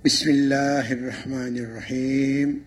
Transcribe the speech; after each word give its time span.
بسم 0.00 0.30
الله 0.30 0.92
الرحمن 0.92 1.54
الرحيم. 1.60 2.64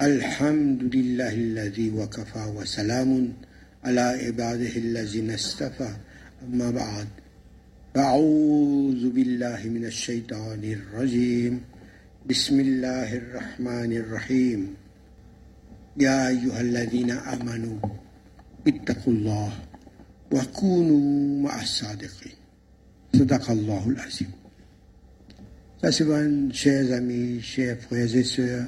الحمد 0.00 0.82
لله 0.96 1.34
الذي 1.34 1.90
وكفى 1.90 2.44
وسلام 2.56 3.32
على 3.84 4.00
عباده 4.00 4.72
الذين 4.76 5.30
اصطفى. 5.30 5.92
أما 6.48 6.70
بعد 6.70 7.08
أعوذ 7.96 9.02
بالله 9.12 9.68
من 9.68 9.84
الشيطان 9.84 10.64
الرجيم. 10.64 11.60
بسم 12.24 12.60
الله 12.60 13.16
الرحمن 13.16 13.92
الرحيم. 13.92 14.60
يا 16.00 16.28
أيها 16.28 16.60
الذين 16.60 17.10
آمنوا 17.10 17.78
اتقوا 18.64 19.12
الله 19.12 19.52
وكونوا 20.32 21.42
مع 21.44 21.62
الصادقين. 21.62 22.36
صدق 23.12 23.50
الله 23.50 23.88
العظيم. 23.88 24.37
Bon, 25.80 26.50
chers 26.52 26.92
amis, 26.92 27.40
chers 27.40 27.78
frères 27.78 28.12
et 28.16 28.24
sœurs, 28.24 28.66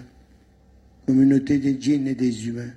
communauté 1.05 1.59
des 1.59 1.77
djinns 1.80 2.07
et 2.07 2.15
des 2.15 2.47
humains. 2.47 2.73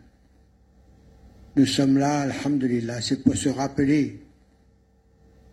Nous 1.55 1.67
sommes 1.67 1.99
là, 1.99 2.21
alhamdulillah, 2.21 2.99
c'est 2.99 3.21
pour 3.21 3.35
se 3.35 3.49
rappeler, 3.49 4.21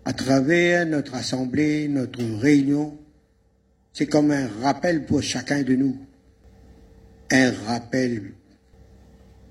à 0.07 0.15
travers 0.15 0.87
notre 0.87 1.15
assemblée, 1.15 1.89
notre 1.89 2.23
réunion, 2.41 2.97
c'est 3.93 4.07
comme 4.07 4.31
un 4.31 4.49
rappel 4.63 5.05
pour 5.05 5.23
chacun 5.23 5.63
de 5.63 5.75
nous. 5.75 5.99
Un 7.31 7.53
rappel, 7.67 8.33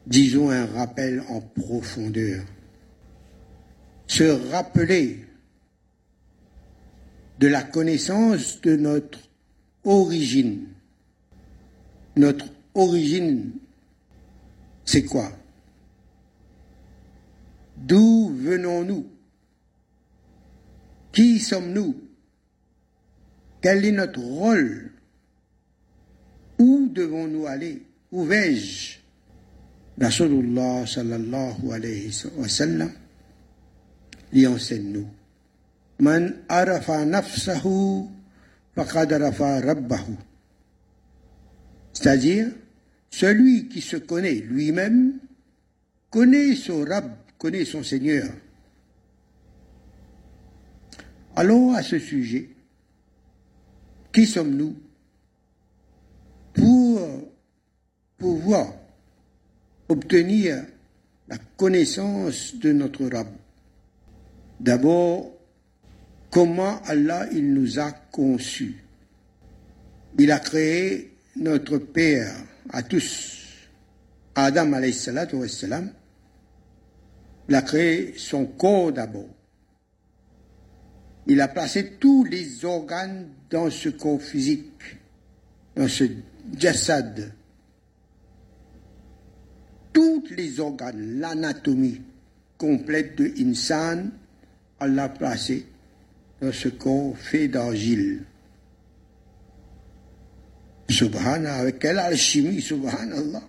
disons 0.08 0.50
un 0.50 0.66
rappel 0.66 1.22
en 1.30 1.40
profondeur. 1.40 2.44
Se 4.08 4.24
rappeler 4.52 5.20
de 7.40 7.48
la 7.48 7.64
connaissance 7.64 8.60
de 8.62 8.76
notre 8.76 9.29
origine. 9.84 10.68
Notre 12.16 12.48
origine, 12.74 13.52
c'est 14.86 15.04
quoi? 15.04 15.32
D'où 17.78 18.30
venons-nous? 18.36 19.06
Qui 21.12 21.40
sommes-nous? 21.40 21.96
Quel 23.62 23.86
est 23.86 23.92
notre 23.92 24.20
rôle? 24.22 24.92
Où 26.60 26.90
devons-nous 26.92 27.48
aller? 27.48 27.84
Où 28.12 28.24
vais-je? 28.24 28.98
Rasulullah 30.00 30.86
sallallahu 30.88 31.72
alayhi 31.74 32.12
wa 32.38 32.48
sallam 32.48 32.92
lui 34.32 34.48
enseigne-nous. 34.48 35.08
Man 36.00 36.36
arafa 36.48 37.06
nafsahu. 37.06 38.08
C'est-à-dire, 41.94 42.48
celui 43.10 43.68
qui 43.68 43.82
se 43.82 43.98
connaît 43.98 44.36
lui-même 44.36 45.20
connaît 46.10 46.56
son 46.56 46.86
Rab, 46.86 47.12
connaît 47.38 47.66
son 47.66 47.84
Seigneur. 47.84 48.30
Allons 51.36 51.74
à 51.74 51.84
ce 51.84 52.00
sujet. 52.00 52.50
Qui 54.12 54.26
sommes-nous 54.26 54.76
pour 56.54 57.02
pouvoir 58.18 58.74
obtenir 59.88 60.66
la 61.28 61.38
connaissance 61.58 62.56
de 62.56 62.74
notre 62.74 63.06
Rab 63.06 63.28
D'abord, 64.60 65.39
comment 66.30 66.82
Allah 66.84 67.28
il 67.32 67.54
nous 67.54 67.80
a 67.80 67.92
conçus. 67.92 68.84
Il 70.18 70.32
a 70.32 70.40
créé 70.40 71.16
notre 71.36 71.78
Père 71.78 72.36
à 72.70 72.84
tous. 72.84 73.36
Adam 74.36 74.72
wassalam, 74.72 75.92
il 77.50 77.56
a 77.56 77.62
créé 77.62 78.14
son 78.18 78.46
corps 78.46 78.92
d'abord. 78.92 79.30
Il 81.28 81.42
a 81.42 81.48
placé 81.48 81.98
tous 82.00 82.24
les 82.24 82.64
organes 82.66 83.30
dans 83.50 83.70
ce 83.70 83.90
corps 83.90 84.22
physique, 84.22 84.98
dans 85.76 85.88
ce 85.88 86.06
jassad. 86.58 87.34
Tous 89.94 90.24
les 90.36 90.60
organes, 90.60 91.20
l'anatomie 91.20 92.02
complète 92.58 93.18
de 93.18 93.32
Insan, 93.40 94.12
Allah 94.80 95.04
a 95.04 95.10
placé 95.10 95.66
dans 96.42 96.52
ce 96.52 96.70
corps 96.70 97.18
fait 97.18 97.48
d'argile. 97.48 98.24
Subhanallah, 100.90 101.56
avec 101.56 101.80
quelle 101.80 102.00
alchimie, 102.00 102.62
subhanallah. 102.62 103.44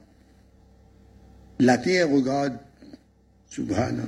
La 1.61 1.79
terre 1.79 2.11
regarde, 2.11 2.59
subhanallah. 3.49 4.06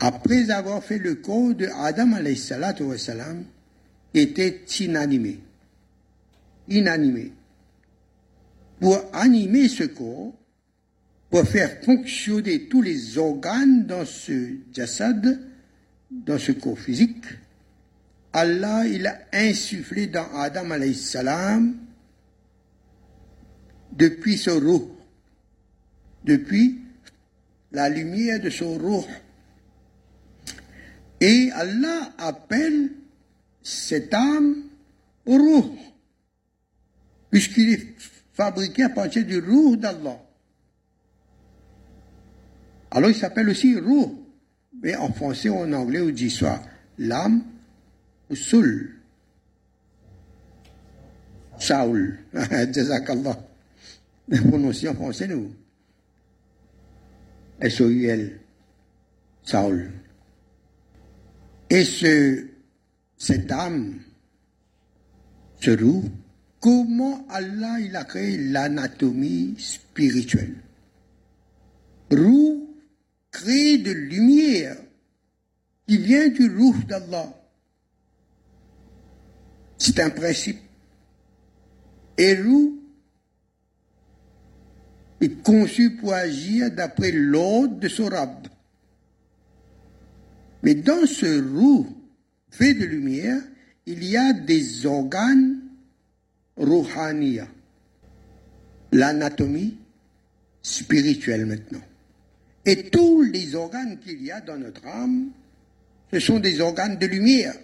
Après 0.00 0.50
avoir 0.50 0.82
fait 0.82 0.98
le 0.98 1.16
corps 1.16 1.54
de 1.54 1.66
Adam 1.66 2.12
alayhi 2.12 2.36
salatu 2.36 2.84
était 4.14 4.60
inanimé. 4.80 5.40
Inanimé. 6.68 7.32
Pour 8.80 9.00
animer 9.12 9.68
ce 9.68 9.84
corps, 9.84 10.32
pour 11.30 11.44
faire 11.44 11.82
fonctionner 11.84 12.68
tous 12.68 12.82
les 12.82 13.16
organes 13.16 13.86
dans 13.86 14.04
ce 14.04 14.56
jassad, 14.72 15.40
dans 16.12 16.38
ce 16.38 16.52
corps 16.52 16.78
physique, 16.78 17.24
Allah 18.32 18.86
il 18.86 19.06
a 19.06 19.18
insufflé 19.32 20.06
dans 20.06 20.26
Adam 20.34 20.68
salam 20.94 21.76
depuis 23.92 24.38
ce 24.38 24.50
roux, 24.50 24.90
depuis 26.24 26.80
la 27.72 27.88
lumière 27.88 28.40
de 28.40 28.50
son 28.50 28.78
roux. 28.78 29.04
Et 31.20 31.50
Allah 31.52 32.12
appelle 32.18 32.90
cette 33.62 34.12
âme 34.12 34.64
roux, 35.26 35.76
puisqu'il 37.30 37.70
est 37.70 37.94
fabriqué 38.32 38.84
à 38.84 38.88
partir 38.90 39.24
du 39.24 39.38
roux 39.38 39.76
d'Allah. 39.76 40.20
Alors 42.90 43.10
il 43.10 43.16
s'appelle 43.16 43.48
aussi 43.48 43.78
roux. 43.78 44.21
Mais 44.82 44.96
en 44.96 45.12
français 45.12 45.48
ou 45.48 45.56
en 45.56 45.72
anglais, 45.72 46.00
on 46.00 46.10
dit 46.10 46.30
soit 46.30 46.60
l'âme 46.98 47.44
ou 48.28 48.34
soul. 48.34 48.96
Saul. 51.58 52.18
Jazakallah. 52.72 53.38
Prononcé 54.48 54.88
en 54.88 54.94
français, 54.94 55.28
nous. 55.28 55.52
S-O-U-L. 57.60 58.40
Saul. 59.44 59.92
Et 61.70 61.84
ce, 61.84 62.46
cette 63.16 63.50
âme, 63.52 64.00
ce 65.60 65.70
roux, 65.70 66.04
comment 66.60 67.24
Allah 67.30 67.78
il 67.80 67.94
a 67.94 68.04
créé 68.04 68.36
l'anatomie 68.36 69.54
spirituelle? 69.58 70.56
Roux 72.10 72.71
créé 73.32 73.78
de 73.78 73.90
lumière 73.90 74.76
qui 75.88 75.96
vient 75.96 76.28
du 76.28 76.54
roux 76.54 76.76
d'Allah. 76.86 77.34
C'est 79.78 79.98
un 79.98 80.10
principe. 80.10 80.60
Et 82.16 82.40
roux 82.40 82.78
est 85.20 85.42
conçu 85.42 85.96
pour 85.96 86.12
agir 86.12 86.70
d'après 86.70 87.10
l'ordre 87.10 87.80
de 87.80 87.88
son 87.88 88.08
rab. 88.08 88.46
Mais 90.62 90.74
dans 90.74 91.06
ce 91.06 91.42
roux 91.52 91.88
fait 92.50 92.74
de 92.74 92.84
lumière, 92.84 93.40
il 93.86 94.04
y 94.04 94.16
a 94.16 94.32
des 94.32 94.86
organes 94.86 95.58
rouhaniya. 96.56 97.48
L'anatomie 98.92 99.78
spirituelle 100.62 101.46
maintenant. 101.46 101.82
Et 102.64 102.90
tous 102.90 103.22
les 103.22 103.54
organes 103.54 103.98
qu'il 103.98 104.22
y 104.22 104.30
a 104.30 104.40
dans 104.40 104.56
notre 104.56 104.86
âme, 104.86 105.30
ce 106.12 106.20
sont 106.20 106.38
des 106.38 106.60
organes 106.60 106.96
de 106.98 107.06
lumière, 107.06 107.54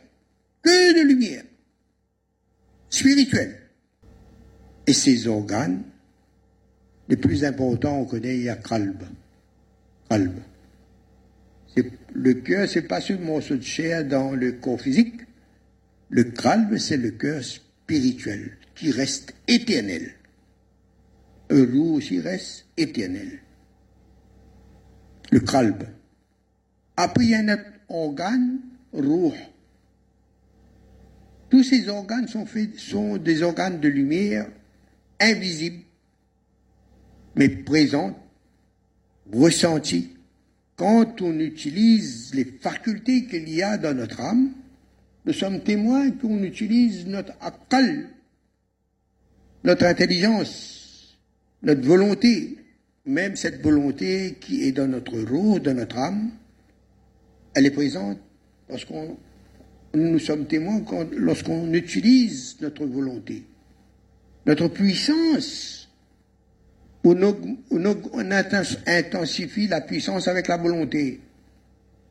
que 0.62 0.94
de 0.94 1.06
lumière, 1.06 1.44
spirituelle. 2.90 3.60
Et 4.86 4.92
ces 4.92 5.28
organes, 5.28 5.82
les 7.08 7.16
plus 7.16 7.44
importants, 7.44 8.00
on 8.00 8.06
connaît, 8.06 8.38
il 8.38 8.44
y 8.44 8.48
a. 8.48 8.58
Le 12.14 12.34
cœur, 12.34 12.68
c'est 12.68 12.82
pas 12.82 13.00
ce 13.00 13.12
morceau 13.12 13.56
de 13.56 13.62
chair 13.62 14.04
dans 14.04 14.32
le 14.32 14.52
corps 14.52 14.80
physique. 14.80 15.14
Le 16.10 16.24
kalb, 16.24 16.76
c'est 16.78 16.96
le 16.96 17.10
cœur 17.12 17.44
spirituel 17.44 18.56
qui 18.74 18.90
reste 18.90 19.34
éternel. 19.46 20.14
Roux 21.50 21.96
aussi 21.96 22.20
reste 22.20 22.66
éternel 22.76 23.40
le 25.30 25.40
kalb. 25.40 25.84
Après, 26.96 27.24
il 27.24 27.30
y 27.30 27.34
a 27.34 27.58
organe, 27.88 28.60
rouh. 28.92 29.34
Tous 31.50 31.62
ces 31.62 31.88
organes 31.88 32.28
sont, 32.28 32.44
faits, 32.44 32.78
sont 32.78 33.16
des 33.16 33.42
organes 33.42 33.80
de 33.80 33.88
lumière 33.88 34.48
invisibles, 35.20 35.82
mais 37.34 37.48
présents, 37.48 38.18
ressentis, 39.32 40.14
quand 40.76 41.22
on 41.22 41.38
utilise 41.40 42.34
les 42.34 42.44
facultés 42.44 43.26
qu'il 43.26 43.48
y 43.48 43.62
a 43.62 43.78
dans 43.78 43.96
notre 43.96 44.20
âme. 44.20 44.52
Nous 45.24 45.32
sommes 45.32 45.60
témoins 45.60 46.10
qu'on 46.12 46.42
utilise 46.42 47.06
notre 47.06 47.32
akal, 47.40 48.08
notre 49.64 49.84
intelligence, 49.84 51.18
notre 51.62 51.86
volonté, 51.86 52.56
même 53.08 53.36
cette 53.36 53.62
volonté 53.62 54.36
qui 54.38 54.64
est 54.64 54.72
dans 54.72 54.86
notre 54.86 55.18
roue, 55.18 55.58
dans 55.58 55.74
notre 55.74 55.96
âme, 55.96 56.30
elle 57.54 57.64
est 57.64 57.70
présente 57.70 58.18
lorsqu'on 58.68 59.16
nous 59.94 60.18
sommes 60.18 60.46
témoins 60.46 60.82
lorsqu'on 61.12 61.72
utilise 61.72 62.58
notre 62.60 62.84
volonté, 62.84 63.44
notre 64.44 64.68
puissance, 64.68 65.88
où 67.02 67.14
on, 67.14 68.30
intensifie 68.86 69.68
la 69.68 69.80
puissance 69.80 70.28
avec 70.28 70.46
la 70.46 70.58
volonté. 70.58 71.20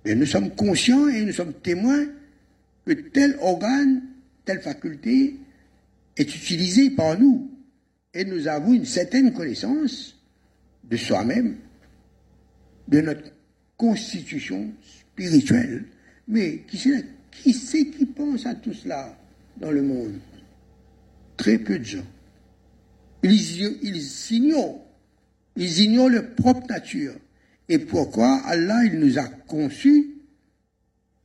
Et 0.03 0.15
nous 0.15 0.25
sommes 0.25 0.49
conscients 0.55 1.07
et 1.09 1.21
nous 1.21 1.33
sommes 1.33 1.53
témoins 1.53 2.07
que 2.87 2.93
tel 2.93 3.37
organe, 3.41 4.01
telle 4.45 4.61
faculté 4.61 5.35
est 6.15 6.35
utilisée 6.35 6.89
par 6.89 7.19
nous. 7.19 7.51
Et 8.15 8.25
nous 8.25 8.47
avons 8.47 8.73
une 8.73 8.85
certaine 8.85 9.31
connaissance 9.31 10.16
de 10.89 10.97
soi-même, 10.97 11.57
de 12.87 13.01
notre 13.01 13.31
constitution 13.75 14.71
spirituelle. 14.81 15.85
Mais 16.27 16.63
qui 16.67 16.77
c'est 16.77 17.85
qui, 17.89 18.05
pense 18.05 18.45
à 18.45 18.55
tout 18.55 18.73
cela 18.73 19.17
dans 19.57 19.71
le 19.71 19.81
monde 19.81 20.19
Très 21.37 21.59
peu 21.59 21.77
de 21.77 21.83
gens. 21.83 22.05
Ils, 23.23 23.61
ils 23.83 24.31
ignorent. 24.31 24.83
Ils 25.55 25.79
ignorent 25.81 26.09
leur 26.09 26.35
propre 26.35 26.67
nature. 26.67 27.13
Et 27.69 27.79
pourquoi 27.79 28.41
Allah, 28.45 28.85
il 28.85 28.99
nous 28.99 29.19
a 29.19 29.27
conçus, 29.27 30.15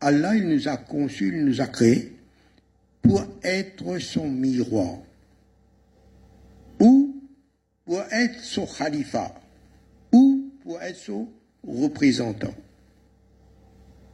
Allah, 0.01 0.37
il 0.37 0.49
nous 0.49 0.69
a 0.69 0.77
conçus, 0.77 1.29
il 1.29 1.45
nous 1.45 1.61
a 1.61 1.67
créés 1.67 2.17
pour 3.01 3.25
être 3.43 3.99
son 3.99 4.29
miroir. 4.29 4.99
Ou 6.81 7.23
pour 7.85 8.03
être 8.11 8.41
son 8.41 8.67
khalifa 8.67 9.42
pour 10.63 10.81
être 10.81 10.97
son 10.97 11.29
représentant. 11.67 12.55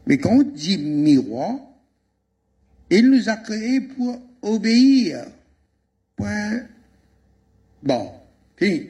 Mais 0.07 0.19
quand 0.19 0.39
on 0.39 0.43
dit 0.43 0.79
miroir, 0.79 1.57
il 2.91 3.11
nous 3.11 3.29
a 3.29 3.37
créés 3.37 3.81
pour 3.81 4.21
obéir. 4.43 5.27
Point. 6.17 6.63
Bon, 7.83 8.13
fini. 8.57 8.89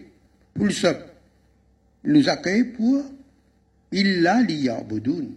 Pour 0.55 0.67
le 0.67 0.71
seul. 0.71 0.97
Il 2.05 2.13
nous 2.13 2.29
a 2.29 2.37
créés 2.37 2.65
pour 2.65 3.05
il 3.91 4.23
l'a 4.23 4.43
boudoun. 4.83 5.35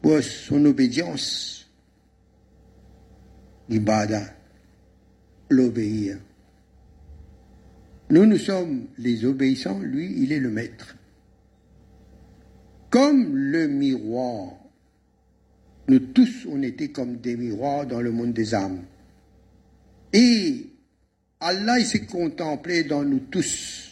Pour 0.00 0.22
son 0.22 0.64
obédience. 0.64 1.66
L'ibada. 3.68 4.22
L'obéir. 5.50 6.18
Nous, 8.10 8.26
nous 8.26 8.38
sommes 8.38 8.86
les 8.98 9.24
obéissants, 9.24 9.80
lui, 9.80 10.12
il 10.18 10.32
est 10.32 10.40
le 10.40 10.50
maître. 10.50 10.96
Comme 12.90 13.34
le 13.36 13.66
miroir, 13.66 14.52
nous 15.88 15.98
tous, 15.98 16.46
on 16.48 16.62
était 16.62 16.88
comme 16.88 17.16
des 17.16 17.36
miroirs 17.36 17.86
dans 17.86 18.00
le 18.00 18.10
monde 18.10 18.32
des 18.32 18.54
âmes. 18.54 18.84
Et 20.12 20.66
Allah, 21.40 21.78
il 21.78 21.86
s'est 21.86 22.06
contemplé 22.06 22.84
dans 22.84 23.02
nous 23.02 23.20
tous. 23.20 23.90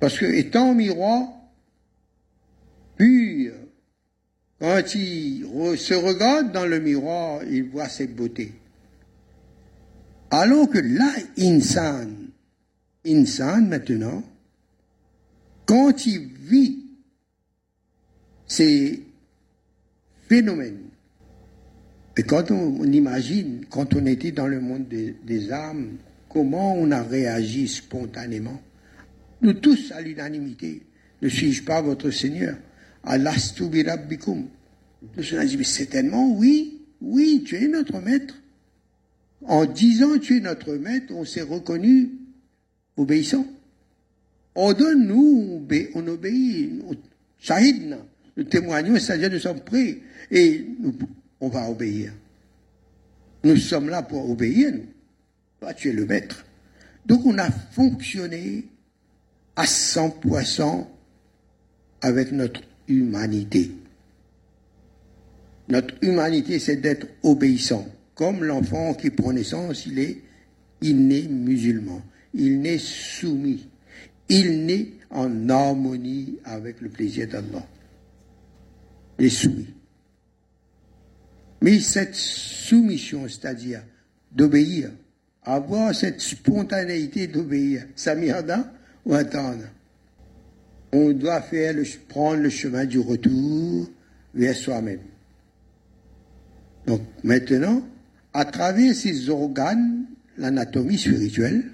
Parce 0.00 0.18
que, 0.18 0.26
étant 0.26 0.74
miroir, 0.74 1.28
pur, 2.96 3.54
quand 4.58 4.94
il 4.94 5.46
se 5.78 5.94
regarde 5.94 6.52
dans 6.52 6.66
le 6.66 6.80
miroir, 6.80 7.44
il 7.44 7.64
voit 7.70 7.88
ses 7.88 8.06
beautés. 8.06 8.52
Alors 10.30 10.68
que 10.68 10.78
là, 10.78 11.12
insan, 11.38 12.08
insan 13.06 13.62
maintenant, 13.62 14.22
quand 15.66 16.06
il 16.06 16.28
vit 16.40 16.84
ces 18.46 19.02
phénomènes, 20.28 20.86
et 22.16 22.22
quand 22.22 22.50
on, 22.50 22.82
imagine, 22.84 23.66
quand 23.68 23.94
on 23.94 24.06
était 24.06 24.32
dans 24.32 24.46
le 24.46 24.60
monde 24.60 24.88
des, 24.88 25.52
âmes, 25.52 25.98
comment 26.28 26.74
on 26.74 26.90
a 26.90 27.02
réagi 27.02 27.68
spontanément, 27.68 28.60
nous 29.42 29.52
tous 29.52 29.92
à 29.92 30.00
l'unanimité, 30.00 30.82
ne 31.20 31.28
suis-je 31.28 31.62
pas 31.62 31.82
votre 31.82 32.10
Seigneur? 32.10 32.56
Birabbikum. 33.04 34.46
Nous 35.16 35.34
avons 35.34 35.46
dit, 35.46 35.56
mais 35.58 35.64
certainement, 35.64 36.32
oui, 36.32 36.82
oui, 37.00 37.44
tu 37.46 37.56
es 37.56 37.68
notre 37.68 38.00
maître. 38.00 38.34
En 39.44 39.66
disant 39.66 40.18
tu 40.18 40.38
es 40.38 40.40
notre 40.40 40.74
maître, 40.74 41.12
on 41.14 41.24
s'est 41.24 41.42
reconnu 41.42 42.12
obéissant. 42.96 43.46
On 44.54 44.72
donne, 44.72 45.06
nous, 45.06 45.66
on 45.94 46.06
obéit. 46.06 46.82
Shahid, 47.38 47.98
nous 48.36 48.44
témoignons, 48.44 48.98
c'est-à-dire 48.98 49.30
nous 49.30 49.38
sommes 49.38 49.60
prêts 49.60 49.98
et 50.30 50.66
on 51.40 51.48
va 51.48 51.68
obéir. 51.68 52.12
Nous 53.44 53.56
sommes 53.56 53.90
là 53.90 54.02
pour 54.02 54.30
obéir. 54.30 54.72
Toi, 55.60 55.74
tu 55.74 55.90
es 55.90 55.92
le 55.92 56.06
maître. 56.06 56.44
Donc 57.04 57.24
on 57.26 57.38
a 57.38 57.50
fonctionné 57.50 58.64
à 59.54 59.64
100% 59.64 60.86
avec 62.00 62.32
notre 62.32 62.62
humanité. 62.88 63.70
Notre 65.68 65.94
humanité, 66.02 66.58
c'est 66.58 66.76
d'être 66.76 67.06
obéissant 67.22 67.86
comme 68.16 68.42
l'enfant 68.42 68.94
qui 68.94 69.10
prend 69.10 69.32
naissance, 69.32 69.86
il 69.86 69.98
est, 69.98 70.22
il 70.80 71.06
naît 71.06 71.28
musulman, 71.28 72.02
il 72.34 72.60
naît 72.60 72.78
soumis, 72.78 73.68
il 74.28 74.64
naît 74.64 74.88
en 75.10 75.48
harmonie 75.48 76.38
avec 76.44 76.80
le 76.80 76.88
plaisir 76.88 77.28
d'Allah. 77.28 77.64
Il 79.18 79.26
est 79.26 79.30
soumis. 79.30 79.68
Mais 81.60 81.78
cette 81.80 82.14
soumission, 82.14 83.28
c'est-à-dire 83.28 83.82
d'obéir, 84.32 84.90
avoir 85.42 85.94
cette 85.94 86.20
spontanéité 86.20 87.26
d'obéir, 87.26 87.84
Samirda 87.94 88.72
ou 89.04 89.14
attendre 89.14 89.64
On 90.92 91.12
doit 91.12 91.42
faire 91.42 91.74
le, 91.74 91.84
prendre 92.08 92.42
le 92.42 92.50
chemin 92.50 92.86
du 92.86 92.98
retour 92.98 93.90
vers 94.34 94.56
soi-même. 94.56 95.00
Donc 96.86 97.02
maintenant, 97.22 97.82
à 98.36 98.44
travers 98.44 98.94
ces 98.94 99.30
organes, 99.30 100.04
l'anatomie 100.36 100.98
spirituelle, 100.98 101.70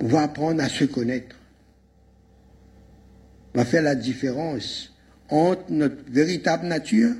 va 0.00 0.22
apprendre 0.22 0.62
à 0.62 0.68
se 0.70 0.84
connaître. 0.84 1.36
On 3.52 3.58
va 3.58 3.66
faire 3.66 3.82
la 3.82 3.94
différence 3.94 4.94
entre 5.28 5.64
notre 5.68 6.10
véritable 6.10 6.66
nature 6.68 7.14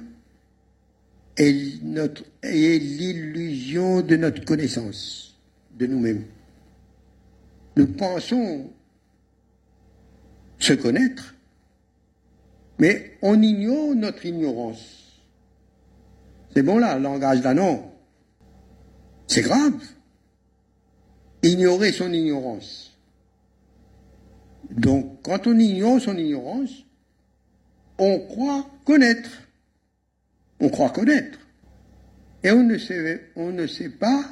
et, 1.37 1.75
et 2.43 2.79
l'illusion 2.79 4.01
de 4.01 4.17
notre 4.17 4.47
connaissance 4.47 5.39
de 5.79 5.87
nous-mêmes. 5.87 6.25
Nous 7.77 7.87
pensons 7.87 8.71
se 10.59 10.73
connaître, 10.73 11.35
mais 12.79 13.19
on 13.21 13.43
ignore 13.43 13.95
notre 13.95 14.25
ignorance. 14.25 15.21
C'est 16.55 16.63
bon 16.63 16.79
là, 16.79 16.99
langage 16.99 17.43
non. 17.43 17.90
C'est 19.31 19.43
grave. 19.43 19.81
Ignorer 21.45 21.93
son 21.93 22.13
ignorance. 22.13 22.99
Donc, 24.69 25.23
quand 25.23 25.47
on 25.47 25.57
ignore 25.57 26.01
son 26.01 26.17
ignorance, 26.17 26.71
on 27.97 28.19
croit 28.27 28.67
connaître. 28.85 29.31
On 30.59 30.69
croit 30.69 30.91
connaître. 30.91 31.39
Et 32.43 32.51
on 32.51 32.65
ne 32.65 32.77
sait, 32.77 33.31
on 33.37 33.53
ne 33.53 33.69
sait 33.69 33.91
pas, 33.91 34.25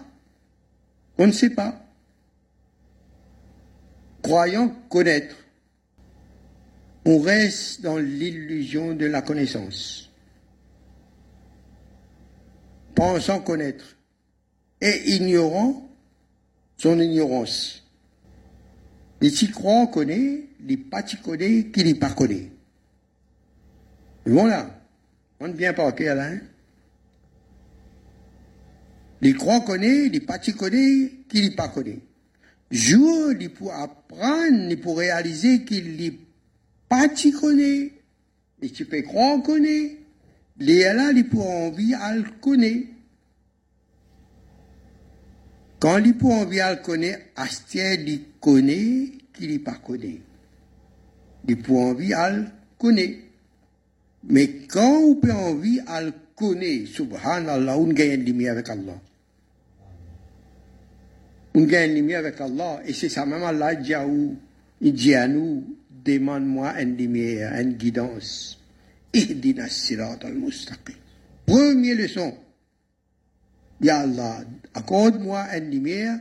on 1.17 1.29
ne 1.29 1.33
sait 1.33 1.51
pas. 1.51 1.81
Croyant 4.21 4.69
connaître, 4.89 5.37
on 7.05 7.21
reste 7.21 7.83
dans 7.83 7.99
l'illusion 7.99 8.95
de 8.95 9.07
la 9.07 9.23
connaissance. 9.23 10.11
Pensant 12.97 13.41
connaître 13.41 13.98
et 14.81 15.15
ignorant 15.15 15.89
son 16.77 16.99
ignorance. 17.01 17.85
Les 19.21 19.31
qui 19.31 19.51
croient 19.51 19.89
connaît, 19.89 20.45
les 20.61 20.77
pas 20.77 21.03
connaît, 21.03 21.65
qui 21.67 21.85
n'est 21.85 21.95
pas 21.95 22.11
connaît. 22.11 22.51
Voilà. 24.25 24.75
On 25.41 25.49
vient 25.53 25.73
pas 25.73 25.91
là, 25.91 26.25
hein? 26.25 26.41
Les 29.21 29.33
croit 29.33 29.61
connaît, 29.61 30.09
les 30.09 30.21
pas 30.21 30.39
connaît, 30.39 31.13
qui 31.29 31.43
les 31.43 31.51
pas 31.51 31.69
connaît. 31.69 31.99
Jour, 32.71 33.33
il 33.39 33.51
pour 33.51 33.73
apprendre, 33.73 34.71
il 34.71 34.81
pour 34.81 34.99
réaliser 34.99 35.65
qu'il 35.65 35.97
les 35.97 36.19
pas 36.89 37.09
connaît. 37.41 37.93
Et 38.61 38.71
tu 38.71 38.85
peux 38.85 39.03
croire 39.03 39.43
connaît. 39.43 39.97
Les 40.59 40.83
là, 40.83 41.13
il 41.13 41.29
pour 41.29 41.49
envie 41.49 41.95
à 41.95 42.15
le 42.15 42.25
connaître. 42.41 42.89
Quand 45.81 45.95
à 45.95 46.01
le 46.01 46.83
connaître, 46.83 47.21
Astien, 47.37 47.93
il 47.95 48.23
connaît 48.41 49.13
qu'il 49.33 49.51
n'est 49.53 49.59
pas 49.59 49.75
connaît. 49.75 50.21
À 52.15 52.31
le 52.31 52.45
connaître. 52.79 53.19
Mais 54.25 54.49
quand 54.69 54.99
on 54.99 55.15
peut 55.15 55.33
envie 55.33 55.81
à 55.87 56.03
le 56.03 56.13
connaître, 56.35 56.89
subhanallah, 56.89 57.79
on 57.79 57.87
gagne 57.87 58.25
lumière 58.25 58.53
avec 58.53 58.69
Allah. 58.69 59.01
On 61.55 61.63
gagne 61.63 61.95
lumière 61.95 62.21
avec 62.21 62.41
Allah. 62.41 62.81
Et 62.85 62.93
c'est 62.93 63.09
ça 63.09 63.25
même 63.25 63.43
Allah 63.45 63.77
dit 63.77 63.95
à 63.95 64.05
nous, 64.05 64.37
il 64.81 64.93
dit 64.93 65.15
à 65.15 65.29
nous, 65.29 65.77
demande-moi 66.05 66.81
une 66.81 66.97
lumière, 66.97 67.53
une 67.61 67.75
guidance. 67.75 68.61
Ihdina 69.13 69.69
sirat 69.69 70.19
al-mustaqim. 70.23 70.95
Première 71.47 71.97
leçon. 71.97 72.35
Ya 73.81 74.01
Allah, 74.01 74.41
accorde-moi 74.75 75.47
une 75.57 75.71
lumière 75.71 76.19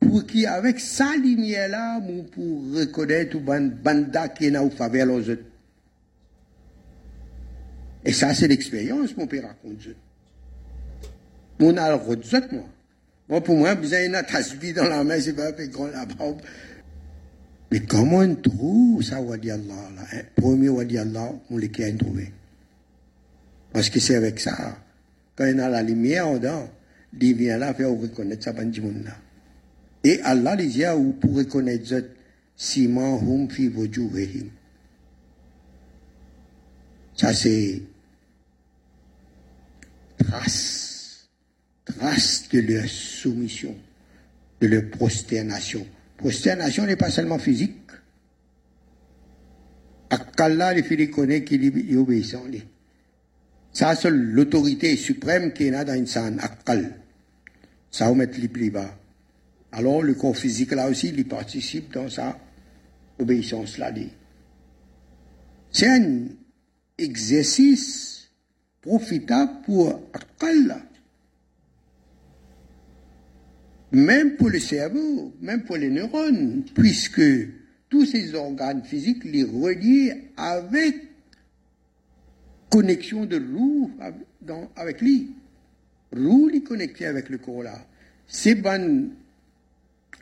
pour 0.00 0.26
qu'avec 0.26 0.80
sa 0.80 1.16
lumière-là, 1.16 2.00
pour 2.32 2.74
reconnaître 2.74 3.36
le 3.36 3.68
banda 3.70 4.28
qui 4.28 4.46
est 4.46 4.58
au 4.58 4.70
faveur. 4.70 5.20
Et 8.04 8.12
ça, 8.12 8.34
c'est 8.34 8.48
l'expérience, 8.48 9.16
mon 9.16 9.26
père 9.26 9.44
raconte. 9.44 9.88
Mon 11.60 11.76
a 11.76 11.90
le 11.90 12.56
moi. 12.56 12.64
Moi, 13.28 13.40
pour 13.42 13.56
moi, 13.56 13.74
vous 13.74 13.92
avez 13.92 14.06
une 14.06 14.22
tasbih 14.22 14.72
dans 14.72 14.88
la 14.88 15.04
main, 15.04 15.20
c'est 15.20 15.34
pas 15.34 15.52
fait 15.52 15.68
grand 15.68 15.88
la 15.88 16.06
barbe. 16.06 16.40
Mais 17.70 17.80
comment 17.80 18.18
on 18.18 18.34
trouve 18.34 19.02
ça, 19.02 19.20
Wadi 19.20 19.50
Allah, 19.50 19.90
là? 19.94 20.02
Hein? 20.12 20.22
Premier 20.36 20.70
Wadi 20.70 20.96
Allah, 20.96 21.32
on 21.50 21.58
les 21.58 21.70
a 21.84 21.92
trouvé. 21.92 22.32
Parce 23.72 23.90
que 23.90 24.00
c'est 24.00 24.14
avec 24.14 24.40
ça, 24.40 24.78
quand 25.36 25.44
y 25.44 25.60
a 25.60 25.68
la 25.68 25.82
lumière 25.82 26.32
dedans, 26.32 26.70
là 27.12 27.74
faire 27.74 27.90
reconnaître 27.90 28.44
ça, 28.44 28.52
là. 28.52 29.16
Et 30.04 30.20
Allah 30.22 30.54
les 30.56 30.66
dit, 30.66 30.86
ou 30.86 31.12
pour 31.12 31.36
reconnaître 31.36 32.04
Siman 32.56 33.14
hum 33.22 33.48
fi 33.48 33.68
wujuhihim. 33.68 34.50
Ça, 37.14 37.32
c'est 37.32 37.82
trace, 40.18 41.28
trace 41.84 42.48
de 42.48 42.60
leur 42.60 42.88
soumission, 42.88 43.76
de 44.60 44.66
leur 44.66 44.90
prosternation. 44.90 45.86
Prosternation 46.16 46.84
n'est 46.84 46.96
pas 46.96 47.10
seulement 47.10 47.38
physique. 47.38 47.76
Akalla, 50.10 50.74
les 50.74 50.82
filles 50.82 51.10
connaissent 51.10 51.44
qu'il 51.44 51.64
est 51.64 51.96
obéissant. 51.96 52.42
Ça, 53.72 53.94
c'est 53.94 54.10
l'autorité 54.10 54.96
suprême 54.96 55.52
qui 55.52 55.64
est 55.64 55.70
là 55.70 55.84
dans 55.84 55.94
une 55.94 56.06
scène, 56.06 56.38
Akal. 56.40 56.94
Ça, 57.90 58.10
on 58.10 58.14
met 58.14 58.26
les 58.26 58.48
plus 58.48 58.70
bas. 58.70 58.98
Alors, 59.72 60.02
le 60.02 60.14
corps 60.14 60.36
physique, 60.36 60.72
là 60.72 60.88
aussi, 60.88 61.08
il 61.08 61.26
participe 61.26 61.92
dans 61.92 62.08
sa 62.08 62.38
obéissance-là. 63.18 63.92
C'est 65.70 65.88
un 65.88 66.26
exercice 66.96 68.30
profitable 68.80 69.62
pour 69.64 70.02
Akal. 70.12 70.82
Même 73.92 74.36
pour 74.36 74.50
le 74.50 74.58
cerveau, 74.58 75.34
même 75.40 75.64
pour 75.64 75.76
les 75.76 75.88
neurones, 75.88 76.64
puisque 76.74 77.22
tous 77.88 78.04
ces 78.04 78.34
organes 78.34 78.82
physiques 78.84 79.24
les 79.24 79.44
relient 79.44 80.12
avec 80.36 81.07
connexion 82.70 83.24
de 83.26 83.36
roue 83.36 83.90
avec 84.76 85.00
lui. 85.00 85.34
Roue 86.12 86.48
les 86.48 86.62
connecté 86.62 87.06
avec 87.06 87.28
le 87.28 87.38
corps 87.38 87.62
là. 87.62 87.86
C'est 88.26 88.66
un 88.66 89.08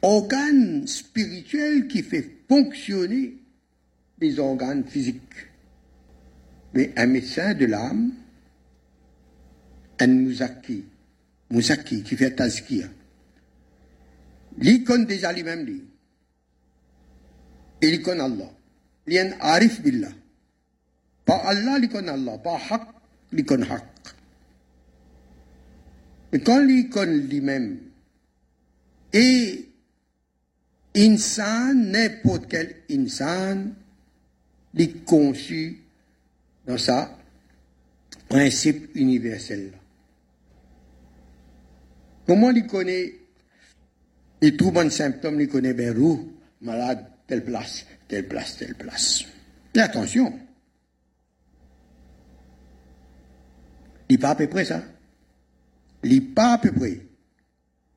organe 0.03 0.87
spirituel 0.87 1.89
qui 1.89 2.03
fait 2.03 2.31
fonctionner 2.49 3.37
les 4.21 4.39
organes 4.39 4.85
physiques. 4.85 5.49
Mais 6.75 6.93
un 6.97 7.07
médecin 7.07 7.55
de 7.55 7.67
l'âme, 7.67 8.13
un 9.99 10.07
mouzaki, 10.07 10.85
mouzaki 11.51 12.03
qui 12.03 12.17
fait 12.17 12.33
tazkir, 12.33 12.89
l'icône 14.59 15.07
déjà 15.07 15.33
lui-même 15.33 15.65
dit, 15.65 15.83
et 17.81 17.91
l'icône 17.91 18.21
Allah, 18.21 18.51
l'icône 19.07 19.35
arif 19.41 19.81
billah, 19.81 20.13
pas 21.27 21.43
Allah 21.45 21.79
l'icône 21.79 22.09
Allah, 22.09 22.39
pas 22.39 22.59
haq 22.71 22.83
l'icône 23.33 23.65
haq. 23.65 23.83
Et 26.33 26.41
quand 26.41 26.61
l'icône 26.61 27.29
lui-même 27.29 27.79
est 29.13 29.67
insan, 30.97 31.75
n'importe 31.75 32.47
quel 32.49 32.77
insan, 32.91 33.73
est 34.77 35.05
conçu 35.05 35.83
dans 36.67 36.79
sa 36.79 37.17
principe 38.29 38.91
universel. 38.95 39.73
Comment 42.27 42.51
il 42.51 42.67
connaît, 42.67 43.15
il 44.41 44.57
trouve 44.57 44.79
un 44.79 44.91
symptôme, 44.91 45.41
il 45.41 45.49
connaît 45.49 45.75
bien 45.75 45.97
où, 45.97 46.33
malade, 46.61 47.07
telle 47.27 47.45
place, 47.45 47.87
telle 48.09 48.29
place, 48.29 48.57
telle 48.57 48.75
place. 48.75 49.25
Mais 49.75 49.83
attention, 49.83 50.46
il 54.17 54.21
n'est 54.21 54.23
pas 54.23 54.31
à 54.31 54.35
peu 54.35 54.47
près 54.47 54.65
ça. 54.65 54.83
Il 56.03 56.15
n'est 56.15 56.21
pas 56.23 56.55
à 56.55 56.59
peu 56.59 56.73
près. 56.73 57.01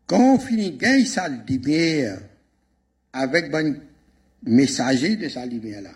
Quand 0.06 0.36
on 0.36 0.38
finit 0.38 0.74
gagner 0.74 1.06
sa 1.06 1.30
lumière 1.30 2.20
avec 3.14 3.54
un 3.54 3.76
messager 4.44 5.16
de 5.16 5.30
sa 5.30 5.46
lumière-là, 5.46 5.92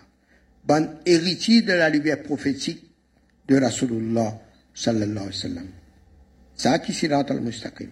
un 0.70 0.88
héritier 1.04 1.60
de 1.60 1.74
la 1.74 1.90
lumière 1.90 2.22
prophétique 2.22 2.82
de 3.48 3.60
Rasulullah 3.60 4.40
sallallahu 4.72 5.10
alayhi 5.10 5.26
wa 5.26 5.32
sallam. 5.32 5.66
Ça 6.56 6.78
qui 6.78 6.94
sirat 6.94 7.26
al-mustaqim. 7.28 7.90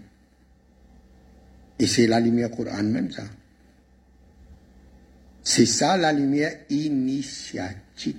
Et 1.79 1.87
c'est 1.87 2.07
la 2.07 2.19
lumière 2.19 2.51
Coran 2.51 2.83
même 2.83 3.11
ça. 3.11 3.25
C'est 5.43 5.67
ça 5.67 5.99
la 5.99 6.15
lumière 6.15 6.57
initiatique. 6.71 8.17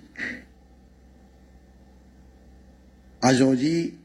Aujourd'hui, 3.24 3.96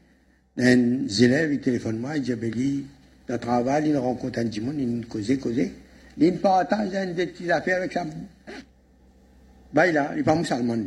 un 0.59 1.07
élève, 1.07 1.53
il 1.53 1.59
téléphone 1.61 1.99
moi, 1.99 2.17
il 2.17 2.23
dit, 2.23 2.35
ben, 2.35 2.51
il 2.55 2.83
dans 3.27 3.35
le 3.35 3.39
travail, 3.39 3.89
il 3.89 3.97
rencontre 3.97 4.39
un 4.39 4.45
petit 4.45 4.59
monde, 4.59 4.75
il 4.79 5.05
cause, 5.05 5.31
cause. 5.39 5.59
Il 6.17 6.37
partage 6.37 6.89
des 7.15 7.27
petites 7.27 7.49
affaires 7.49 7.77
avec 7.77 7.93
ça. 7.93 8.05
Ben, 9.73 9.85
il 9.85 10.05
il 10.11 10.17
n'est 10.17 10.23
pas 10.23 10.35
musulman. 10.35 10.77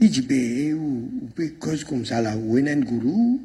Il 0.00 0.10
dit, 0.10 0.22
ben, 0.22 0.74
ou, 0.74 1.10
peut 1.34 1.50
cause 1.58 1.84
comme 1.84 2.06
ça, 2.06 2.22
là, 2.22 2.36
ou 2.36 2.56
un 2.56 2.80
gourou? 2.80 3.40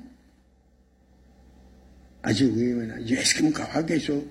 Ah, 2.23 2.33
je 2.33 2.45
oui, 2.45 2.75
est-ce 3.09 3.35
que 3.35 3.43
vous 3.43 3.51
capable 3.51 3.89
de 3.89 3.99
sur 3.99 4.23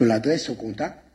l'adresse, 0.00 0.44
sur 0.44 0.56
contact? 0.56 1.05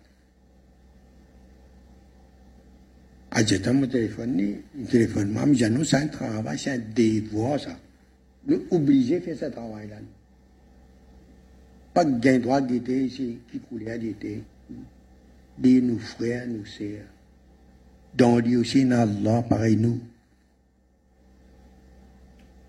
J'ai 3.34 3.72
mon 3.72 3.88
téléphone, 3.88 4.58
le 4.78 4.86
téléphone, 4.86 5.32
maman, 5.32 5.54
j'ai 5.54 5.70
nous, 5.70 5.86
c'est 5.86 5.96
un 5.96 6.08
travail, 6.08 6.60
c'est 6.60 6.72
un 6.72 6.80
devoir, 6.80 7.60
ça. 7.60 7.78
Nous 8.46 8.64
obligés 8.72 9.20
de 9.20 9.24
faire 9.24 9.38
ce 9.38 9.46
travail-là. 9.46 9.98
Pas 11.94 12.04
de 12.04 12.20
gain 12.20 12.40
droit 12.40 12.60
d'été 12.60 13.06
ici, 13.06 13.38
qui 13.50 13.60
coulait 13.60 13.98
d'été. 13.98 14.44
Des 15.58 15.82
nous 15.82 16.00
frères, 16.00 16.48
nous 16.48 16.66
sœurs. 16.66 17.06
Dans 18.14 18.40
lui 18.40 18.58
aussi, 18.58 18.84
dans 18.84 19.02
Allah, 19.02 19.44
pareil 19.44 19.78
nous. 19.78 20.00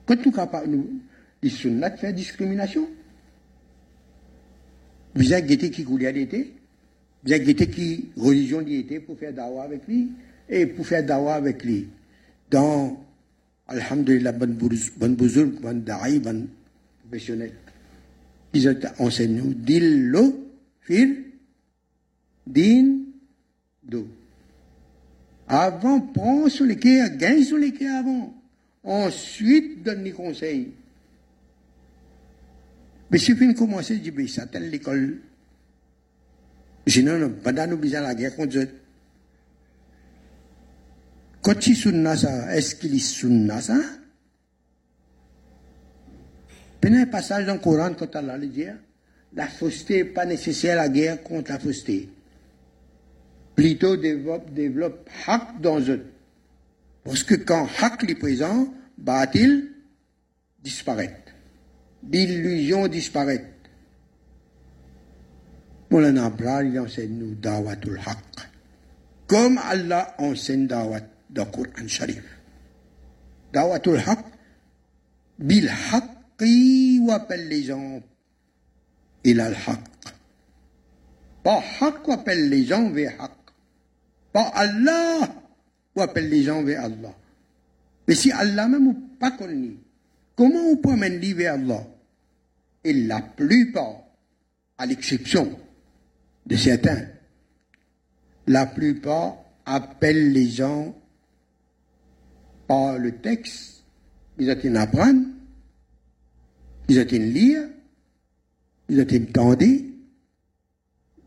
Quand 0.06 0.24
nous 0.24 0.66
nous, 0.66 1.00
les 1.42 1.50
sunnats 1.50 1.90
faire 1.96 2.12
discrimination. 2.12 2.88
Vous 5.14 5.32
avez 5.32 5.42
guetté 5.42 5.70
qui 5.70 5.84
coulait 5.84 6.12
d'été? 6.12 6.54
Vous 7.24 7.32
avez 7.32 7.44
guetté 7.44 7.68
qui 7.68 8.10
religion 8.16 8.62
d'été 8.62 9.00
pour 9.00 9.18
faire 9.18 9.32
dawa 9.32 9.64
avec 9.64 9.86
lui? 9.88 10.10
Et 10.48 10.66
pour 10.66 10.86
faire 10.86 11.04
dawa 11.04 11.34
avec 11.34 11.64
lui. 11.64 11.88
Dans, 12.50 13.02
Alhamdulillah, 13.68 14.32
bon 14.32 14.54
bouzoul, 14.56 15.58
bon 15.60 15.82
da'i, 15.82 16.18
bon 16.18 16.46
professionnel. 17.00 17.52
Ils 18.54 18.68
ont 18.68 18.76
enseigné, 18.98 19.40
dillo, 19.54 20.50
fil, 20.82 21.24
din, 22.46 22.98
do. 23.82 24.06
Avant, 25.48 26.00
prends 26.00 26.48
sur 26.48 26.66
les 26.66 26.76
quais, 26.76 27.02
gagne 27.16 27.42
sur 27.42 27.58
les 27.58 27.72
quais 27.72 27.88
avant. 27.88 28.34
Ensuite, 28.84 29.82
donne 29.82 30.04
les 30.04 30.12
conseils. 30.12 30.72
Mais 33.10 33.18
si 33.18 33.32
vous 33.32 33.54
commencez, 33.54 34.00
je 34.02 34.10
dis, 34.10 34.28
ça, 34.28 34.46
telle 34.46 34.70
l'école. 34.70 35.18
Sinon, 36.86 37.32
pendant 37.42 37.66
nous 37.66 37.76
besoin 37.76 38.00
la 38.00 38.14
guerre 38.14 38.34
contre 38.34 38.58
eux. 38.58 38.68
Quand 41.42 41.58
tu 41.58 41.74
sunna 41.74 42.16
ça, 42.16 42.54
est-ce 42.54 42.76
qu'il 42.76 42.94
est 42.94 42.98
sunna 43.00 43.60
ça? 43.60 43.76
Prenez 46.80 47.00
un 47.00 47.06
passage 47.06 47.46
dans 47.46 47.54
le 47.54 47.58
Coran 47.58 47.94
quand 47.98 48.14
Allah 48.14 48.38
le 48.38 48.46
dit, 48.46 48.66
la 49.34 49.48
fausseté 49.48 49.98
n'est 49.98 50.10
pas 50.10 50.24
nécessaire 50.24 50.78
à 50.78 50.82
la 50.84 50.88
guerre 50.88 51.22
contre 51.22 51.50
la 51.50 51.58
fausseté. 51.58 52.08
Plutôt 53.56 53.96
développe, 53.96 54.52
développe 54.52 55.08
haq 55.26 55.60
dans 55.60 55.80
eux. 55.80 56.06
Parce 57.04 57.24
que 57.24 57.34
quand 57.34 57.68
haq 57.80 58.08
est 58.08 58.14
présent, 58.14 58.72
batil 58.96 59.68
disparaît. 60.62 61.18
L'illusion 62.08 62.86
disparaît. 62.86 63.52
Moulana 65.90 66.26
Abrar, 66.26 66.62
il 66.62 66.78
enseigne 66.78 67.18
nous 67.18 67.34
dawatul 67.34 67.98
haq. 67.98 68.48
Comme 69.26 69.58
Allah 69.58 70.14
enseigne 70.18 70.66
dawat 70.66 71.11
dans 71.32 71.44
le 71.44 71.50
Coran 71.50 71.88
Sharif. 71.88 72.22
Dawatul 73.52 73.98
haq, 73.98 74.24
bil 75.38 75.68
haqqi 75.68 77.00
appelle 77.10 77.48
les 77.48 77.64
gens 77.64 78.00
il 79.24 79.40
a 79.40 79.50
le 79.50 79.56
haq. 79.56 79.80
Pas 81.42 81.62
haq 81.80 82.06
ou 82.06 82.12
appelle 82.12 82.48
les 82.48 82.64
gens 82.64 82.90
vers 82.90 83.20
haq. 83.20 83.32
Pas 84.32 84.50
Allah 84.54 85.28
ou 85.94 86.00
appelle 86.00 86.28
les 86.28 86.42
gens 86.42 86.62
vers 86.62 86.84
Allah. 86.84 87.14
Mais 88.08 88.14
si 88.14 88.32
Allah 88.32 88.68
même 88.68 88.88
ou 88.88 88.94
pas 89.18 89.30
connu, 89.32 89.76
comment 90.36 90.70
on 90.70 90.76
peut 90.76 90.92
amener 90.92 91.34
vers 91.34 91.54
Allah? 91.54 91.86
Et 92.84 92.92
la 92.92 93.20
plupart, 93.20 94.02
à 94.78 94.86
l'exception 94.86 95.56
de 96.46 96.56
certains, 96.56 97.06
la 98.46 98.66
plupart 98.66 99.36
appellent 99.64 100.32
les 100.32 100.48
gens 100.48 100.96
le 102.98 103.12
texte. 103.20 103.84
Ils 104.38 104.50
ont 104.50 104.74
apprendre, 104.76 105.26
ils 106.88 106.98
ont 106.98 107.06
lire, 107.10 107.62
ils 108.88 109.00
ont 109.00 109.06
une 109.06 109.26
tendue, 109.26 109.92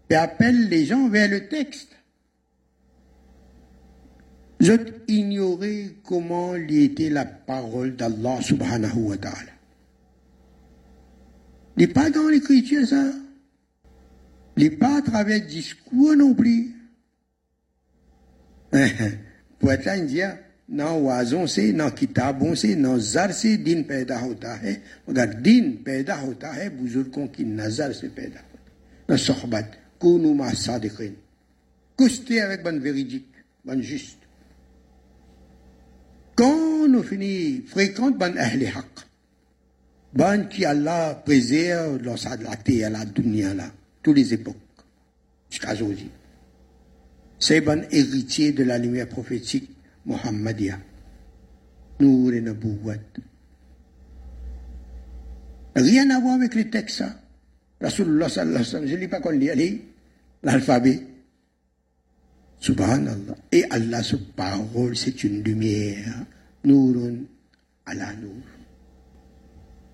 et 0.09 0.15
appellent 0.15 0.69
les 0.69 0.85
gens 0.85 1.07
vers 1.09 1.29
le 1.29 1.47
texte. 1.47 1.95
Je 4.59 4.73
ignorais 5.07 5.95
comment 6.03 6.55
était 6.55 7.09
la 7.09 7.25
parole 7.25 7.95
d'Allah 7.95 8.41
subhanahu 8.41 9.09
wa 9.09 9.17
ta'ala. 9.17 9.51
Il 11.77 11.81
n'est 11.81 11.93
pas 11.93 12.09
dans 12.09 12.29
l'écriture, 12.29 12.87
ça. 12.87 13.11
Il 14.57 14.63
n'est 14.63 14.69
pas 14.71 14.97
à 14.97 15.01
travers 15.01 15.39
le 15.39 15.45
discours 15.45 16.15
non 16.15 16.33
plus. 16.33 16.73
Pour 19.59 19.71
être 19.71 19.87
indien, 19.87 20.37
non 20.68 21.02
wazon 21.02 21.46
se, 21.46 21.72
non 21.72 21.90
kitabon 21.90 22.54
se, 22.54 22.74
non 22.76 22.98
zar 22.98 23.32
se, 23.32 23.56
din 23.56 23.84
पैदा 23.84 24.18
होता 24.18 24.54
है 24.54 24.82
मगर 25.08 25.34
दिन 25.40 25.70
पैदा 25.86 26.14
होता 26.14 26.52
है 26.52 26.68
बुजुर्गों 26.78 27.26
की 27.26 27.44
नजर 27.44 27.92
से 27.92 28.08
पैदा 28.08 28.40
होता 28.40 28.70
है 28.70 29.06
न 29.10 29.16
सोहबत 29.16 29.78
कूनू 30.00 30.34
मा 30.34 30.52
सादिकिन 30.52 31.16
कुश्ते 32.00 32.40
avec 32.40 32.62
bonne 32.62 32.78
véridique, 32.78 33.34
bonne 33.62 33.82
juste. 33.82 34.18
Quand 36.34 36.88
nous 36.88 37.02
finissons 37.02 37.66
fréquente 37.66 38.16
bonne 38.16 38.38
ahli 38.38 38.66
haq, 38.66 39.04
bonne 40.14 40.48
qui 40.48 40.64
Allah 40.64 41.22
préserve 41.22 41.98
dans 41.98 42.14
la 42.14 42.56
terre, 42.56 42.88
la 42.88 43.04
dunya 43.04 43.52
là, 43.52 43.70
toutes 44.02 44.16
les 44.16 44.32
époques, 44.32 44.56
jusqu'à 45.50 45.74
aujourd'hui. 45.74 46.08
C'est 47.38 47.60
bon 47.60 47.84
héritier 47.90 48.52
de 48.52 48.64
la 48.64 48.78
lumière 48.78 49.08
prophétique 49.08 49.70
Muhammadia. 50.05 50.79
Nour 51.99 52.33
et 52.33 52.41
Nabouwat. 52.41 52.99
Rien 55.75 56.09
à 56.09 56.19
voir 56.19 56.35
avec 56.35 56.55
les 56.55 56.69
textes, 56.69 56.97
ça. 56.99 57.15
Rasulullah 57.81 58.29
sallallahu 58.29 58.63
alayhi 58.63 58.75
wa 58.75 58.87
je 58.87 58.95
ne 58.95 58.99
lis 58.99 59.07
pas 59.07 59.19
qu'on 59.19 59.31
lit, 59.31 59.81
l'alphabet. 60.43 61.01
Subhanallah. 62.59 63.35
Et 63.51 63.65
Allah, 63.69 64.01
sa 64.01 64.17
parole, 64.35 64.95
c'est 64.95 65.23
une 65.23 65.43
lumière. 65.43 66.25
Nourun 66.63 67.17
ala 67.85 68.13
nour. 68.15 68.41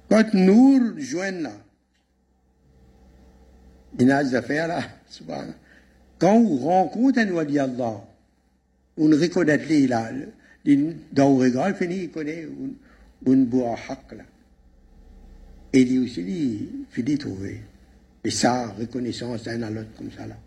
Quand 0.09 0.33
Nour 0.33 0.99
joint 0.99 1.31
là, 1.31 1.53
il 3.99 4.07
y 4.07 4.11
a 4.11 4.23
des 4.23 4.35
affaires 4.35 4.89
subhanallah. 5.09 5.55
Quand 6.19 6.35
on 6.35 6.57
rencontre 6.57 7.19
un 7.19 7.31
wali 7.31 7.59
Allah, 7.59 8.03
regard, 11.37 11.75
fini, 11.75 12.03
il 12.03 12.11
connaît 12.11 12.47
un 13.27 13.35
bois 13.45 13.75
haq 13.89 14.11
là. 14.17 14.23
Et 15.73 15.85
lui 15.85 15.99
aussi, 15.99 16.21
il 16.21 16.85
finit 16.89 17.17
trouver. 17.17 17.61
Et 18.23 18.29
ça, 18.29 18.67
reconnaissance 18.67 19.43
d'un 19.43 19.63
à 19.63 19.69
l'autre 19.69 19.89
comme 19.97 20.11
ça 20.11 20.27
là. 20.27 20.37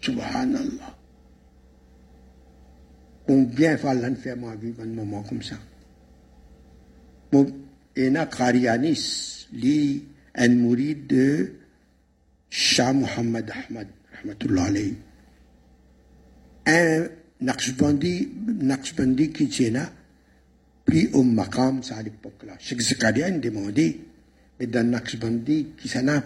Subhanallah. 0.00 0.96
Combien 3.26 3.76
fallait 3.76 4.14
faire 4.14 4.36
moi 4.36 4.54
vivre 4.54 4.82
un 4.82 4.86
moment 4.86 5.22
comme 5.22 5.42
ça? 5.42 5.56
Bon, 7.30 7.46
et 7.94 8.08
na 8.08 8.24
Karianis, 8.26 9.48
lui, 9.52 10.04
un 10.34 10.48
mourid 10.48 11.06
de 11.06 11.52
Shah 12.48 12.92
Muhammad 12.94 13.50
Ahmad, 13.50 13.88
rahmatullah 14.14 14.64
alayhi. 14.64 14.96
Naqshbandi, 17.40 18.32
Naqshbandi 18.62 19.30
qui 19.30 19.48
tient 19.48 19.70
là, 19.70 19.92
pris 20.84 21.08
au 21.12 21.22
maqam, 21.22 21.82
ça 21.82 21.96
à 21.96 22.02
l'époque 22.02 22.42
là. 22.46 22.54
Cheikh 22.58 22.80
Zakaria 22.80 23.26
a 23.26 23.30
demandé, 23.30 24.00
mais 24.58 24.66
dans 24.66 24.88
Naqshbandi 24.88 25.68
qui 25.76 25.88
s'en 25.88 26.08
a, 26.08 26.22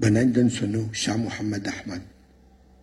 donne 0.00 0.50
son 0.50 0.66
nom, 0.66 0.88
Shah 0.92 1.16
Muhammad 1.16 1.66
Ahmad. 1.66 2.02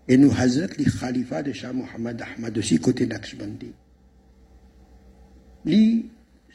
Et 0.08 0.18
nous, 0.18 0.32
Hazrat, 0.32 0.68
les 0.78 0.86
khalifas 0.86 1.44
de 1.44 1.54
Shah 1.54 1.74
Muhammad 1.74 2.22
Ahmad 2.22 2.58
aussi, 2.58 2.80
côté 2.80 3.06
Naqshbandi. 3.06 3.74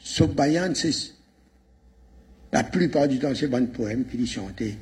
Son 0.01 0.27
bayan, 0.27 0.73
c'est, 0.75 0.91
la 2.51 2.63
plupart 2.63 3.07
du 3.07 3.19
temps, 3.19 3.33
c'est 3.35 3.47
bon 3.47 3.67
poème 3.67 4.05
qu'il 4.05 4.25
chantait. 4.25 4.77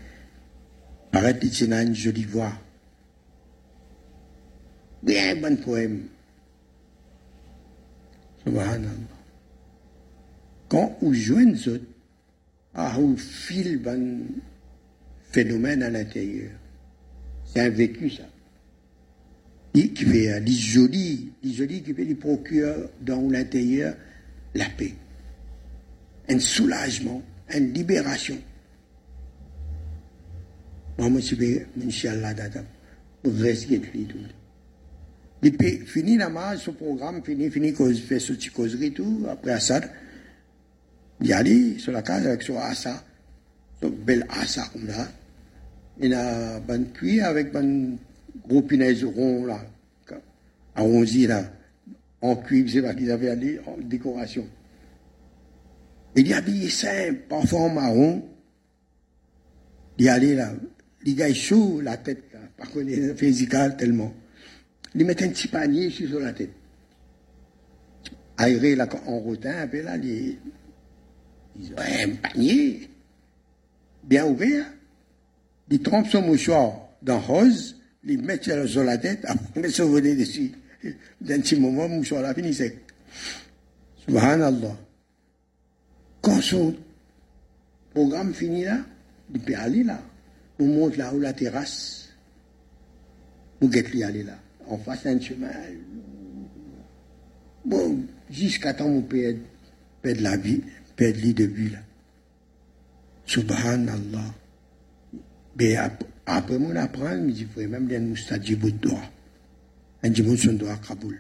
Arrête, 1.12 1.44
a 1.44 1.82
une 1.82 1.96
jolie 1.96 2.26
voix. 2.26 2.54
Bien 5.08 5.38
bon 5.38 5.56
poème. 5.56 6.04
Subhanallah. 8.44 8.90
Quand 10.68 10.98
vous 11.02 11.14
jouez 11.14 11.46
autres, 11.70 11.86
ah, 12.74 12.94
vous 12.98 13.16
file 13.16 13.82
bon 13.82 14.26
phénomène 15.32 15.82
à 15.82 15.90
l'intérieur? 15.90 16.52
C'est 17.46 17.62
un 17.62 17.70
vécu, 17.70 18.10
ça. 18.10 18.24
Il, 19.74 19.94
qui 19.94 20.04
fait 20.04 20.46
jolis, 20.46 21.32
les 21.42 21.54
jolis 21.54 21.82
qui 21.84 21.94
fait 21.94 22.04
les 22.04 22.16
procure 22.16 22.90
dans 23.00 23.30
l'intérieur 23.30 23.96
la 24.56 24.66
paix. 24.66 24.94
Un 26.28 26.40
soulagement, 26.40 27.22
une 27.56 27.72
libération. 27.72 28.38
Moi, 31.00 31.10
je 31.16 31.20
suis, 31.22 31.60
Inch'Allah, 31.82 32.34
dada, 32.34 32.62
pour 33.24 33.34
rester 33.36 33.80
tout. 33.80 34.18
Il 35.44 35.86
fini 35.86 36.18
la 36.18 36.30
marche, 36.30 36.66
ce 36.66 36.72
programme, 36.72 37.24
fini, 37.24 37.50
fini, 37.52 37.72
cause, 37.72 38.00
fait 38.02 38.20
ce 38.20 38.34
petit 38.34 38.50
causerie, 38.50 38.92
tout, 38.92 39.26
après 39.30 39.60
ça, 39.60 39.82
il 41.22 41.28
y 41.28 41.34
aller 41.34 41.78
sur 41.78 41.92
la 41.92 42.02
case 42.02 42.26
avec 42.26 42.42
son 42.42 42.58
assa, 42.58 43.04
son 43.80 43.90
bel 43.90 44.26
assa 44.30 44.68
comme 44.74 44.88
là. 44.88 45.08
Il 46.00 46.14
a 46.14 46.58
un 46.58 46.84
cuir 46.86 47.26
avec 47.26 47.56
un 47.56 47.98
gros 48.48 48.62
punaise 48.62 49.04
rond 49.04 49.46
là, 49.46 49.64
arrondi 50.76 51.28
là, 51.28 51.52
en 52.22 52.36
cuivre, 52.36 52.70
c'est 52.72 52.82
là 52.82 52.96
qu'ils 52.96 53.12
avaient 53.12 53.30
allé, 53.30 53.60
en 53.68 53.78
décoration. 53.78 54.48
Il 56.16 56.32
est 56.32 56.34
habillé 56.34 56.70
simple, 56.70 57.20
parfois 57.30 57.70
marron. 57.70 58.24
Il 60.00 60.10
allé 60.10 60.36
là, 60.36 60.52
il 61.06 61.16
gars 61.16 61.32
chaud 61.34 61.80
la 61.82 61.98
tête, 61.98 62.24
là, 62.34 62.40
par 62.58 62.70
contre, 62.72 62.88
il 62.88 62.94
est 62.94 63.16
physical 63.16 63.78
tellement. 63.78 64.14
Il 64.98 65.06
met 65.06 65.24
un 65.24 65.30
petit 65.30 65.48
panier 65.48 65.92
sur 65.92 66.20
la 66.20 66.34
tête. 66.34 66.50
Aéré 68.36 68.76
là, 68.76 68.88
en 69.06 69.20
rotin, 69.20 69.62
un 69.62 69.68
peu 69.68 69.82
là, 69.84 69.96
il 69.96 70.02
dit, 71.56 71.72
ouais, 71.78 72.04
un 72.04 72.16
panier, 72.16 72.90
bien 74.04 74.26
ouvert. 74.26 74.66
Il 75.70 75.82
trompe 75.82 76.08
son 76.08 76.24
mouchoir 76.24 76.90
dans 77.04 77.20
rose, 77.20 77.80
les 78.04 78.18
mettre 78.18 78.68
sur 78.68 78.84
la 78.84 78.98
tête, 78.98 79.24
après 79.28 79.70
se 79.70 79.84
venir 79.84 80.18
dessus. 80.18 80.52
D'un 81.22 81.42
petit 81.42 81.60
moment, 81.60 81.88
mouchoir 81.88 82.24
là, 82.24 82.34
fini 82.34 82.54
sec. 82.54 82.80
Subhanallah. 84.08 84.78
Quand 86.22 86.42
son 86.42 86.76
programme 87.94 88.34
finit 88.34 88.64
là, 88.64 88.80
il 89.32 89.42
peut 89.42 89.56
aller 89.56 89.84
là. 89.84 90.02
On 90.60 90.66
monte 90.66 90.98
là 90.98 91.14
où 91.14 91.20
la 91.20 91.34
terrasse. 91.34 92.10
Nous 93.62 93.70
guette 93.70 93.92
lui 93.92 94.04
aller 94.04 94.24
là. 94.24 94.40
En 94.70 94.78
face 94.78 95.04
d'un 95.04 95.20
chemin. 95.20 95.50
Bon, 97.66 98.00
jusqu'à 98.30 98.74
temps 98.74 98.86
on 98.86 99.02
perd, 99.02 99.38
perd 100.02 100.20
la 100.20 100.38
vie, 100.38 100.62
perd 100.96 101.18
l'île 101.18 101.36
de 101.36 101.46
vue 101.46 101.70
là. 101.70 101.80
Subhanallah. 103.26 104.34
Mais 105.60 105.76
après, 106.26 106.60
mon 106.60 106.76
apprend, 106.76 107.12
je 107.12 107.18
me 107.18 107.32
dis, 107.32 107.48
il 107.58 107.68
même 107.68 107.86
bien 107.86 108.00
nous 108.00 108.16
stadier 108.16 108.56
doigt. 108.56 109.02
Un 110.04 110.10
dimanche, 110.10 110.46
son 110.46 110.54
doigt 110.54 110.74
à 110.74 110.78
Kaboul. 110.78 111.20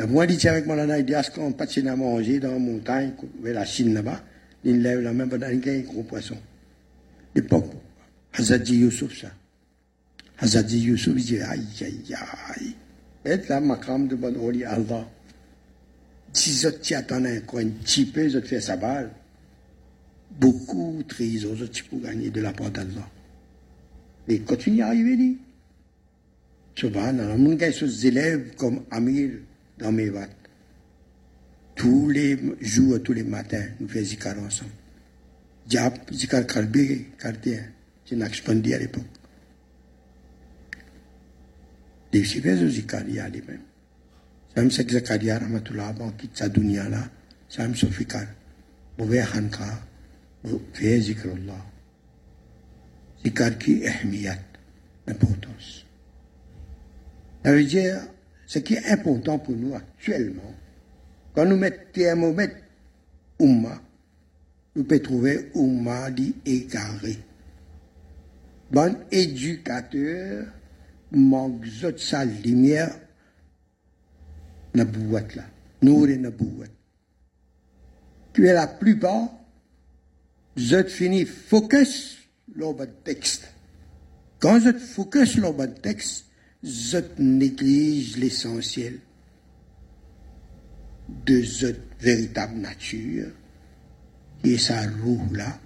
Et 0.00 0.06
moi, 0.06 0.26
dis 0.26 0.48
avec 0.48 0.66
mon 0.66 0.74
nana, 0.74 0.98
il 0.98 1.04
dit, 1.04 1.12
est-ce 1.12 1.30
qu'on 1.30 1.52
passe 1.52 1.78
à 1.78 1.96
manger 1.96 2.40
dans 2.40 2.52
la 2.52 2.58
montagne, 2.58 3.12
vers 3.42 3.54
la 3.54 3.64
Chine 3.64 3.94
là-bas, 3.94 4.22
il 4.64 4.82
lève 4.82 5.00
la 5.00 5.12
main 5.12 5.28
qu'il 5.28 5.66
y 5.66 5.70
a 5.70 5.78
un 5.78 5.80
gros 5.80 6.02
poisson. 6.02 6.36
L'époque, 7.34 7.70
Hazadi 8.32 8.78
Youssouf, 8.78 9.20
ça. 9.20 9.28
Youssouf, 10.40 11.14
il 11.16 11.24
dit, 11.24 11.40
aïe, 11.40 11.66
aïe, 11.80 12.14
aïe. 12.56 12.74
Et 13.24 13.36
là, 13.48 13.60
ma 13.60 13.76
crème 13.76 14.08
de 14.08 14.16
bonne 14.16 14.36
oli 14.36 14.64
Allah. 14.64 15.08
Si 16.32 16.64
vous 16.64 16.70
t'y 16.72 16.94
attendez 16.94 17.38
encore 17.38 17.60
un 17.60 17.68
petit 17.68 18.06
peu, 18.06 18.26
vous 18.26 18.40
faites 18.40 18.62
sa 18.62 18.76
balle. 18.76 19.10
Beaucoup 20.30 21.02
trésors, 21.06 21.54
vous 21.54 21.66
pour 21.90 22.00
gagner 22.00 22.30
de 22.30 22.40
la 22.40 22.52
part 22.52 22.70
d'Allah. 22.70 23.08
Et 24.28 24.40
continue 24.40 24.82
à 24.82 24.88
arriver, 24.88 25.16
dit. 25.16 25.38
Subhanallah, 26.74 27.36
mon 27.36 27.54
gars, 27.54 27.70
ces 27.70 28.06
élèves 28.06 28.54
comme 28.56 28.82
Amir 28.90 29.30
dans 29.78 29.92
mes 29.92 30.08
vates. 30.08 30.30
Tous 31.74 32.08
les 32.08 32.38
jours, 32.60 33.02
tous 33.02 33.12
les 33.12 33.24
matins, 33.24 33.66
nous 33.78 33.88
faisons 33.88 34.06
zikar 34.06 34.38
ensemble. 34.38 34.70
Diap, 35.66 36.12
zikar 36.12 36.46
kalbi, 36.46 37.06
kardien. 37.18 37.62
C'est 38.04 38.14
une 38.14 38.22
expandie 38.22 38.74
à 38.74 38.78
l'époque. 38.78 39.04
Des 42.12 42.24
faisons 42.24 42.68
zikar, 42.68 43.02
il 43.08 43.14
y 43.14 43.18
a 43.18 43.28
les 43.28 43.40
mêmes. 43.40 43.62
Sam 44.54 44.70
sek 44.70 44.90
Zakaria 44.90 45.38
rahmatullah 45.38 45.88
avant 45.88 46.10
quitte 46.12 46.36
sa 46.36 46.48
dunya 46.48 46.86
là, 46.88 47.08
sam 47.48 47.74
so 47.74 47.88
fikar. 47.88 48.26
Bouvé 48.98 49.22
khanka, 49.24 49.64
fait 50.74 51.00
zikrullah. 51.00 51.64
Zikar 53.24 53.56
qui 53.56 53.82
importance. 55.06 55.86
Ce 58.46 58.58
qui 58.58 58.74
est 58.74 58.86
important 58.90 59.38
pour 59.38 59.56
nous 59.56 59.74
actuellement, 59.74 60.54
quand 61.34 61.46
nous 61.46 61.56
mettons 61.56 62.32
mettre 62.34 62.56
Umma, 63.40 63.80
nous 64.76 64.84
pouvons 64.84 65.02
trouver 65.02 65.50
Umma 65.54 66.10
dit 66.10 66.34
égaré. 66.44 67.16
Bon 68.70 68.94
éducateur 69.10 70.46
manque 71.12 71.60
de 71.60 71.96
sa 71.98 72.24
lumière 72.24 72.94
na 74.74 74.84
boîte 74.84 75.34
là. 75.34 75.44
Nous 75.82 76.06
na 76.06 76.30
boîte. 76.30 76.70
Tu 78.32 78.46
es 78.46 78.52
la 78.52 78.66
plupart, 78.66 79.28
je 80.56 80.82
finis 80.84 81.26
focus 81.26 82.18
le 82.54 82.72
texte. 83.04 83.48
Quand 84.38 84.58
je 84.60 84.72
focus 84.72 85.36
le 85.36 85.74
texte, 85.74 86.26
je 86.62 86.98
néglige 87.18 88.16
l'essentiel 88.16 88.98
de 91.26 91.42
cette 91.42 91.82
véritable 92.00 92.58
nature, 92.58 93.28
qui 94.42 94.54
est 94.54 94.58
sa 94.58 94.82
roue 94.82 95.32
là, 95.34 95.58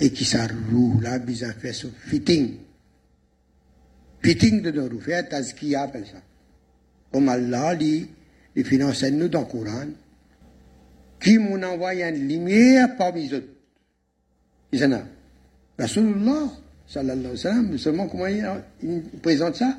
et 0.00 0.10
qui 0.10 0.24
sa 0.24 0.46
roue 0.46 1.00
là, 1.00 1.18
besoin 1.18 1.52
faire 1.52 1.74
ce 1.74 1.88
fitting. 1.88 2.58
Fitting 4.22 4.62
de 4.62 4.70
nos 4.70 4.88
roues, 4.88 5.00
faire 5.00 5.28
qui 5.56 5.74
appelle 5.74 6.06
ça. 6.06 6.22
Comme 7.10 7.28
Allah 7.28 7.74
dit, 7.74 8.08
les 8.54 8.64
finances 8.64 9.02
nous 9.04 9.28
dans 9.28 9.40
le 9.40 9.46
Coran, 9.46 9.88
qui 11.20 11.38
m'ont 11.38 11.62
envoyé 11.62 12.04
une 12.04 12.28
lumière 12.28 12.96
parmi 12.96 13.32
eux. 13.32 13.48
Ils 14.70 14.84
en 14.84 14.92
ont. 14.92 15.06
Rasulullah, 15.78 16.52
sallallahu 16.86 17.18
alayhi 17.18 17.30
wa 17.30 17.36
sallam, 17.36 17.78
seulement 17.78 18.08
comment 18.08 18.26
il 18.26 19.02
présente 19.20 19.56
ça? 19.56 19.76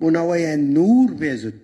On 0.00 0.14
envoie 0.14 0.36
un 0.36 0.56
nour 0.56 1.10
vers 1.14 1.46
eux, 1.46 1.54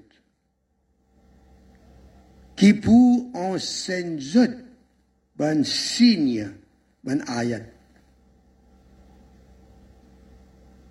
qui 2.56 2.74
pour 2.74 3.34
enseigner 3.34 4.36
eux, 4.36 4.56
ben 5.36 5.64
signe, 5.64 6.50
ben 7.02 7.24
ayat, 7.28 7.60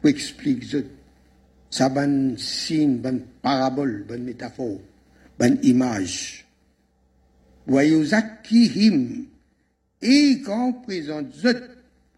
pour 0.02 0.10
expliquer 0.10 0.78
eux, 0.78 0.86
ça 1.74 1.90
ben 1.90 2.38
signe, 2.38 2.98
ben 3.00 3.20
parabole, 3.42 4.06
ben 4.08 4.24
métaphore, 4.24 4.80
ben 5.40 5.58
image. 5.64 6.46
him, 7.68 9.26
et 10.00 10.40
quand 10.46 10.74
présente 10.84 11.34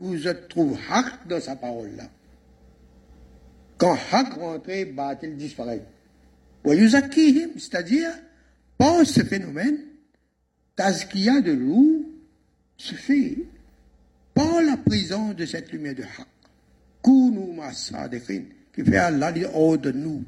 vous 0.01 0.27
êtes 0.27 0.49
trouve 0.49 0.77
haq 0.89 1.25
dans 1.29 1.39
sa 1.39 1.55
parole 1.55 1.95
là. 1.95 2.03
Quand 3.77 3.97
Hak 4.11 4.33
rentre, 4.33 4.93
Batil 4.93 5.37
disparaît. 5.37 5.85
C'est-à-dire, 6.65 8.09
par 8.77 9.05
ce 9.05 9.23
phénomène, 9.23 9.77
Tazkia 10.75 11.39
de 11.39 11.53
loup 11.53 12.05
se 12.75 12.93
fait 12.93 13.37
par 14.33 14.61
la 14.61 14.75
présence 14.75 15.33
de 15.37 15.45
cette 15.45 15.71
lumière 15.71 15.95
de 15.95 16.03
Hak. 16.03 16.27
Kounou 17.01 17.53
Masadekhin, 17.53 18.43
qui 18.75 18.83
fait 18.83 18.97
Allah 18.97 19.33
hors 19.53 19.77
de 19.77 19.91
nous, 19.91 20.23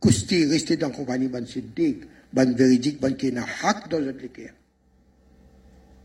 coster, 0.00 0.46
rester 0.46 0.76
dans 0.76 0.88
la 0.88 0.94
compagnie, 0.94 1.28
ban 1.28 1.46
siddiq, 1.46 2.02
ban 2.32 2.52
véridique, 2.52 3.00
ban 3.00 3.12
qui 3.12 3.32
Hak 3.62 3.88
dans 3.88 4.00
notre 4.00 4.24
équerre. 4.24 4.52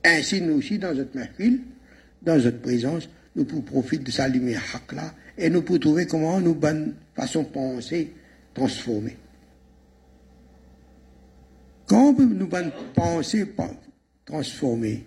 Ainsi, 0.05 0.41
nous 0.41 0.57
aussi, 0.59 0.77
dans 0.77 0.93
notre 0.93 1.17
mercure, 1.17 1.59
dans 2.21 2.37
notre 2.37 2.61
présence, 2.61 3.09
nous 3.35 3.43
pouvons 3.43 3.63
profiter 3.63 4.03
de 4.03 4.11
sa 4.11 4.27
lumière 4.27 4.63
Hak 4.73 4.93
là, 4.93 5.13
et 5.37 5.49
nous 5.49 5.63
pouvons 5.63 5.79
trouver 5.79 6.05
comment 6.05 6.39
nous, 6.39 6.53
bonne 6.53 6.93
façon 7.15 7.43
penser, 7.43 8.13
transformer. 8.53 9.17
Quand 11.87 12.17
nous 12.19 12.47
bonne 12.47 12.71
penser 12.93 13.51
transformer, 14.25 15.05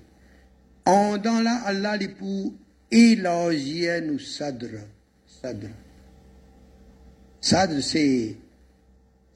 en 0.84 1.16
dans 1.16 1.40
là, 1.40 1.62
Allah 1.64 1.96
les 1.96 2.08
pour 2.08 2.52
élargir 2.90 4.02
nous 4.02 4.18
sadr. 4.18 4.66
Sadr. 5.40 5.68
Sadr, 7.42 7.82
c'est, 7.82 8.36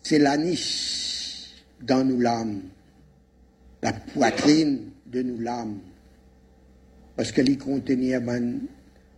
c'est 0.02 0.18
la 0.18 0.38
niche 0.38 1.50
dans 1.82 2.02
nos 2.02 2.18
lames, 2.18 2.62
la 3.82 3.92
poitrine 3.92 4.92
de 5.04 5.20
nos 5.20 5.38
lames, 5.38 5.80
parce 7.16 7.32
qu'elle 7.32 7.58
contenait 7.58 8.18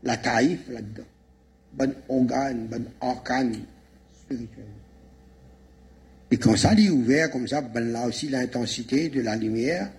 la 0.03 0.17
taïf 0.17 0.69
là-dedans 0.69 1.05
bon 1.73 1.95
organe, 2.09 2.67
bon 2.67 2.85
organe 3.01 3.65
spirituel. 4.13 4.65
Et 6.31 6.37
quand 6.37 6.57
ça 6.57 6.75
est 6.75 6.91
ouvert 6.91 7.31
comme 7.31 7.49
ça, 7.49 7.63
ben 7.63 7.93
là 7.93 8.07
aussi 8.07 8.29
l'intensité 8.29 9.09
de 9.09 9.23
la 9.23 9.37
lumière, 9.37 9.91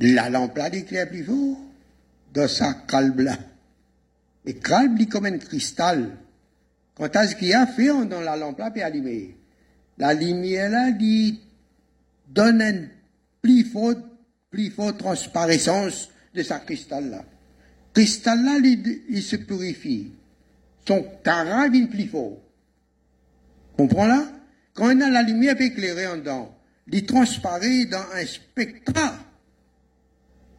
la 0.00 0.28
lampe 0.30 0.56
là 0.56 0.72
éclaire 0.74 1.08
plus 1.08 1.24
fort 1.24 1.56
dans 2.32 2.48
sa 2.48 2.74
calbe 2.86 3.20
là. 3.20 3.38
Et 4.46 4.54
calbe 4.54 5.08
comme 5.08 5.26
un 5.26 5.38
cristal. 5.38 6.10
Quant 6.94 7.08
à 7.08 7.26
ce 7.26 7.34
qu'il 7.34 7.52
a 7.54 7.66
fait 7.66 7.88
dans 8.06 8.20
la 8.20 8.36
lampe 8.36 8.58
là, 8.58 8.70
puis 8.70 8.82
allumé. 8.82 9.36
La 9.98 10.14
lumière 10.14 10.70
là 10.70 10.90
dit, 10.90 11.40
donne 12.28 12.62
une 12.62 12.88
plus 13.42 13.64
forte, 13.64 13.98
plus 14.50 14.70
forte 14.70 14.98
transparence 14.98 16.08
de 16.34 16.42
sa 16.42 16.58
cristal 16.58 17.10
là 17.10 17.24
cristal 17.94 18.44
là, 18.44 18.58
il, 18.58 19.22
se 19.22 19.36
purifie. 19.36 20.10
Son 20.86 21.06
cara 21.22 21.68
vient 21.68 21.86
plus 21.86 22.08
fort. 22.08 22.38
Comprends 23.78 24.06
là? 24.06 24.28
Quand 24.74 24.94
on 24.94 25.00
a 25.00 25.08
la 25.08 25.22
lumière 25.22 25.58
éclairée 25.58 26.08
en 26.08 26.16
dedans, 26.16 26.54
il 26.92 27.06
transparaît 27.06 27.86
dans 27.86 28.04
un 28.14 28.26
spectra. 28.26 29.14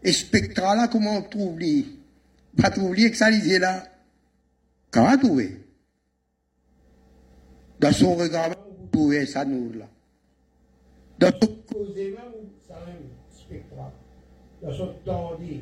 Et 0.01 0.13
spectra 0.13 0.75
là, 0.75 0.87
comment 0.87 1.17
on 1.17 1.21
trouve 1.21 1.59
lui? 1.59 1.99
Pas 2.57 2.71
trouver 2.71 3.11
que 3.11 3.17
ça 3.17 3.29
lisait 3.29 3.59
là. 3.59 3.83
Comment 4.89 5.17
trouver? 5.17 5.64
Dans 7.78 7.92
son 7.92 8.14
regard, 8.14 8.50
vous 8.50 8.86
trouvez 8.92 9.26
ça 9.26 9.44
nous 9.44 9.72
là. 9.72 9.86
Dans 11.18 11.32
son 11.40 11.56
causement, 11.72 12.32
ça 12.68 12.74
même 12.86 13.08
spectra. 13.30 13.92
Dans 14.62 14.72
son 14.72 14.94
tendu 15.04 15.60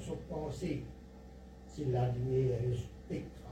son 0.00 0.16
pensée, 0.28 0.82
c'est 1.74 1.90
la 1.90 2.10
lumière 2.12 2.58
spectrale. 3.04 3.48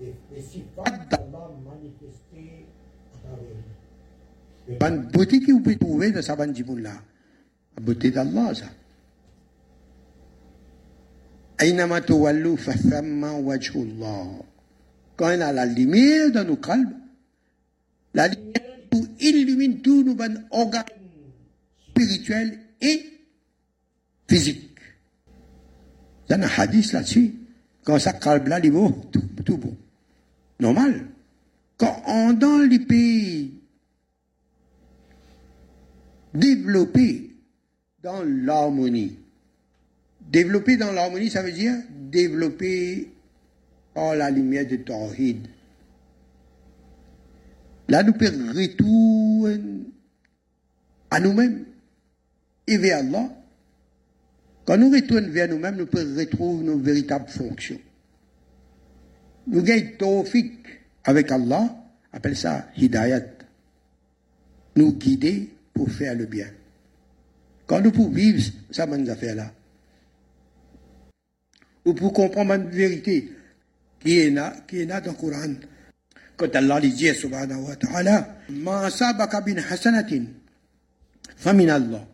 les, 0.00 0.14
les 0.34 0.42
sifat 0.42 0.84
d'Allah 1.10 1.50
manifestés 1.64 2.66
à 3.14 3.28
travers 3.28 3.54
lui. 4.68 4.76
La 4.80 4.90
beauté 4.90 5.40
que 5.40 5.52
vous 5.52 5.60
pouvez 5.60 5.76
trouver 5.76 6.12
dans 6.12 6.22
sa 6.22 6.36
bande 6.36 6.56
là, 6.78 6.92
la 7.76 7.82
beauté 7.82 8.10
d'Allah, 8.10 8.54
ça. 8.54 8.66
أينما 11.60 11.98
تولوا 11.98 12.56
فثم 12.56 13.24
وجه 13.24 13.82
الله 13.82 14.40
quand 15.17 15.35
on 15.35 15.41
a 15.41 15.51
la 15.51 15.65
lumière 15.65 16.31
dans 16.31 16.45
nos 16.45 16.55
calmes, 16.55 16.93
la 18.13 18.27
lumière 18.27 18.63
illumine 19.19 19.81
tous 19.81 20.03
nos 20.03 20.15
organes 20.51 20.85
spirituels 21.89 22.59
et 22.79 23.03
physiques. 24.29 24.79
Il 26.29 26.31
y 26.31 26.33
a 26.35 26.45
un 26.45 26.49
hadith 26.57 26.91
là-dessus. 26.93 27.33
Quand 27.83 27.97
ça 27.99 28.13
calme 28.13 28.47
là, 28.47 28.59
il 28.63 28.71
tout, 29.11 29.23
tout 29.43 29.57
bon. 29.57 29.75
Normal. 30.59 31.07
Quand 31.77 32.03
on 32.05 32.33
dans 32.33 32.59
les 32.59 32.79
pays 32.79 33.53
développés 36.33 37.35
dans 38.03 38.23
l'harmonie, 38.23 39.17
développer 40.21 40.77
dans 40.77 40.91
l'harmonie, 40.91 41.29
ça 41.29 41.41
veut 41.41 41.51
dire 41.51 41.75
développer 41.89 43.11
par 43.97 44.15
la 44.15 44.29
lumière 44.29 44.67
de 44.67 44.75
Tawhid. 44.75 45.47
Là, 47.87 48.03
nous 48.03 48.13
pouvons 48.13 48.53
retourner 48.53 49.85
à 51.09 51.19
nous-mêmes 51.19 51.65
et 52.67 52.77
vers 52.77 52.99
Allah. 52.99 53.27
Quand 54.65 54.77
nous 54.77 54.91
retournons 54.91 55.31
vers 55.31 55.49
nous-mêmes, 55.49 55.77
nous 55.77 55.87
pouvons 55.87 56.15
retrouver 56.15 56.63
nos 56.63 56.77
véritables 56.77 57.27
fonctions. 57.27 57.79
Nous 59.47 59.63
gagnons 59.63 59.89
tawfiq 59.97 60.53
avec 61.03 61.31
Allah, 61.31 61.75
appelle 62.13 62.37
ça 62.37 62.67
hidayat. 62.77 63.25
Nous 64.75 64.93
guider 64.93 65.49
pour 65.73 65.89
faire 65.89 66.13
le 66.13 66.27
bien. 66.27 66.51
Quand 67.65 67.81
nous 67.81 67.91
pouvons 67.91 68.11
vivre 68.11 68.43
ça, 68.69 68.85
bonne 68.85 69.09
affaire-là, 69.09 69.51
ou 71.83 71.95
pour 71.95 72.13
comprendre 72.13 72.53
une 72.53 72.69
vérité 72.69 73.31
qui 73.99 74.19
est 74.19 74.35
qui 74.67 74.79
est 74.79 74.85
dans 74.85 75.03
le 75.03 75.11
Coran? 75.13 75.53
Quand 76.37 76.55
Allah 76.55 76.79
dit, 76.79 77.15
subhanahu 77.15 77.63
wa 77.63 77.75
ta'ala, 77.75 78.37
ma 78.49 78.89
sabaka 78.91 79.41
bin 79.41 79.57
hasanatin, 79.57 80.25
famin 81.35 81.69
Allah. 81.69 82.07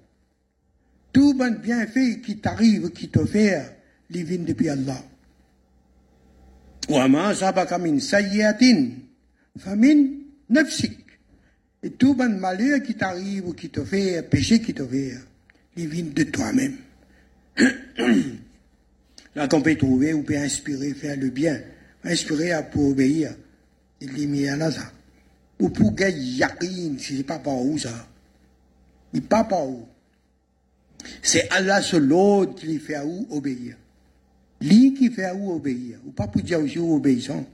Tout 1.11 1.33
bon 1.33 1.59
bienfait 1.61 2.21
qui 2.21 2.37
t'arrive, 2.37 2.89
qui 2.91 3.09
t'offre, 3.09 3.65
les 4.09 4.23
vient 4.23 4.39
depuis 4.39 4.69
Allah. 4.69 5.03
Wa 6.87 7.07
ma 7.09 7.35
sabaka 7.35 7.77
min 7.77 7.99
sayyatin, 7.99 8.91
famin 9.59 10.05
nafsik. 10.49 10.99
Et 11.83 11.91
tout 11.91 12.15
bon 12.15 12.39
malheur 12.39 12.81
qui 12.81 12.95
t'arrive 12.95 13.49
ou 13.49 13.53
qui 13.53 13.69
t'offre, 13.69 14.21
péché 14.29 14.61
qui 14.61 14.73
t'offre, 14.73 15.19
les 15.75 15.85
vient 15.85 16.05
de 16.05 16.23
toi-même. 16.23 16.77
Là 19.35 19.49
qu'on 19.49 19.61
peut 19.61 19.75
trouver, 19.75 20.13
on 20.13 20.23
peut 20.23 20.37
inspirer, 20.37 20.93
faire 20.93 21.17
le 21.17 21.29
bien. 21.29 21.59
Inspirer 22.03 22.51
à 22.51 22.63
pour 22.63 22.89
obéir. 22.89 23.35
Il 24.01 24.13
dit, 24.13 24.27
mais 24.27 24.55
là, 24.55 24.71
ça. 24.71 24.91
Ou 25.59 25.69
pour 25.69 25.93
gagner 25.93 26.19
yakin, 26.19 26.95
c'est 26.99 27.23
pas 27.23 27.39
par 27.39 27.57
où 27.57 27.77
ça. 27.77 28.07
Il 29.13 29.21
pas 29.21 29.43
par 29.43 29.67
où. 29.67 29.87
C'est 31.21 31.49
Allah 31.51 31.81
seul 31.81 32.05
l'autre 32.05 32.55
qui 32.55 32.79
fait 32.79 32.95
à 32.95 33.05
où 33.05 33.27
obéir. 33.29 33.77
Lui 34.61 34.93
qui 34.93 35.09
fait 35.09 35.25
à 35.25 35.35
où 35.35 35.53
obéir. 35.53 35.99
Ou 36.05 36.11
pas 36.11 36.27
pour 36.27 36.41
dire 36.41 36.59
aussi 36.59 36.79
obéissant. 36.79 37.45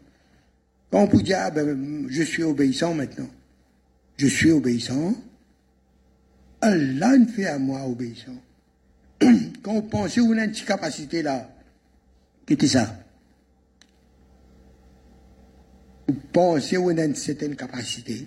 Quand 0.92 1.04
on 1.04 1.08
peut 1.08 1.22
dire, 1.22 1.38
ah 1.40 1.52
ben, 1.52 2.08
je 2.10 2.24
suis 2.24 2.44
obéissant 2.44 2.94
maintenant. 2.94 3.30
Je 4.18 4.28
suis 4.28 4.52
obéissant. 4.52 5.14
Allah 6.62 7.18
ne 7.18 7.26
fait 7.26 7.46
à 7.46 7.60
moi 7.60 7.86
obéissant. 7.86 8.36
Quand 9.62 9.74
on 9.74 9.82
pense 9.82 10.16
qu'on 10.16 10.38
a 10.38 10.46
une 10.46 10.52
capacité 10.52 11.22
là, 11.22 11.50
Qu'est-ce 12.46 12.68
ça? 12.68 12.99
Vous 16.10 16.16
pensez 16.34 16.76
qu'on 16.76 16.98
a 16.98 17.06
une 17.06 17.14
certaine 17.14 17.56
capacité, 17.56 18.26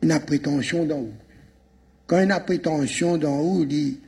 une 0.00 0.16
prétention 0.20 0.86
d'en 0.86 1.00
haut. 1.00 1.12
Quand 2.06 2.30
a 2.30 2.38
prétention 2.38 3.18
d'en 3.18 3.36
haut, 3.36 3.64
dit, 3.64 3.98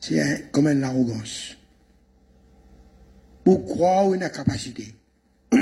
c'est 0.00 0.50
comme 0.50 0.68
une 0.68 0.84
arrogance. 0.84 1.54
Vous 3.44 3.58
croyez 3.58 4.14
une 4.14 4.30
capacité. 4.30 4.94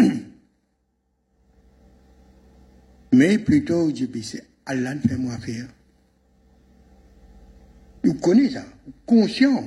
Mais 3.12 3.38
plutôt, 3.38 3.88
je 3.88 4.04
dis, 4.04 4.22
c'est 4.22 4.44
Allah 4.66 4.94
fait 4.98 5.16
moi 5.16 5.36
faire. 5.38 5.66
Vous 8.04 8.14
connaissez 8.14 8.54
ça, 8.54 8.66
conscient? 9.04 9.64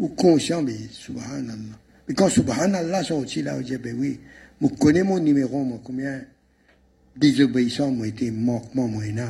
Ou 0.00 0.08
conscient, 0.08 0.60
mais 0.60 0.76
subhanallah. 0.90 1.78
Mais 2.06 2.14
quand 2.14 2.28
subhanallah 2.28 3.02
sorti 3.02 3.40
là, 3.40 3.56
je 3.62 3.68
dis, 3.68 3.78
ben 3.78 3.96
oui, 3.98 4.20
je 4.60 4.66
connais 4.68 5.02
mon 5.02 5.18
numéro, 5.18 5.62
moi, 5.64 5.80
combien 5.82 6.22
désobéissant 7.16 7.90
moi 7.90 8.06
été, 8.06 8.30
manquement 8.30 8.88
moi 8.88 9.06
été, 9.06 9.22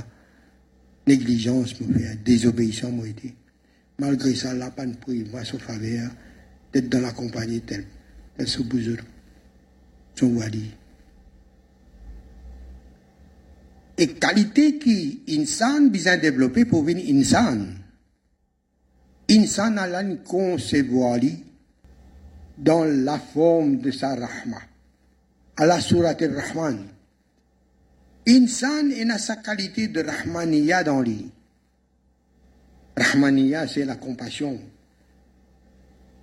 négligence 1.07 1.81
moi 1.81 1.99
fait, 1.99 2.23
désobéissant 2.25 2.91
moi 2.91 3.07
été. 3.07 3.35
Malgré 3.99 4.35
ça, 4.35 4.53
pas 4.71 4.87
de 4.87 4.95
prix, 4.97 5.25
moi, 5.31 5.45
sauf 5.45 5.63
faveur, 5.63 6.11
d'être 6.73 6.89
dans 6.89 7.01
la 7.01 7.13
compagnie 7.13 7.61
telle, 7.61 7.87
tel 8.37 8.47
ce 8.47 8.63
bouzour, 8.63 8.99
son 10.15 10.37
wadi. 10.37 10.71
Et 13.99 14.09
qualité 14.09 14.79
qui, 14.79 15.23
insan, 15.31 15.89
besoin 15.89 16.19
développer 16.19 16.67
pour 16.67 16.83
venir 16.85 17.07
insan. 17.17 17.69
Insan 19.31 19.79
a 19.79 20.03
une 20.03 20.19
concevoir, 20.19 21.19
dans 22.59 22.85
la 22.85 23.19
forme 23.19 23.79
de 23.79 23.91
sa 23.91 24.15
rahma. 24.15 24.61
À 25.57 25.67
la 25.67 25.81
sourate 25.81 26.23
al-Rahman. 26.23 26.87
Insan 28.29 28.91
a 29.11 29.19
sa 29.19 29.37
qualité 29.37 29.89
de 29.89 30.03
rahmaniya 30.03 30.83
dans 30.85 31.01
lui. 31.01 31.31
Rahmaniya, 32.97 33.69
c'est 33.69 33.85
la 33.85 33.97
compassion. 33.97 34.59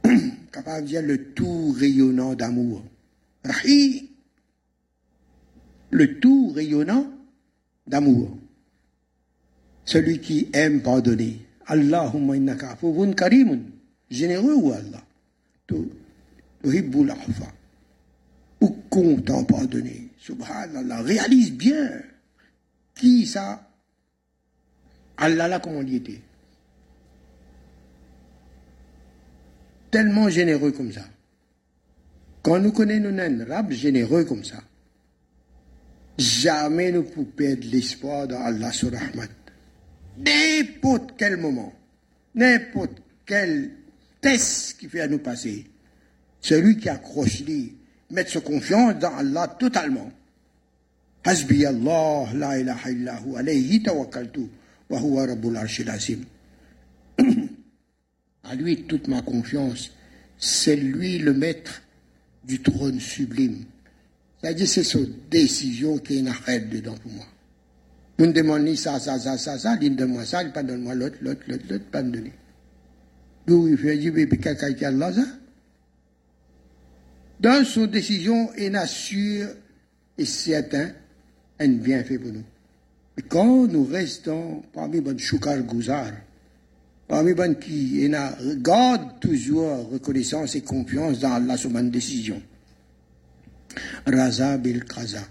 Capable 0.52 0.84
de 0.84 0.88
dire 0.88 1.02
le 1.02 1.34
tout 1.34 1.74
rayonnant 1.80 2.36
d'amour. 2.36 2.84
Rahi, 3.46 4.10
le 5.91 6.19
tout 6.19 6.52
rayonnant 6.54 7.08
d'amour. 7.88 8.38
Celui 9.86 10.19
qui 10.19 10.50
aime 10.54 10.82
pardonner. 10.82 11.39
Allahumma 11.65 12.36
innaka 12.36 12.78
karimun. 13.15 13.60
Généreux 14.10 14.56
ou 14.56 14.72
Allah? 14.74 15.04
Tout 15.65 15.89
Riboul 16.63 17.10
Arfa. 17.10 17.48
Ou 18.63 18.69
content 18.89 19.43
pardonner. 19.43 20.10
Subhanallah. 20.17 21.02
Réalise 21.02 21.52
bien 21.52 22.02
qui 22.95 23.28
ça 23.28 23.69
Allah 25.17 25.49
là 25.49 25.60
comment 25.60 25.82
il 25.82 25.95
était. 25.95 26.21
Tellement 29.91 30.30
généreux 30.30 30.71
comme 30.71 30.93
ça. 30.93 31.06
Quand 32.41 32.60
nous 32.60 32.71
connaissons 32.71 33.17
un 33.19 33.45
rab 33.45 33.71
généreux 33.71 34.23
comme 34.23 34.45
ça, 34.45 34.63
jamais 36.17 36.93
nous 36.93 37.04
pouvons 37.04 37.26
perdre 37.26 37.67
l'espoir 37.69 38.30
dans 38.30 38.39
Allah 38.39 38.71
sur. 38.71 38.91
N'importe 40.17 41.15
quel 41.17 41.36
moment, 41.36 41.73
n'importe 42.34 43.02
quel 43.26 43.71
test 44.21 44.78
qui 44.80 44.88
fait 44.88 45.02
à 45.02 45.08
nous 45.08 45.19
passer, 45.19 45.65
celui 46.39 46.78
qui 46.78 46.88
accroche 46.88 47.41
lui, 47.41 47.76
mettre 48.13 48.32
sa 48.32 48.41
confiance 48.41 48.97
dans 48.99 49.15
Allah 49.15 49.47
totalement. 49.60 50.12
Hasbi 51.26 51.65
Allah, 51.65 52.28
la 52.34 52.60
ilaha 52.60 52.91
illahu, 52.91 53.36
alayhi 53.38 53.82
tawakkaltu, 53.82 54.49
wa 54.89 54.99
huwa 54.99 55.26
rabbul 55.26 55.58
arshil 55.58 55.89
azim. 55.89 56.23
À 58.45 58.56
lui 58.56 58.84
toute 58.84 59.08
ma 59.08 59.21
confiance, 59.21 59.91
c'est 60.38 60.76
lui 60.76 61.17
le 61.17 61.34
maître 61.34 61.82
du 62.43 62.62
trône 62.62 62.99
sublime. 62.99 63.63
C'est-à-dire, 64.41 64.67
c'est 64.67 64.84
sa 64.84 64.99
décision 65.32 65.97
qui 65.97 66.15
est 66.15 66.19
une 66.19 66.28
arrête 66.28 66.69
dedans 66.69 66.95
pour 67.02 67.12
moi. 67.13 67.26
Vous 68.17 68.26
me 68.26 68.34
demandez 68.34 68.76
ça, 68.76 68.99
ça, 68.99 69.17
ça, 69.17 69.38
ça, 69.38 69.58
ça, 69.58 69.78
donne-moi 69.78 70.26
ça, 70.26 70.43
il 70.43 70.52
pas 70.52 70.62
donne-moi 70.62 70.93
l'autre, 70.93 71.15
l'autre, 71.21 71.41
l'autre, 71.47 71.63
l'autre, 71.69 71.86
pas 71.86 72.04
me 72.04 72.12
donner. 72.12 72.34
Il 73.47 73.78
fait 73.78 73.97
dire, 73.97 74.13
quelqu'un 74.13 74.73
qui 74.73 74.84
a 74.84 74.89
Allah, 74.89 75.13
ça? 75.13 75.26
Dans 77.39 77.65
son 77.65 77.88
décision, 77.88 78.50
il 78.58 78.76
assure 78.76 79.50
et 80.17 80.26
certain 80.26 80.91
un 81.60 81.67
bienfait 81.69 82.17
pour 82.17 82.32
nous. 82.32 82.43
Mais 83.17 83.24
quand 83.24 83.67
nous 83.67 83.86
restons 83.86 84.63
parmi 84.74 85.02
les 85.02 85.17
choukar 85.17 85.62
gouzar, 85.62 86.12
parmi 87.08 87.34
les 87.34 87.56
qui 87.56 88.10
gardent 88.58 89.19
toujours 89.19 89.89
reconnaissance 89.91 90.56
et 90.56 90.62
confiance 90.62 91.19
dans 91.19 91.38
la 91.46 91.58
sur 91.58 91.69
décision, 91.69 92.41
Raza 94.06 94.58
bil 94.58 94.84
Qaza, 94.84 95.24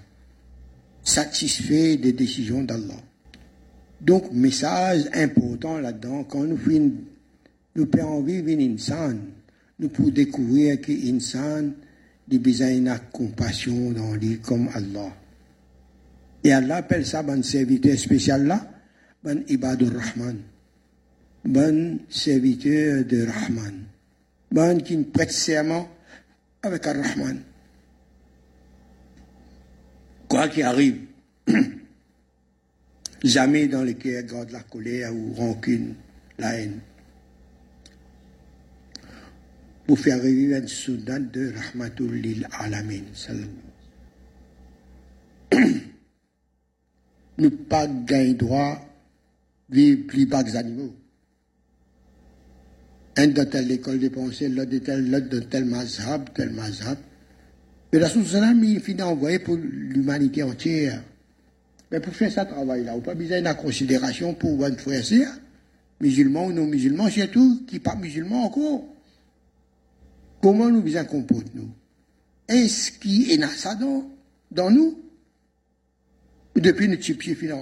satisfait 1.05 1.97
des 1.97 2.13
décisions 2.13 2.63
d'Allah. 2.63 3.01
Donc, 4.01 4.33
message 4.33 5.09
important 5.15 5.79
là-dedans, 5.79 6.25
quand 6.25 6.43
nous, 6.45 6.59
nous 7.77 7.87
pouvons 7.87 8.23
vivre 8.23 8.49
une 8.49 8.75
insan, 8.75 9.17
nous 9.79 9.89
pouvons 9.89 10.11
découvrir 10.11 10.81
que 10.81 10.93
insan, 10.93 11.73
il 12.33 12.41
besoin 12.41 12.71
une 12.71 12.99
compassion 13.13 13.91
dans 13.93 14.15
lui 14.15 14.41
comme 14.41 14.69
Allah. 14.73 15.15
Et 16.43 16.53
Allah 16.53 16.77
appelle 16.77 17.07
ça 17.07 17.21
un 17.21 17.43
serviteur 17.43 17.99
spécial 17.99 18.47
là, 18.47 18.67
un 19.27 19.41
ibadur 19.49 19.93
rahman, 19.93 20.39
un 21.55 21.99
serviteur 22.09 23.05
de 23.05 23.27
rahman, 23.27 23.85
un 24.57 24.79
qui 24.79 24.97
prête 24.97 25.31
serment 25.31 25.89
avec 26.63 26.87
un 26.87 27.03
rahman. 27.03 27.39
Quoi 30.27 30.49
qu'il 30.49 30.63
arrive, 30.63 31.01
jamais 33.23 33.67
dans 33.69 33.85
le 33.85 33.93
cœur 33.93 34.23
garde 34.23 34.51
la 34.53 34.61
colère 34.61 35.15
ou 35.15 35.35
rancune, 35.35 35.95
la 36.39 36.55
haine. 36.59 36.81
Pour 39.87 39.99
faire 39.99 40.23
revivre 40.23 40.57
un 40.57 40.67
soudan 40.67 41.21
de 41.21 41.53
Rahmatul 41.55 42.15
lil 42.15 42.49
Alamin. 42.53 43.03
Nous 47.39 47.51
pas 47.69 47.87
gagner 47.87 48.35
droit 48.35 48.79
vivre 49.71 50.07
plus 50.07 50.27
bas 50.27 50.43
que 50.43 50.49
les 50.51 50.57
animaux. 50.57 50.95
Un 53.17 53.27
de 53.27 53.43
telle 53.45 53.71
école 53.71 53.99
de 53.99 54.09
pensée, 54.09 54.49
l'autre 54.49 54.71
de 54.71 54.79
tel, 54.79 55.11
l'autre 55.11 55.29
de 55.29 55.41
tel 55.41 55.65
mazhab, 55.65 56.33
tel 56.35 56.51
mazhab. 56.51 56.99
Mais 57.93 57.99
la 57.99 58.09
Salam, 58.09 58.63
il 58.65 58.81
finit 58.81 59.03
envoyé 59.03 59.39
pour 59.39 59.57
l'humanité 59.57 60.43
entière. 60.43 61.03
Mais 61.91 62.01
pour 62.01 62.15
faire 62.15 62.33
ce 62.33 62.41
travail-là, 62.41 62.95
on 62.95 62.99
n'a 62.99 63.03
pas 63.03 63.15
besoin 63.15 63.43
de 63.43 63.53
considération 63.53 64.33
pour 64.33 64.57
votre 64.57 64.81
frère 64.81 65.05
musulmans 66.01 66.47
ou 66.47 66.53
non 66.53 66.67
musulmans, 66.67 67.11
surtout 67.11 67.65
qui 67.67 67.79
pas 67.79 67.95
musulmans 67.95 68.45
encore. 68.45 68.85
Comment 70.43 70.69
nous 70.69 70.83
bien 70.83 71.05
comportons-nous 71.05 71.71
Est-ce 72.49 72.91
qui 72.91 73.31
est 73.31 73.39
dans 73.39 73.47
ça 73.47 73.77
dans, 73.77 74.71
nous? 74.71 74.99
Depuis 76.57 76.89
notre 76.89 77.01
petit 77.01 77.15
pied, 77.15 77.53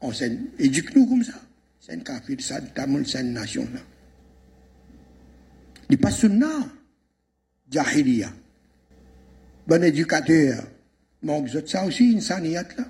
on 0.00 0.12
éduque-nous 0.58 1.06
comme 1.06 1.24
ça. 1.24 1.40
C'est 1.80 1.94
un 1.94 2.00
café, 2.00 2.36
de 2.36 2.42
ça, 2.42 2.60
tamoul, 2.60 3.06
c'est 3.06 3.22
une 3.22 3.32
nation. 3.32 3.66
Là. 3.72 3.80
Il 5.88 5.98
pas 5.98 6.10
sunna, 6.10 6.50
jahiliya. 7.70 8.30
Bon 9.66 9.82
éducateur, 9.82 10.62
manque 11.22 11.48
ça 11.66 11.86
aussi, 11.86 12.12
une 12.12 12.18
insaniyat 12.18 12.68
là. 12.76 12.84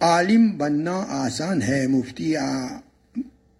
Alim, 0.00 0.56
banna, 0.56 1.24
asan, 1.24 1.60
hay, 1.60 1.86
mufti, 1.88 2.36
a. 2.36 2.82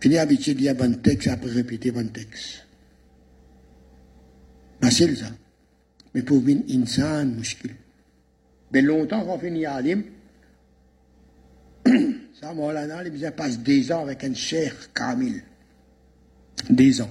Fini 0.00 0.18
habitué 0.18 0.54
de 0.54 0.58
dire 0.58 0.74
bon 0.74 1.00
texte, 1.00 1.28
après 1.28 1.50
répéter 1.50 1.90
bon 1.90 2.08
texte. 2.08 2.66
Facile 4.80 5.16
ça. 5.16 5.26
Mais 6.14 6.22
pour 6.22 6.46
une 6.46 6.64
insan, 6.70 7.34
mouchkil. 7.34 7.74
Mais 8.72 8.82
longtemps 8.82 9.24
qu'on 9.24 9.38
finit 9.38 9.66
Alim, 9.66 10.04
ça, 12.40 12.54
Maulana, 12.54 13.02
il 13.04 13.32
passe 13.32 13.58
des 13.58 13.90
ans 13.90 14.02
avec 14.02 14.22
un 14.24 14.34
cher 14.34 14.92
Kamil. 14.92 15.42
Des 16.70 17.00
ans. 17.00 17.10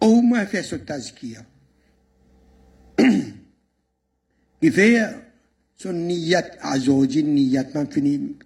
Au 0.00 0.20
moins 0.22 0.46
faire 0.46 0.64
ce 0.64 0.76
tazkia. 0.76 1.44
Il 4.60 4.72
fait 4.72 5.00
son 5.76 5.92
niyat 5.92 6.50
azojin, 6.60 7.22
niyat, 7.22 7.64
fini 7.90 8.36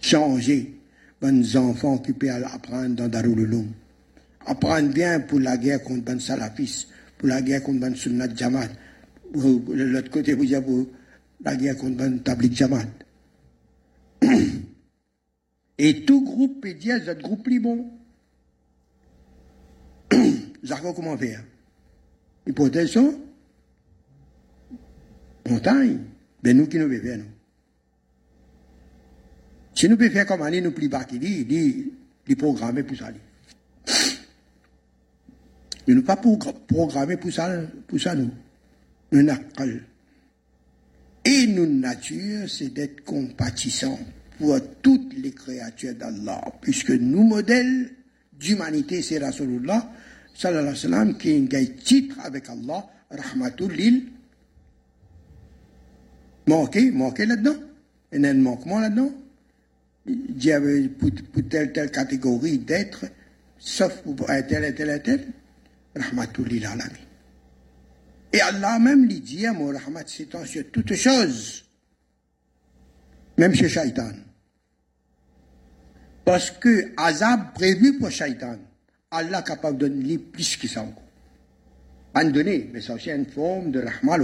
changer 0.00 0.81
bonnes 1.22 1.56
enfants 1.56 1.94
occupés 1.94 2.30
à 2.30 2.52
apprendre 2.52 2.96
dans 2.96 3.08
Darul 3.08 3.48
Apprendre 4.44 4.92
bien 4.92 5.20
pour 5.20 5.38
la 5.38 5.56
guerre 5.56 5.80
contre 5.84 6.02
Ben 6.02 6.18
Salafis, 6.18 6.88
pour 7.16 7.28
la 7.28 7.40
guerre 7.40 7.62
contre 7.62 7.78
Ben 7.78 7.94
Sunnat 7.94 8.34
Jamat, 8.34 8.66
de 9.32 9.84
l'autre 9.84 10.10
côté, 10.10 10.34
vous 10.34 10.60
pour 10.60 10.88
la 11.44 11.54
guerre 11.54 11.76
contre 11.76 11.96
Ben 11.96 12.18
Tablik 12.20 12.54
Jamat. 12.54 12.86
Et 15.78 16.04
tout 16.04 16.24
groupe 16.24 16.60
peut 16.60 16.74
dire, 16.74 17.00
ce 17.06 17.12
groupe 17.12 17.44
plus 17.44 17.60
bon. 17.60 17.88
Zarko, 20.64 20.92
comment 20.92 21.16
faire? 21.16 21.44
Hypothèse, 22.48 22.98
montagne, 25.48 26.00
ben 26.42 26.56
nous 26.56 26.66
qui 26.66 26.78
nous 26.78 26.88
vivons. 26.88 27.22
Si 29.74 29.88
nous 29.88 29.96
pouvons 29.96 30.10
faire 30.10 30.26
comme 30.26 30.42
Ali, 30.42 30.60
nous 30.60 30.72
plus 30.72 30.88
bas 30.88 31.04
qu'il 31.04 31.20
dit, 31.20 31.38
il 31.40 31.46
dit, 31.46 31.92
il 32.28 32.36
programmer 32.36 32.82
pour 32.82 32.96
ça. 32.96 33.10
Nous 35.86 35.94
ne 35.94 36.00
pas 36.00 36.16
programmer 36.16 37.16
pour 37.16 37.32
ça, 37.32 37.50
pour 37.86 38.00
ça, 38.00 38.14
nous. 38.14 38.30
Nous 39.10 39.28
Et 41.24 41.46
notre 41.46 41.72
nature, 41.72 42.48
c'est 42.48 42.72
d'être 42.72 43.04
compatissant 43.04 43.98
pour 44.38 44.58
toutes 44.80 45.14
les 45.14 45.32
créatures 45.32 45.94
d'Allah, 45.94 46.40
puisque 46.60 46.90
nous, 46.90 47.24
modèles 47.24 47.90
d'humanité, 48.32 49.02
c'est 49.02 49.18
Rasulullah, 49.18 49.90
sallallahu 50.34 50.60
alayhi 50.62 50.74
wa 50.74 50.80
sallam, 50.80 51.18
qui 51.18 51.30
est 51.30 51.54
un 51.54 51.64
titre 51.82 52.16
avec 52.22 52.48
Allah, 52.48 52.86
rahmatul 53.10 53.72
lil. 53.72 54.04
Manqué, 56.46 56.90
manqué 56.90 57.26
là-dedans. 57.26 57.56
Il 58.12 58.20
y 58.20 58.26
a 58.26 58.30
un 58.30 58.34
manquement 58.34 58.80
là-dedans. 58.80 59.12
Pour, 60.04 61.10
telle 61.48 61.72
telle 61.72 61.90
catégorie 61.90 62.58
d'êtres, 62.58 63.06
sauf 63.58 64.02
pour 64.02 64.28
un 64.28 64.42
tel 64.42 64.64
et 64.64 64.74
tel 64.74 64.90
et 64.90 65.00
tel, 65.00 65.28
rahmatulil 65.94 66.66
alami. 66.66 66.98
Et 68.32 68.40
Allah 68.40 68.78
même 68.78 69.06
lui 69.06 69.20
dit, 69.20 69.46
mon 69.54 69.66
rahmat 69.66 70.06
s'étend 70.06 70.44
sur 70.44 70.64
toutes 70.72 70.94
choses, 70.94 71.64
même 73.38 73.54
chez 73.54 73.68
Shaitan. 73.68 74.12
Parce 76.24 76.50
que 76.50 76.92
azab 76.96 77.52
prévu 77.54 77.98
pour 77.98 78.10
Shaitan, 78.10 78.58
Allah 79.10 79.40
est 79.40 79.46
capable 79.46 79.78
de 79.78 79.88
donner 79.88 80.18
plus 80.18 80.56
que 80.56 80.66
ça 80.66 80.82
encore. 80.82 81.02
En 82.14 82.24
donner, 82.24 82.70
mais 82.72 82.80
c'est 82.80 82.92
aussi 82.92 83.10
une 83.10 83.26
forme 83.26 83.70
de 83.70 83.80
rahmat 83.80 84.18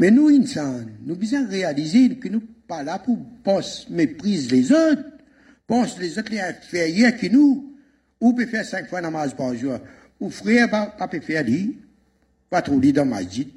Mais 0.00 0.10
nous, 0.10 0.28
insan, 0.28 0.86
nous 1.04 1.14
devons 1.14 1.48
réaliser 1.48 2.16
que 2.16 2.28
nous 2.28 2.42
pas 2.70 2.84
là 2.84 3.00
pour 3.00 3.18
penser 3.42 3.86
méprise 3.90 4.48
les 4.52 4.70
autres, 4.70 5.02
pense 5.66 5.98
les 5.98 6.16
autres 6.16 6.30
les 6.30 6.38
inférieurs 6.38 7.16
que 7.16 7.26
nous, 7.26 7.76
ou 8.20 8.32
peut 8.32 8.46
faire 8.46 8.64
cinq 8.64 8.88
fois 8.88 9.00
namaz 9.00 9.34
par 9.34 9.52
jour, 9.56 9.80
ou 10.20 10.30
frère 10.30 10.70
pas, 10.70 10.86
peut 11.08 11.20
faire 11.20 11.44
dit, 11.44 11.76
pas 12.48 12.62
trop 12.62 12.78
dit 12.78 12.92
dans 12.92 13.04
ma 13.04 13.16
masjid, 13.16 13.48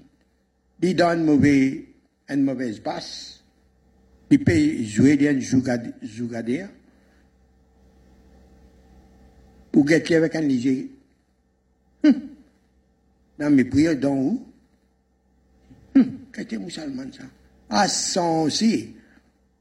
dit 0.80 0.96
dans 0.96 1.14
une 1.14 1.26
mauvaise, 1.26 1.82
une 2.28 2.42
mauvaise 2.42 2.82
il 4.32 4.44
peut 4.44 4.84
jouer 4.84 5.30
une 5.30 5.42
jougadère, 5.42 6.70
ou 9.76 9.84
gâter 9.84 10.16
avec 10.16 10.36
un 10.36 10.42
léger. 10.42 10.90
Hum. 12.04 12.14
Dans 13.38 13.52
mes 13.52 13.64
prières, 13.64 13.96
dans 13.96 14.16
où? 14.16 14.48
Hum. 15.96 16.18
Qu'est-ce 16.34 16.48
que 16.48 16.56
musulman 16.56 17.12
ça? 17.12 17.24
À 17.70 17.88
sensé 17.88 18.96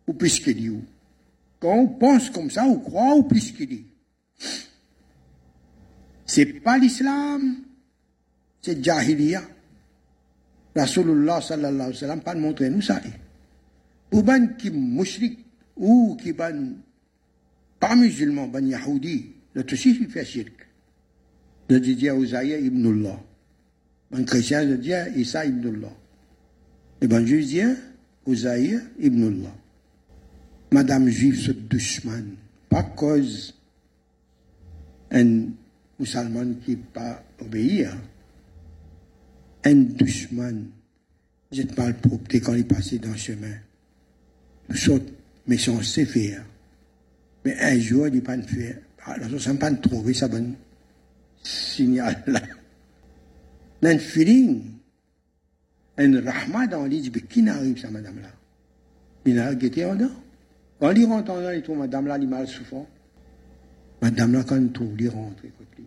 ou 0.07 0.13
plus 0.15 0.41
qu'il 0.41 0.57
dit. 0.57 0.71
Quand 1.61 1.75
on 1.75 1.89
pense 1.89 2.31
comme 2.31 2.51
ça, 2.51 2.65
on 2.65 2.79
croit 2.79 3.15
ou 3.15 3.23
plus 3.23 3.53
qu'il 3.53 3.69
dit. 3.69 3.87
C'est 6.27 6.47
pas 6.47 6.79
l'islam, 6.79 7.57
c'est 8.61 8.83
jahiliya. 8.83 9.43
Rasulullah 10.75 11.41
sallallahu 11.43 11.75
alayhi 11.75 11.93
wa 11.93 12.01
sallam 12.01 12.21
pas 12.23 12.35
montré 12.35 12.71
nous 12.71 12.81
ça. 12.81 13.01
Pour 14.11 14.23
ban 14.23 14.47
qui 14.59 14.71
mushrik 14.71 15.39
ou 15.77 16.17
qui 16.17 16.33
ban 16.33 16.73
pas 17.79 17.95
musulman, 17.95 18.49
ban 18.49 18.65
yahoudi, 18.65 19.33
le 19.55 19.65
aussi 19.71 19.99
il 20.01 20.09
fait 20.09 20.25
shirk. 20.25 20.69
Le 21.69 21.81
dit 21.81 22.11
Ouzaïa 22.11 22.59
ibn 22.59 22.87
Allah. 22.87 23.21
Chrétien 24.25 24.69
je 24.69 24.75
dis 24.75 24.93
Isa 25.17 25.45
ibn 25.45 25.69
Allah. 25.77 25.93
Et 27.01 27.07
ben 27.07 27.27
juif 27.27 27.47
dit 27.47 27.61
Uzaïr 28.27 28.81
ibn 28.99 29.27
Allah. 29.27 29.55
Madame 30.73 31.09
juive 31.09 31.39
ce 31.39 31.53
dushman, 31.53 32.35
pas 32.69 32.83
cause 32.83 33.55
un 35.11 35.49
musulman 35.99 36.55
qui 36.65 36.77
pas 36.77 37.23
obéir, 37.41 37.95
un 39.65 39.75
dushman, 39.75 40.67
te 41.51 41.75
parle 41.75 41.95
propre 41.95 42.39
quand 42.39 42.55
il 42.55 42.67
passait 42.67 42.99
dans 42.99 43.11
le 43.11 43.17
chemin. 43.17 43.55
Nous 44.71 44.77
sommes 44.77 45.03
méchanceté 45.47 46.07
faire. 46.07 46.45
Mais 47.45 47.59
un 47.61 47.79
jour, 47.79 48.09
il 48.09 48.23
pas 48.23 48.41
faire. 48.41 48.79
Alors, 49.05 49.39
je 49.39 49.51
ne 49.51 49.57
pas 49.57 49.71
trouver 49.73 50.15
ça 50.15 50.29
bon 50.29 50.55
signal 51.43 52.23
là. 52.27 52.41
Un 53.83 53.99
feeling, 53.99 54.63
un 55.99 56.21
rahma 56.23 56.69
dans 56.69 56.87
l'île, 56.87 57.11
qui 57.27 57.43
n'arrive 57.43 57.79
ça, 57.79 57.91
madame 57.91 58.21
là? 58.21 58.29
Il 59.27 59.35
n'a 59.35 59.55
guetté 59.55 59.85
en 59.85 59.97
dedans. 59.97 60.22
Il 60.91 61.07
en 61.07 61.21
dedans, 61.21 61.51
il 61.51 61.63
trouve 61.63 61.79
madame 61.79 62.09
là, 62.09 62.19
il 62.19 62.29
mal 62.29 62.49
souffrant. 62.49 62.89
Madame 64.01 64.33
là, 64.33 64.43
quand 64.43 64.57
il 64.57 64.73
trouve, 64.73 65.01
il 65.01 65.09
rentre, 65.09 65.45
écoute 65.45 65.69
lui. 65.79 65.85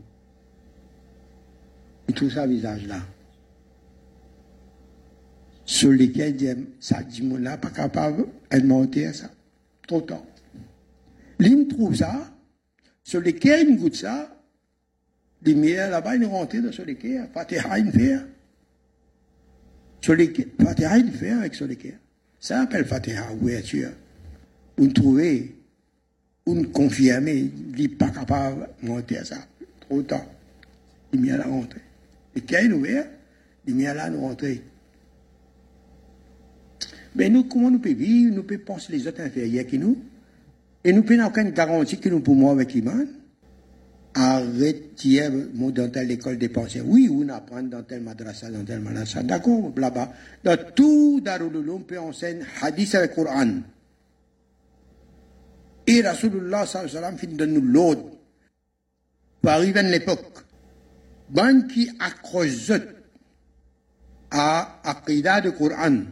Il 2.08 2.16
trouve 2.16 2.32
ça 2.32 2.48
visage 2.48 2.88
là. 2.88 3.02
Sur 5.66 5.92
lesquels, 5.92 6.66
ça 6.80 7.04
dit, 7.04 7.28
là, 7.40 7.58
pas 7.58 7.72
capable 7.72 8.28
de 8.52 8.62
monter 8.62 9.08
à 9.08 9.14
ça. 9.14 9.30
Trop 9.86 10.00
tard. 10.00 10.24
L'île 11.40 11.68
trouve 11.68 11.96
ça, 11.96 12.32
sur 13.04 13.20
lesquels 13.20 13.68
il 13.70 13.78
goûte 13.78 13.96
ça, 13.96 14.34
lumière 15.44 15.90
là-bas, 15.90 16.16
il 16.16 16.26
rentre 16.26 16.58
dans 16.58 16.72
sur 16.72 16.86
l'équerre. 16.86 17.28
Fatiha, 17.34 17.80
il 17.80 17.92
fait. 17.92 18.20
Sur 20.00 20.16
l'équerre. 20.16 20.46
Fatiha, 20.62 20.98
il 21.00 21.12
fait 21.12 21.32
avec 21.32 21.54
sur 21.54 21.68
l'équerre. 21.68 21.98
Ça 22.40 22.62
s'appelle 22.62 22.86
Fatiha, 22.86 23.34
ouverture. 23.34 23.92
On 24.78 24.88
trouver, 24.88 25.56
on 26.46 26.64
confirmer, 26.64 27.52
il 27.76 27.82
n'est 27.82 27.88
pas 27.90 28.10
capable 28.10 28.70
de 28.82 28.88
monter 28.88 29.18
à 29.18 29.26
ça. 29.26 29.38
Trop 29.82 30.02
tard. 30.02 30.26
Lumière 31.14 31.38
là 31.38 31.46
rentrée. 31.46 31.82
L'équerre 32.36 32.66
est 32.66 32.74
ouvert, 32.74 33.08
lumière 33.66 33.96
là 33.96 34.10
nous 34.10 34.22
rentrer. 34.22 34.62
Mais 37.16 37.30
nous, 37.30 37.46
comment 37.46 37.72
nous 37.72 37.80
pouvons 37.80 37.96
vivre, 37.96 38.36
nous 38.36 38.44
pouvons 38.44 38.60
penser 38.66 38.92
les 38.92 39.08
autres 39.08 39.22
inférieurs 39.22 39.66
que 39.66 39.78
nous, 39.78 39.98
et 40.84 40.92
nous 40.92 41.04
n'avons 41.04 41.30
aucune 41.30 41.52
garantie 41.52 41.98
que 41.98 42.10
nous 42.10 42.20
pouvons 42.20 42.52
avec 42.52 42.74
l'imam 42.74 43.08
arrêtez 44.16 45.30
dans 45.74 45.90
telle 45.90 46.12
école 46.12 46.38
des 46.38 46.50
pensées. 46.50 46.82
Oui, 46.82 47.10
on 47.12 47.28
apprend 47.30 47.62
dans 47.64 47.84
tel 47.84 48.02
madrasa, 48.02 48.50
dans 48.50 48.64
tel 48.64 48.80
madrasa. 48.80 49.24
D'accord, 49.24 49.72
là-bas. 49.76 50.14
Dans 50.44 50.58
tout 50.74 51.22
Darul 51.22 51.56
Uloum 51.56 51.84
peut 51.84 52.00
enseigner 52.00 52.44
hadith 52.62 52.96
avec 52.96 53.14
Coran. 53.14 53.60
Et 55.87 56.03
Rasulullah 56.03 56.67
sallallahu 56.67 56.91
alayhi 56.91 56.95
wa 56.97 57.01
sallam 57.01 57.19
finit 57.19 57.35
de 57.35 57.47
nous 57.47 57.61
l'autre. 57.61 58.05
Pour 59.43 59.51
arriver 59.51 59.81
à 59.81 59.83
l'époque, 59.83 60.45
ban 61.29 61.63
qui 61.63 61.91
accroche 61.99 62.73
à 64.31 64.81
Aqidah 64.85 65.41
de 65.41 65.51
Coran. 65.51 66.03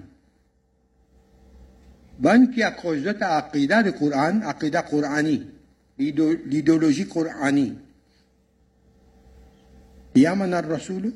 Ban 2.18 2.46
qui 2.46 2.62
accroche 2.62 3.06
à 3.20 3.36
Aqidah 3.36 3.82
de 3.82 3.90
Coran, 3.90 4.40
Aqidah 4.42 4.82
Qurani, 4.82 5.46
l'idéologie 5.98 7.06
Qurani. 7.06 7.76
يامن 10.16 10.54
الرسول 10.54 11.12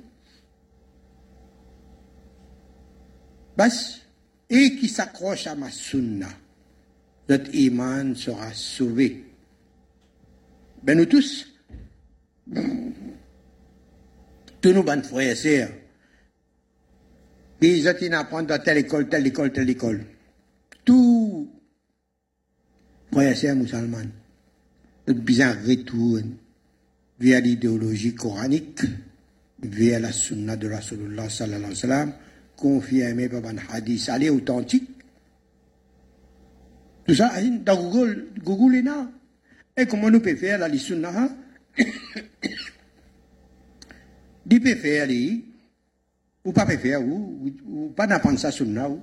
بس 3.59 3.99
et 4.51 4.77
qui 4.77 4.89
s'accroche 4.89 5.47
à 5.47 5.55
ma 5.55 5.71
sunna, 5.71 6.29
notre 7.30 7.54
iman 7.54 8.16
sera 8.16 8.54
sauvé. 8.54 9.24
Ben 10.84 10.98
nous 10.98 11.06
tous, 11.06 11.48
tous 14.62 14.74
nos 14.74 14.84
bonnes 14.84 15.04
frères 15.04 15.32
et 15.32 15.36
sœurs, 15.36 15.70
ils 17.62 17.88
ont 17.88 18.14
apprendre 18.14 18.48
dans 18.48 18.64
telle 18.64 18.78
école, 18.78 19.10
telle 19.10 19.28
école, 19.28 19.52
telle 19.52 19.70
école. 19.70 20.06
Tout 20.86 21.50
frères 23.12 23.32
et 23.32 23.36
sœurs 23.36 23.56
musulmans, 23.56 23.98
notre 25.08 25.22
bien 25.22 25.54
retour 25.54 26.20
via 27.20 27.40
l'idéologie 27.40 28.14
coranique, 28.14 28.82
via 29.62 30.00
la 30.00 30.12
sunna 30.12 30.56
de 30.56 30.70
Rasulullah 30.70 31.30
sallallahu 31.30 31.58
alayhi 31.58 31.74
wa 31.74 31.76
sallam, 31.76 32.14
confirmé 32.56 33.28
par 33.28 33.46
un 33.46 33.58
hadith, 33.70 34.08
allez 34.10 34.30
authentique. 34.30 34.97
Hein, 37.08 37.60
dans 37.64 37.76
Google, 37.82 38.28
Google 38.44 38.84
là. 38.84 39.10
Et 39.76 39.86
comment 39.86 40.10
nous 40.10 40.20
pouvons 40.20 40.36
faire 40.36 40.58
la 40.58 40.78
sunna 40.78 41.10
hein? 41.16 41.30
Dit 44.46 44.60
peut 44.60 44.76
faire, 44.76 45.08
ou 46.44 46.52
pas 46.52 46.66
peut 46.66 46.78
faire, 46.78 47.02
ou, 47.02 47.52
ou, 47.66 47.90
pas 47.90 48.08
d'apprendre 48.08 48.40
ça 48.40 48.52
sunna, 48.52 48.90
ou. 48.90 49.02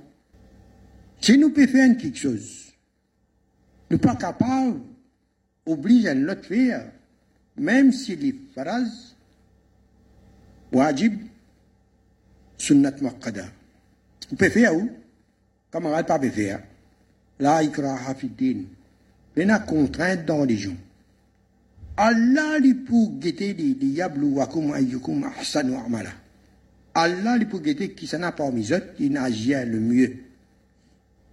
Si 1.21 1.37
nous 1.37 1.49
pouvons 1.49 1.67
faire 1.67 1.97
quelque 1.97 2.17
chose, 2.17 2.73
nous 3.89 3.97
pas 3.97 4.15
capables, 4.15 4.81
oblige 5.65 6.05
à 6.05 6.13
l'autre 6.13 6.45
faire 6.45 6.85
même 7.57 7.91
si 7.91 8.15
les 8.15 8.35
phrases 8.53 9.15
wajib 10.71 11.19
sunnat 12.57 12.95
muakkada 13.01 13.45
vous 14.29 14.35
pouvez 14.35 14.49
faire 14.49 14.75
ou? 14.75 14.89
Camarade 15.71 16.07
pas 16.07 16.19
faire 16.19 16.61
la 17.39 17.63
ikraha 17.63 18.15
fi 18.15 18.29
din. 18.29 18.65
A 19.49 19.59
contrainte 19.59 20.25
dans 20.25 20.45
les 20.45 20.57
gens. 20.57 20.77
Allah 21.97 22.59
li 22.59 22.73
pour 22.73 23.19
guetter 23.19 23.53
li 23.53 23.75
yabluwakum 23.81 24.73
ayyukum 24.73 25.23
ahsanu 25.23 25.75
amala. 25.75 26.11
Allah 26.93 27.37
li 27.37 27.45
pour 27.45 27.61
guetter 27.61 27.91
qui 27.93 28.07
s'en 28.07 28.23
a 28.23 28.31
parmi 28.31 28.71
eux 28.71 28.83
qui 28.95 29.09
n'agit 29.09 29.53
le 29.65 29.79
mieux. 29.79 30.17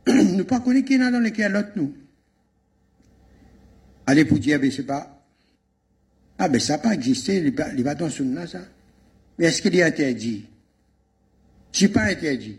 Ne 0.07 0.43
pas 0.43 0.61
connaître 0.61 0.89
qui 0.89 0.95
est 0.95 0.99
dans 0.99 1.21
lesquels 1.21 1.53
l'autre 1.53 1.73
nous. 1.77 1.95
Allez 4.07 4.25
pour 4.25 4.39
dire 4.39 4.59
ben 4.59 4.71
c'est 4.71 4.83
pas 4.83 5.23
ah, 6.45 6.49
ben 6.49 6.61
ça 6.61 6.73
n'a 6.73 6.79
pas 6.79 6.95
existé, 6.95 7.41
les 7.41 7.83
bâtons 7.85 8.11
sunna, 8.11 8.49
ça. 8.49 8.59
Mais 9.39 9.47
est-ce 9.47 9.63
qu'il 9.63 9.77
est 9.77 9.83
interdit? 9.85 10.45
Je 11.71 11.87
pas 11.87 12.03
interdit. 12.03 12.59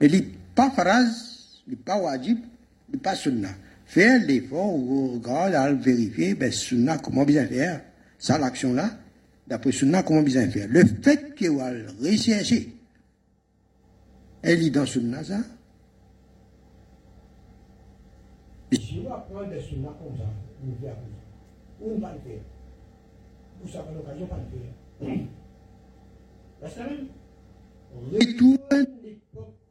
Mais 0.00 0.06
il 0.06 0.12
n'est 0.12 0.28
pas 0.54 0.70
phrase, 0.70 1.31
n'est 1.66 1.76
pas 1.76 1.96
wajib, 2.00 2.38
n'est 2.92 2.98
pas 2.98 3.14
sunna. 3.14 3.48
Faire 3.86 4.24
l'effort, 4.26 4.72
regarder, 4.74 5.56
à 5.56 5.72
vérifier, 5.72 6.34
ben 6.34 6.50
sunna, 6.50 6.98
comment 6.98 7.24
bien 7.24 7.46
faire? 7.46 7.82
Ça, 8.18 8.38
l'action-là, 8.38 8.90
d'après 9.46 9.72
sunna, 9.72 10.02
comment 10.02 10.22
bien 10.22 10.48
faire? 10.48 10.68
Le 10.68 10.84
fait 10.84 11.34
qu'il 11.34 11.56
va 11.56 11.70
rechercher, 12.00 12.74
elle 14.42 14.62
est 14.62 14.70
dans 14.70 14.86
sunna, 14.86 15.22
ça? 15.22 15.38
Si 18.72 19.02
on 19.06 19.12
apprend 19.12 19.46
des 19.48 19.60
sunna 19.60 19.88
comme 19.98 20.16
ça, 20.16 20.24
on 20.64 20.80
fait 20.80 20.88
un 20.88 22.00
va 22.00 22.14
le 22.14 22.20
faire? 22.20 22.40
Vous 23.62 23.76
avez 23.76 23.94
l'occasion 23.94 24.26
de 24.26 25.06
le 25.06 25.06
faire. 25.06 25.26
La 26.62 26.70
semaine 26.70 27.06
retourne 28.12 28.86
l'époque 29.02 29.61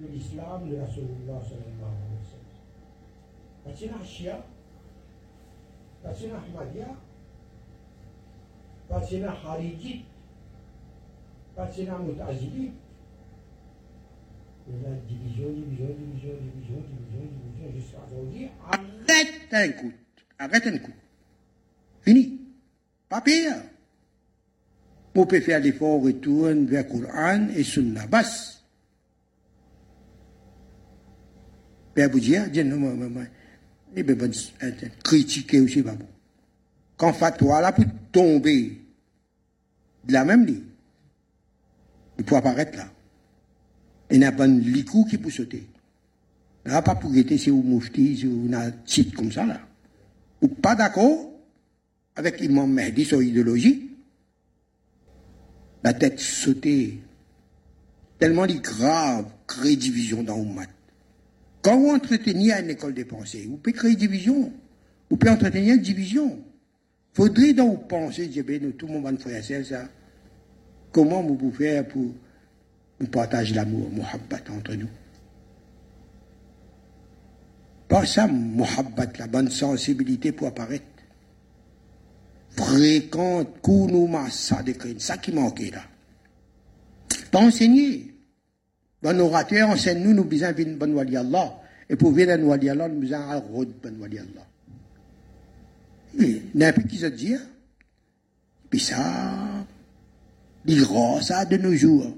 de 0.00 0.06
l'islam 0.06 0.68
de 0.68 0.76
la 0.76 0.84
Rasulullah 0.84 1.40
sallallahu 1.42 1.94
alayhi 1.98 2.16
wa 2.16 2.28
sallam. 2.30 2.48
Patina 3.64 4.04
Shia, 4.04 4.44
Patina 6.02 6.34
Ahmadiyya, 6.36 6.88
Patina 8.88 9.30
Harijit, 9.30 10.04
Patina 11.56 11.98
Mutazili, 11.98 12.72
la 14.82 14.90
division, 15.08 15.48
division, 15.50 15.86
division, 15.98 16.34
division, 16.40 16.82
division, 16.86 17.24
division, 17.32 17.72
jusqu'à 17.74 17.98
aujourd'hui, 18.06 18.48
arrête 18.70 19.52
un 19.52 19.72
coup, 19.72 19.92
arrête 20.38 20.66
un 20.66 20.78
coup. 20.78 20.92
Fini. 22.02 22.40
Pas 23.08 23.22
pire. 23.22 23.56
Pouvez 25.14 25.40
faire 25.40 25.60
l'effort, 25.60 26.02
retourne 26.02 26.66
vers 26.66 26.86
Coran 26.86 27.48
et 27.56 27.64
Sunna. 27.64 28.06
Père 31.98 32.10
Boudia, 32.10 32.48
dit 32.48 32.62
non, 32.62 32.76
moi, 32.76 32.94
moi, 32.94 33.24
eh 33.96 34.04
bien, 34.04 34.14
bon, 34.14 34.30
critiquer 35.02 35.58
aussi, 35.58 35.82
pas 35.82 35.96
bon. 35.96 36.06
Quand 36.96 37.12
fatwa 37.12 37.60
là 37.60 37.72
pour 37.72 37.86
tomber 38.12 38.80
de 40.04 40.12
la 40.12 40.24
même 40.24 40.46
ligne, 40.46 40.62
il 42.16 42.24
peut 42.24 42.36
apparaître 42.36 42.78
là. 42.78 42.88
Il 44.12 44.20
n'y 44.20 44.24
a 44.26 44.30
pas 44.30 44.46
de 44.46 44.60
licou 44.60 45.06
qui 45.06 45.18
peut 45.18 45.28
sauter. 45.28 45.66
Là, 46.64 46.82
pas 46.82 46.94
pour 46.94 47.10
guetter 47.10 47.36
si 47.36 47.50
vous 47.50 47.64
moufti, 47.64 48.16
si 48.16 48.26
vous 48.26 48.48
un 48.54 48.70
titre 48.70 49.16
comme 49.16 49.32
ça 49.32 49.44
là. 49.44 49.60
Ou 50.40 50.46
pas 50.46 50.76
d'accord, 50.76 51.32
avec 52.14 52.38
l'imam 52.38 52.72
Mahdi, 52.72 53.06
son 53.06 53.20
idéologie, 53.20 53.90
la 55.82 55.94
tête 55.94 56.20
sautée, 56.20 57.00
tellement 58.20 58.44
il 58.44 58.62
grave, 58.62 59.26
créer 59.48 59.74
division 59.74 60.22
dans 60.22 60.40
Ummat. 60.40 60.77
Quand 61.68 61.78
vous 61.78 61.90
entretenez 61.90 62.50
une 62.50 62.70
école 62.70 62.94
des 62.94 63.04
pensées, 63.04 63.44
vous 63.46 63.58
pouvez 63.58 63.74
créer 63.74 63.94
division, 63.94 64.50
vous 65.10 65.18
pouvez 65.18 65.30
entretenir 65.30 65.74
une 65.74 65.82
division. 65.82 66.38
Faudrait 67.12 67.52
donc 67.52 67.86
penser, 67.90 68.26
ben, 68.42 68.72
tout 68.72 68.86
le 68.86 68.94
monde 68.94 69.18
va 69.18 69.38
faire 69.38 69.66
ça. 69.66 69.86
Comment 70.90 71.22
vous 71.22 71.34
pouvez 71.34 71.66
faire 71.66 71.88
pour 71.88 72.06
nous 72.98 73.06
partager 73.08 73.54
l'amour, 73.54 73.90
muhabbat 73.90 74.50
entre 74.50 74.76
nous? 74.76 74.88
Pas 77.86 78.06
ça, 78.06 78.26
muhabbat, 78.26 79.18
la 79.18 79.26
bonne 79.26 79.50
sensibilité 79.50 80.32
pour 80.32 80.46
apparaître. 80.46 80.86
Fréquente, 82.56 83.60
kounouma, 83.60 84.30
ça, 84.30 84.64
ça 84.96 85.18
qui 85.18 85.32
manquait 85.32 85.70
là. 85.70 85.82
Pas 87.30 87.40
enseigner. 87.40 88.14
Bon 89.02 89.20
orateur, 89.20 89.68
enseigne-nous, 89.68 90.12
nous 90.12 90.24
besoin 90.24 90.52
d'une 90.52 90.76
bonne 90.76 90.94
wali 90.94 91.16
Allah. 91.16 91.60
Et 91.88 91.96
pour 91.96 92.12
venir 92.12 92.30
à 92.30 92.32
Allah, 92.32 92.88
nous 92.88 93.00
besoin 93.00 93.30
un 93.30 93.38
rôle 93.38 93.68
bonne 93.82 94.00
wali 94.00 94.18
Allah. 94.18 94.46
N'importe 96.54 96.88
qui 96.88 96.98
se 96.98 97.06
dit, 97.06 97.34
hein. 97.34 97.42
puis 98.70 98.80
ça, 98.80 99.66
il 100.66 100.84
ça 101.22 101.44
de 101.44 101.56
nos 101.56 101.74
jours. 101.74 102.16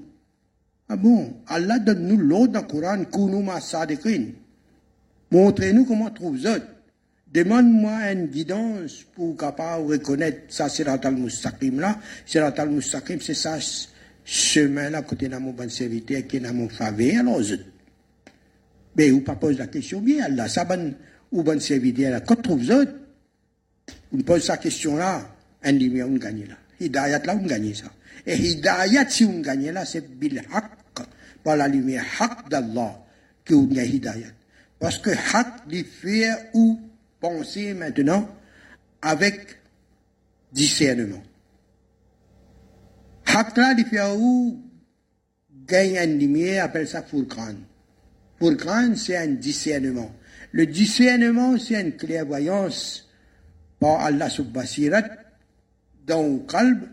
Ah 0.89 0.95
bon, 0.95 1.33
Allah 1.47 1.79
donne-nous 1.79 2.17
l'autre 2.17 2.53
dans 2.53 2.61
le 2.61 2.67
Coran, 2.67 3.03
Kounouma 3.05 3.61
Sadiqin. 3.61 4.25
Montrez-nous 5.31 5.85
comment 5.85 6.09
trouve 6.09 6.41
ça. 6.41 6.57
Demande-moi 7.31 8.11
une 8.11 8.25
guidance 8.25 9.05
pour 9.15 9.37
capable 9.37 9.85
reconnaître 9.85 10.41
ça, 10.49 10.67
c'est 10.67 10.85
al-Mustaqim 10.85 11.79
là. 11.79 11.97
Sirat 12.25 12.53
al-Mustaqim, 12.57 13.19
c'est 13.21 13.35
ça, 13.35 13.57
chemin 14.23 14.89
là, 14.89 15.01
côté 15.01 15.27
de 15.27 15.37
mon 15.37 15.51
bon 15.51 15.69
serviteur, 15.69 16.25
qui 16.27 16.37
est 16.37 16.39
dans 16.39 16.53
mon 16.53 16.69
faveur, 16.69 17.19
alors 17.19 17.41
Mais 18.95 19.09
vous 19.09 19.21
pas 19.21 19.35
pose 19.35 19.57
la 19.57 19.67
question 19.67 20.01
bien, 20.01 20.25
Allah, 20.25 20.47
ça 20.47 20.65
bon, 20.65 20.93
ou 21.31 21.43
bon 21.43 21.59
serviteur 21.59 22.11
là, 22.11 22.21
quand 22.21 22.41
trouve 22.41 22.65
ça, 22.65 22.83
on 24.13 24.21
pose 24.21 24.43
sa 24.43 24.57
question 24.57 24.97
là, 24.97 25.35
un 25.63 25.71
lumière, 25.71 26.07
on 26.07 26.15
gagne 26.15 26.45
là. 26.47 26.55
Hidayat 26.79 27.23
là, 27.25 27.35
on 27.35 27.45
gagne 27.45 27.73
ça. 27.73 27.91
Et 28.25 28.35
hidayat, 28.35 29.09
si 29.09 29.25
on 29.25 29.39
gagne 29.39 29.71
là, 29.71 29.85
c'est 29.85 30.07
bil 30.17 30.39
haqq, 30.39 31.07
par 31.43 31.57
la 31.57 31.67
lumière 31.67 32.03
haqq 32.19 32.49
d'Allah, 32.49 33.03
qu'on 33.47 33.75
a 33.75 33.83
hidayat. 33.83 34.27
Parce 34.79 34.97
que 34.97 35.11
haqq, 35.11 35.63
il 35.71 35.85
fait 35.85 36.29
ou 36.53 36.79
penser 37.19 37.73
maintenant 37.73 38.27
avec 39.01 39.57
discernement. 40.51 41.21
Il 43.77 43.85
fait 43.85 44.01
où 44.17 44.61
gagne 45.65 45.95
une 45.95 46.19
lumière, 46.19 46.65
appelle 46.65 46.87
ça 46.87 47.01
Furqan. 47.01 47.55
Furqan, 48.39 48.95
c'est 48.95 49.15
un 49.15 49.27
discernement. 49.27 50.11
Le 50.51 50.65
discernement, 50.65 51.57
c'est 51.57 51.79
une 51.79 51.95
clairvoyance 51.95 53.09
par 53.79 54.01
Allah 54.01 54.29
subhasirat 54.29 55.03
dans 56.05 56.23
le 56.23 56.39
qalb, 56.39 56.83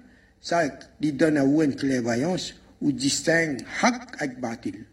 ça 0.41 0.63
lui 1.01 1.13
donne 1.13 1.37
à 1.37 1.45
vous 1.45 1.63
une 1.63 1.75
clairvoyance 1.75 2.55
ou 2.81 2.93
distingue 2.93 3.61
haq 3.83 4.23
avec 4.23 4.41
batil. 4.41 4.85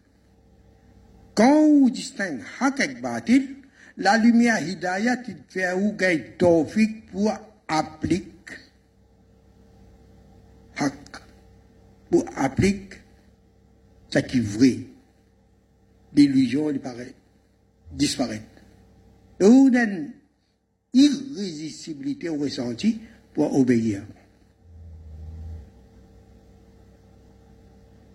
Quand 1.35 1.67
vous 1.67 1.89
distingue 1.89 2.41
haq 2.59 2.79
avec 2.79 3.01
batil, 3.01 3.55
la 3.97 4.17
lumière 4.17 4.67
hidayat 4.67 5.17
il 5.27 5.37
fait 5.47 5.65
à 5.65 5.75
vous 5.75 5.93
gagner 5.93 6.35
tawfiq 6.37 7.11
pour 7.11 7.31
appliquer 7.67 8.31
haq, 10.77 10.93
pour 12.09 12.25
appliquer 12.35 12.97
ce 14.09 14.19
qui 14.19 14.37
est 14.37 14.41
vrai. 14.41 14.79
L'illusion, 16.15 16.69
il 16.69 16.79
paraît, 16.79 17.13
disparaît. 17.91 18.41
Et 19.39 19.45
vous 19.45 19.69
irrésistibilité 20.93 22.29
au 22.29 22.37
ressenti 22.37 22.99
pour 23.33 23.53
obéir. 23.59 24.03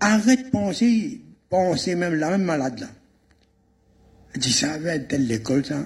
Arrête 0.01 0.47
de 0.47 0.51
penser, 0.51 1.21
penser 1.51 1.95
même 1.95 2.15
la 2.15 2.31
même 2.31 2.45
malade 2.45 2.79
là. 2.81 2.89
Tu 4.41 4.51
savais, 4.51 5.05
telle 5.05 5.27
l'école 5.27 5.67
ça. 5.67 5.85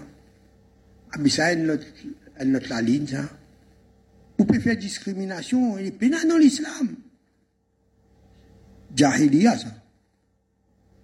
Ah, 1.13 1.29
ça, 1.29 1.53
elle 1.53 1.67
notre, 1.67 2.69
la 2.69 2.83
ligne 2.83 3.09
ça. 3.09 3.25
Vous 4.39 4.45
pouvez 4.45 4.61
faire 4.61 4.77
discrimination, 4.77 5.79
est 5.79 5.91
pénal 5.91 6.29
dans 6.29 6.37
l'islam. 6.37 6.95
Jahiliya 8.95 9.59
ça. 9.59 9.69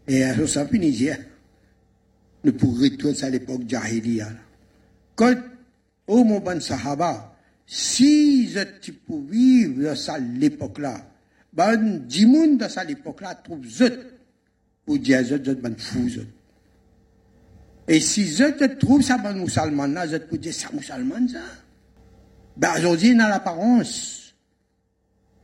Et 0.07 0.23
ça, 0.23 0.47
ça 0.47 0.67
finit 0.67 1.09
Ne 2.45 2.51
pourrait 2.51 2.89
retourner 2.89 3.15
ça 3.15 3.27
à 3.27 3.31
l'époque 3.31 3.63
Jahiliya. 3.67 4.29
Quand 5.15 5.35
mon 6.09 6.41
bon 6.41 6.61
Sahaba, 6.61 7.37
si 7.67 8.49
je 8.51 8.61
peux 9.07 9.21
vivre 9.31 9.95
ça 9.95 10.19
l'époque-là, 10.19 11.07
ben, 11.53 11.77
dimoun 11.77 12.57
dans 12.57 12.69
ça 12.69 12.85
l'époque-là 12.85 13.35
trouve 13.37 13.65
zut 13.65 13.99
pour 14.85 14.99
dire 14.99 15.23
zut, 15.25 15.45
zut, 15.45 15.61
ben 15.61 15.77
fou 15.77 16.09
zut. 16.09 16.29
Et 17.87 18.01
si 18.01 18.25
zut 18.25 18.79
trouve 18.79 19.03
ça 19.03 19.19
ben 19.19 19.35
musulman 19.35 19.87
là, 19.87 20.07
zut 20.07 20.27
pour 20.27 20.39
dire 20.39 20.55
ça 20.55 20.69
musulman 20.73 21.29
ça. 21.29 21.41
Ben 22.57 22.73
aujourd'hui, 22.79 23.15
dans 23.15 23.29
l'apparence, 23.29 24.35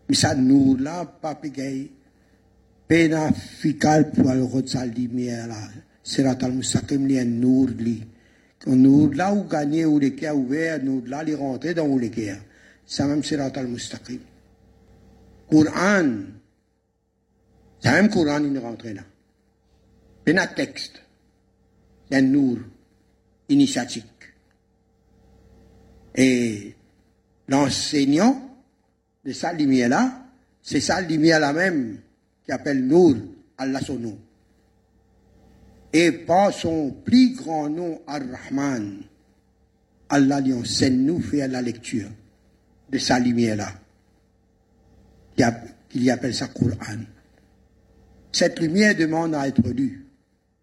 mais 0.09 0.15
ça 0.15 0.35
nous 0.35 0.77
là, 0.77 1.05
pas 1.05 1.35
pégay, 1.35 1.91
pena 2.89 3.31
pour 4.15 4.33
le 4.33 4.45
rotsa 4.45 4.87
lumière 4.87 5.49
là. 5.49 5.57
C'est 6.03 6.23
la 6.23 6.37
tal 6.37 6.53
musakim 6.53 7.07
li 7.07 7.19
un 7.19 7.25
nour 7.25 7.69
li. 7.79 8.03
Nous, 8.67 9.13
là 9.13 9.33
où 9.33 9.45
gagner, 9.45 9.85
où 9.85 9.99
les 9.99 10.15
cas 10.15 10.35
ouverts, 10.35 10.83
nous, 10.83 11.05
là, 11.07 11.23
les 11.23 11.35
rentrer 11.35 11.73
dans 11.73 11.87
où 11.87 11.99
les 11.99 12.11
cas. 12.11 12.37
Ça 12.85 13.07
même 13.07 13.23
sirat 13.23 13.53
al-mustaqim. 13.55 14.19
Coran. 15.49 16.25
Ça 17.81 17.93
même 17.93 18.11
Coran, 18.11 18.43
il 18.43 18.59
rentre 18.59 18.89
là. 18.89 19.03
Un 20.27 20.47
texte. 20.49 21.01
C'est 22.09 22.17
un 22.17 22.23
nour 22.23 22.59
initiatique. 23.49 24.05
Et 26.17 26.75
l'enseignant 27.47 28.59
de 29.25 29.33
sa 29.33 29.53
lumière-là, 29.53 30.27
c'est 30.63 30.81
sa 30.81 31.01
lumière-là 31.01 31.53
même 31.53 31.99
qui 32.47 32.53
appelle 32.53 32.87
Nour, 32.87 33.17
Allah 33.59 33.81
son 33.81 33.99
nom 33.99 34.19
et 35.97 36.13
par 36.13 36.53
son 36.53 36.91
plus 36.91 37.35
grand 37.35 37.71
nom, 37.71 38.03
Ar-Rahman, 38.07 39.01
Allah 40.11 40.41
lui 40.43 40.53
enseigne 40.53 41.07
nous 41.07 41.23
faire 41.23 41.49
la 41.49 41.63
lecture 41.63 42.11
de 42.91 42.99
sa 42.99 43.19
lumière-là, 43.19 43.73
qu'il 45.89 46.11
appelle 46.11 46.35
ça 46.35 46.49
Coran. 46.49 46.99
Cette 48.31 48.61
lumière 48.61 48.95
demande 48.95 49.35
à 49.35 49.49
être 49.49 49.67
lue. 49.71 50.05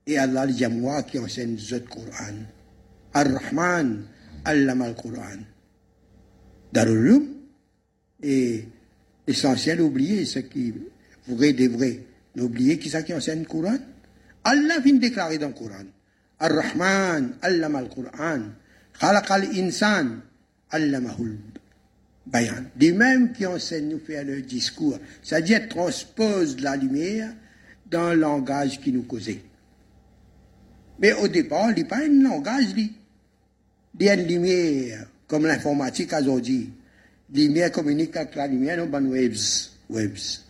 Et 0.06 0.20
Allah 0.20 0.46
dit 0.46 0.64
à 0.66 0.70
moi 0.70 1.02
qui 1.02 1.18
enseigne 1.18 1.58
ce 1.58 1.76
Coran. 1.78 2.36
Ar-Rahman, 3.14 4.04
Allah 4.46 4.76
al-Quran. 4.84 5.40
Darulum, 6.72 7.26
et 8.22 8.68
essentiel, 9.26 9.82
oublier 9.82 10.26
ce 10.26 10.40
qui 10.40 10.76
vrai 11.28 11.54
des 11.54 11.68
vrais. 11.68 12.00
N'oubliez 12.36 12.80
qui 12.80 12.90
ça 12.90 13.04
qui 13.04 13.14
enseigne 13.14 13.42
le 13.42 13.46
Coran 13.46 13.78
Allah 14.44 14.80
vient 14.80 14.96
déclarer 14.96 15.38
dans 15.38 15.48
le 15.48 15.54
Coran. 15.54 15.86
Ar-Rahman, 16.40 17.36
allama 17.42 17.80
al-Quran. 17.80 18.52
Khalaq 19.00 19.32
al-insan, 19.32 20.20
allamahul 20.70 21.38
bayan. 22.26 22.66
Des 22.76 22.92
mêmes 22.92 23.34
qui 23.34 23.46
enseignent 23.46 23.90
nous 23.90 24.00
faire 24.00 24.24
le 24.24 24.42
discours. 24.42 24.98
C'est-à-dire 25.22 25.68
transpose 25.70 26.60
la 26.60 26.76
lumière 26.76 27.34
dans 27.90 28.14
le 28.14 28.20
langage 28.20 28.80
qui 28.80 28.92
nous 28.92 29.04
causait. 29.04 29.42
Mais 31.00 31.14
au 31.14 31.28
départ, 31.28 31.72
il 31.72 31.76
n'y 31.76 31.82
a 31.82 31.86
pas 31.86 32.04
un 32.04 32.24
langage, 32.24 32.66
il 32.76 32.92
y 34.00 34.10
a 34.10 34.14
une 34.14 34.28
lumière, 34.28 35.08
comme 35.28 35.46
l'informatique 35.46 36.14
aujourd'hui. 36.14 36.72
La 37.34 37.42
lumière 37.42 37.72
communique 37.72 38.16
avec 38.16 38.36
la 38.36 38.48
lumière, 38.48 38.78
nous, 38.78 38.92
ben, 38.92 39.06
webs. 39.06 39.72
Webs. 39.90 40.44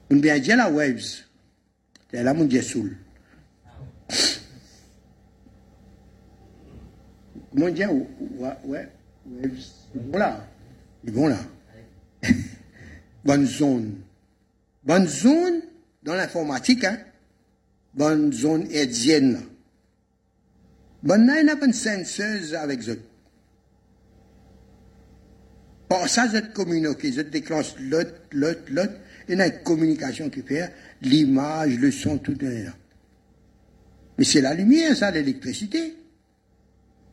Dieu 2.45 2.61
soul. 2.61 2.97
Mon 7.53 7.69
Dieu, 7.69 7.87
ouais, 7.87 8.57
ouais, 8.65 8.89
voilà. 9.95 10.47
Ils 11.03 11.11
vont 11.11 11.27
là. 11.27 11.39
Bonne 13.25 13.45
zone. 13.45 13.95
Bonne 14.83 15.07
zone 15.07 15.61
dans 16.03 16.15
l'informatique, 16.15 16.83
hein. 16.83 16.97
Bonne 17.93 18.31
zone 18.33 18.67
hertzienne. 18.71 19.41
Bonne 21.03 21.25
là, 21.25 21.41
il 21.41 21.49
a 21.49 21.65
une 21.65 21.73
senseuse 21.73 22.53
avec 22.55 22.87
eux. 22.89 23.01
Par 25.89 26.07
ça, 26.07 26.27
je 26.33 26.39
communique, 26.53 27.13
je 27.13 27.21
déclenche 27.21 27.75
l'autre, 27.79 28.13
l'autre, 28.31 28.61
l'autre, 28.69 28.93
il 29.31 29.37
y 29.37 29.41
a 29.41 29.47
une 29.47 29.63
communication 29.63 30.29
qui 30.29 30.41
fait 30.41 30.73
l'image, 31.01 31.77
le 31.77 31.89
son, 31.91 32.17
tout 32.17 32.43
est 32.43 32.63
là. 32.63 32.73
Mais 34.17 34.25
c'est 34.25 34.41
la 34.41 34.53
lumière, 34.53 34.95
ça, 34.95 35.09
l'électricité. 35.09 35.95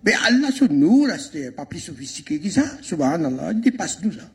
Mais 0.05 0.13
Allah 0.27 0.51
sur 0.51 0.71
nous, 0.71 1.07
là, 1.07 1.17
pas 1.57 1.67
plus 1.67 1.81
sophistiqué 1.81 2.41
que 2.41 2.51
ça. 2.51 2.65
Subhanallah, 2.83 3.53
il 3.53 3.61
dépasse 3.61 4.03
nous 4.03 4.13
ça. 4.13 4.31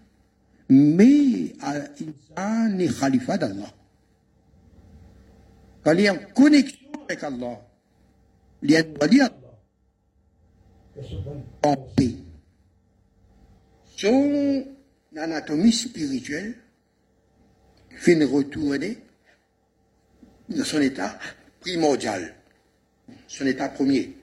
Mais, 0.69 1.53
l'insan 1.61 2.79
est 2.79 2.99
khalifa 2.99 3.37
d'Allah. 3.37 3.71
Quand 5.83 5.91
il 5.91 5.99
est 6.05 6.09
en 6.09 6.17
connexion 6.33 6.89
avec 7.03 7.23
Allah, 7.23 7.61
il 8.61 8.73
est 8.73 9.01
wali 9.01 9.21
Allah. 9.21 9.33
En 11.63 11.75
paix. 11.75 12.15
Son 13.97 14.65
anatomie 15.15 15.73
spirituelle 15.73 16.55
fait 17.95 18.23
retourner 18.23 18.97
dans 20.49 20.63
son 20.63 20.81
état 20.81 21.17
primordial, 21.59 22.35
son 23.27 23.45
état 23.45 23.69
premier. 23.69 24.15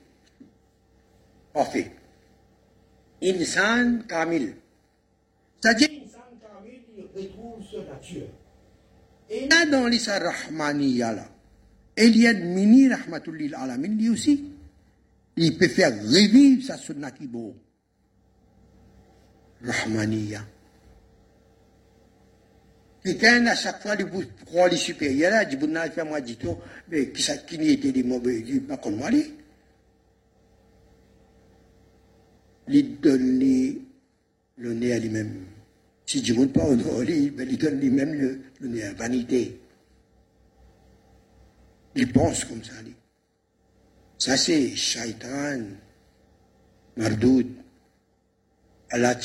Parfait. 1.53 1.91
Insan 3.21 4.03
Kamil. 4.07 4.55
C'est-à-dire, 5.59 5.89
Insan 6.05 6.21
Kamil, 6.41 6.81
il 6.97 7.03
retrouve 7.03 7.63
sa 7.69 7.93
nature. 7.93 8.27
Et 9.29 9.47
là, 9.47 9.65
dans 9.65 9.87
l'Issa 9.87 10.19
Rahmaniya, 10.19 11.13
là, 11.13 11.29
Eliad 11.95 12.41
Mini 12.43 12.89
Rahmatullil 12.89 13.55
Alamin, 13.55 13.89
lui 13.89 14.09
aussi, 14.09 14.51
il 15.37 15.57
peut 15.57 15.67
faire 15.67 15.91
revivre 15.91 16.63
sa 16.63 16.77
sunna 16.77 17.11
qui 17.11 17.27
beau. 17.27 17.55
Rahmaniya. 19.63 20.41
Quelqu'un, 23.03 23.47
à 23.47 23.55
chaque 23.55 23.81
fois, 23.81 23.95
il 23.97 24.05
prend 24.45 24.67
les 24.67 24.77
supérieurs, 24.77 25.45
dit, 25.47 25.55
bon, 25.55 25.69
il 25.69 25.91
fait 25.91 26.03
moi, 26.03 26.21
dit 26.21 26.37
mais 26.89 27.09
qui 27.09 27.23
ça, 27.23 27.35
qui 27.37 27.57
n'y 27.57 27.69
était 27.69 27.91
des 27.91 28.03
mauvais, 28.03 28.43
pas 28.67 28.77
comme 28.77 28.97
moi. 28.97 29.09
Il 32.67 32.99
donne 32.99 33.39
le 34.57 34.73
nez 34.73 34.93
à 34.93 34.99
lui-même. 34.99 35.45
Si 36.05 36.23
je 36.23 36.33
ne 36.33 36.45
pas 36.45 36.63
honorer, 36.63 37.31
il 37.39 37.57
donne 37.57 37.79
lui-même 37.79 38.13
le, 38.59 38.67
nez 38.67 38.83
à 38.83 38.93
vanité. 38.93 39.59
Il 41.95 42.11
pense 42.11 42.45
comme 42.45 42.63
ça. 42.63 42.73
Ça, 44.19 44.37
c'est 44.37 44.75
shaitan, 44.75 45.61
mardoud. 46.95 47.47
Allah, 48.91 49.17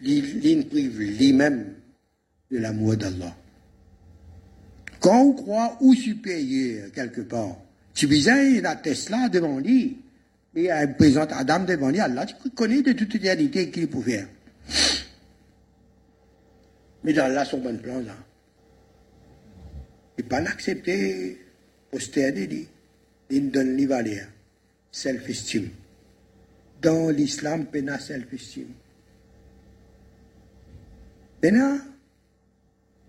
il 0.00 0.66
prive 0.66 0.98
lui-même 0.98 1.79
de 2.50 2.58
l'amour 2.58 2.96
d'Allah. 2.96 3.36
Quand 5.00 5.20
on 5.20 5.32
croit 5.32 5.76
ou 5.80 5.94
supérieur 5.94 6.90
quelque 6.92 7.22
part, 7.22 7.56
tu 7.94 8.06
visais 8.06 8.60
la 8.60 8.76
Tesla 8.76 9.28
devant 9.28 9.58
lui, 9.58 9.98
et 10.54 10.64
il 10.64 10.94
présente 10.98 11.32
Adam 11.32 11.64
devant 11.64 11.90
lui, 11.90 12.00
Allah, 12.00 12.26
tu 12.26 12.50
connais 12.50 12.82
de 12.82 12.92
toute 12.92 13.14
éternité 13.14 13.70
qu'il 13.70 13.88
peut 13.88 14.02
faire. 14.02 14.26
Mais 17.04 17.12
dans 17.12 17.32
là, 17.32 17.44
son 17.44 17.58
bon 17.58 17.78
plan, 17.78 18.00
là. 18.00 18.16
Il 20.18 20.24
pas 20.24 20.38
accepté 20.38 21.40
austère 21.92 22.32
de 22.34 22.40
lui. 22.40 22.68
Il 23.30 23.50
donne 23.50 23.76
lui 23.76 23.86
valeur. 23.86 24.26
Self-esteem. 24.92 25.70
Dans 26.82 27.10
l'islam, 27.10 27.66
pena 27.66 27.98
self-esteem. 27.98 28.66
Pena, 31.40 31.78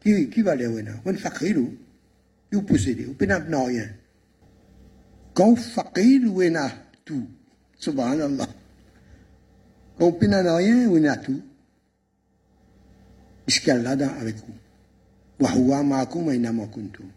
qui, 0.02 0.30
qui 0.30 0.42
va 0.42 0.52
aller 0.52 0.68
On 1.06 1.14
fakir 1.14 1.58
ou, 1.58 1.74
ou 2.54 2.62
posséder, 2.64 3.06
ou 3.06 3.14
pena 3.14 3.40
n'a 3.40 3.64
rien. 3.64 3.90
Quand 5.34 5.56
fakir 5.56 6.22
ou 6.26 6.42
on 6.42 6.56
a 6.56 6.70
tout, 7.06 7.28
subhanallah. 7.78 8.48
Quand 9.98 10.12
pena 10.12 10.44
n'a 10.44 10.56
rien, 10.58 10.90
on 10.90 11.04
a 11.06 11.18
tout? 11.18 11.42
Qu'Allah 13.60 13.96
est 13.96 14.04
avec 14.04 14.36
vous? 14.38 15.68
Wa 15.68 15.84
ma'akum 15.84 16.30
aynama 16.30 16.68
kuntum. 16.68 17.08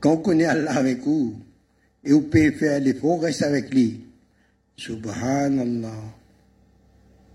Quand 0.00 0.12
on 0.12 0.16
connaît 0.18 0.44
Allah 0.44 0.72
avec 0.76 1.00
vous, 1.02 1.34
et 2.04 2.12
vous 2.12 2.22
pouvez 2.22 2.52
faire 2.52 2.80
l'effort, 2.80 3.22
reste 3.22 3.42
avec 3.42 3.72
lui. 3.72 4.04
Subhanallah. 4.76 6.02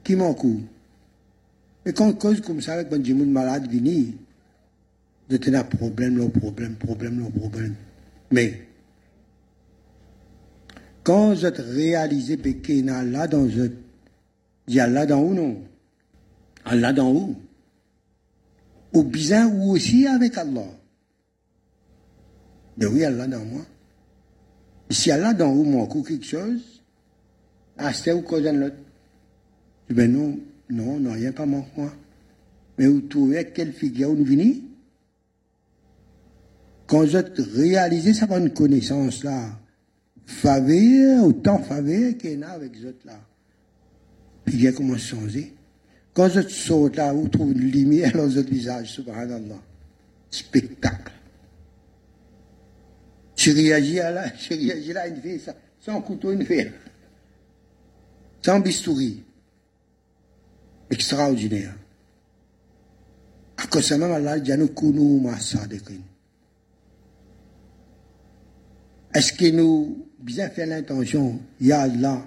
Qui 0.03 0.15
manque 0.15 0.45
Et 1.89 1.91
quand 1.91 2.07
on 2.07 2.13
cause 2.13 2.39
comme 2.41 2.61
ça 2.61 2.73
avec 2.73 2.93
un 2.93 3.03
djimoun 3.03 3.31
malade 3.31 3.67
vini, 3.67 4.15
vous 5.27 5.35
êtes 5.35 5.47
un 5.47 5.63
problème, 5.63 6.17
le 6.17 6.29
problème, 6.29 6.75
problème, 6.75 7.17
le 7.17 7.31
problème. 7.31 7.73
Mais, 8.29 8.61
quand 11.01 11.33
êtes 11.43 11.57
réalisé 11.57 12.37
qu'il 12.37 12.85
y 12.85 12.89
a 12.91 12.99
Allah 12.99 13.25
dans 13.25 13.41
vous, 13.41 13.69
il 14.67 14.75
y 14.75 14.79
a 14.79 14.83
Allah 14.83 15.07
dans 15.07 15.23
vous, 15.23 15.33
non? 15.33 15.63
Allah 16.63 16.93
dans 16.93 17.11
vous. 17.11 17.35
Ou 18.93 19.01
bien, 19.01 19.47
ou 19.47 19.71
aussi 19.71 20.05
avec 20.05 20.37
Allah. 20.37 20.67
Mais 22.77 22.85
oui, 22.85 23.03
Allah 23.03 23.25
dans 23.25 23.45
moi. 23.45 23.65
Si 24.91 25.09
Allah 25.09 25.33
dans 25.33 25.51
vous 25.51 25.65
manque 25.65 26.07
quelque 26.07 26.23
chose, 26.23 26.83
ah, 27.79 27.91
c'est 27.93 28.13
où 28.13 28.21
cause 28.21 28.43
l'autre? 28.43 28.75
Ben 29.89 30.11
non, 30.11 30.37
non, 30.69 30.99
non, 30.99 31.13
rien 31.13 31.31
pas 31.31 31.45
manque 31.45 31.75
moi. 31.75 31.91
Mais 32.77 32.87
vous 32.87 33.01
trouvez 33.01 33.45
quelle 33.53 33.73
figure 33.73 34.13
nous 34.13 34.23
venez 34.23 34.61
Quand 36.87 37.03
vous 37.03 37.15
êtes 37.15 37.37
réalisé 37.37 38.13
ça 38.13 38.25
une 38.37 38.53
connaissance 38.53 39.23
là, 39.23 39.59
faveur, 40.25 41.25
autant 41.25 41.59
faveur 41.59 42.15
qu'il 42.17 42.39
y 42.39 42.43
a 42.43 42.49
avec 42.51 42.75
les 42.75 42.85
autres 42.85 43.05
là. 43.05 43.19
Puis 44.45 44.57
il 44.57 44.73
commence 44.73 44.97
à 44.97 45.15
changer. 45.17 45.53
Quand 46.13 46.27
vous 46.27 46.37
êtes 46.37 46.95
là, 46.95 47.13
vous 47.13 47.27
trouvez 47.27 47.53
une 47.53 47.71
lumière 47.71 48.13
dans 48.15 48.27
votre 48.27 48.49
visage, 48.49 48.93
subhanallah. 48.93 49.59
Spectacle. 50.29 51.13
Je 53.35 53.51
réagis 53.51 53.95
là, 53.95 54.25
je 54.37 54.49
réagis 54.53 54.93
là, 54.93 55.07
une 55.07 55.21
fille, 55.21 55.41
sans 55.79 56.01
couteau, 56.01 56.31
une 56.31 56.45
fille. 56.45 56.71
Sans 58.41 58.59
bistouri. 58.59 59.23
Extraordinaire. 60.89 61.75
De. 63.57 63.79
Est-ce 69.13 69.33
que 69.33 69.51
nous, 69.51 70.07
bien 70.19 70.49
fait 70.49 70.65
l'intention, 70.65 71.39
Ya 71.59 71.81
Allah, 71.81 72.25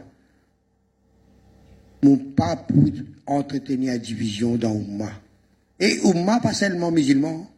nous 2.02 2.16
pas 2.16 2.56
pour 2.56 2.84
entretenir 3.26 3.92
la 3.92 3.98
division 3.98 4.56
dans 4.56 4.72
Oumma. 4.72 5.10
Et 5.80 6.00
Oumma, 6.04 6.40
pas 6.40 6.52
seulement 6.52 6.90
musulman. 6.90 7.50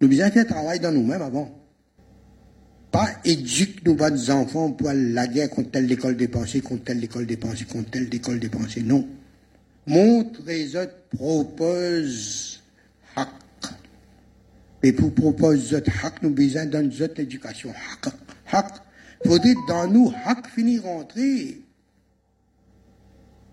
Nous 0.00 0.08
bien 0.08 0.30
fait 0.30 0.44
travail 0.44 0.80
dans 0.80 0.92
nous-mêmes 0.92 1.22
avant 1.22 1.62
pas 2.92 3.08
éduquer 3.24 3.80
nos 3.86 4.30
enfants 4.30 4.70
pour 4.70 4.90
la 4.92 5.26
guerre 5.26 5.48
contre 5.48 5.70
telle 5.70 5.90
école 5.90 6.14
des 6.14 6.28
pensées, 6.28 6.60
contre 6.60 6.84
telle 6.84 7.02
école 7.02 7.24
des 7.24 7.38
pensées, 7.38 7.64
contre 7.64 7.90
telle 7.90 8.14
école 8.14 8.38
des 8.38 8.50
pensées. 8.50 8.82
Non. 8.82 9.08
Montre 9.86 10.40
propose 11.16 12.60
haq. 13.16 13.28
Et 14.82 14.92
pour 14.92 15.14
proposer 15.14 15.76
autres 15.76 15.90
haq, 16.04 16.22
nous 16.22 16.30
besoin 16.30 16.66
d'une 16.66 16.88
autre 17.02 17.20
éducation. 17.20 17.70
Haq. 17.70 18.12
Haq. 18.52 18.74
Faudrait 19.24 19.54
dans 19.68 19.86
nous 19.88 20.12
haq 20.24 20.46
finir 20.48 20.84
rentrer 20.84 21.60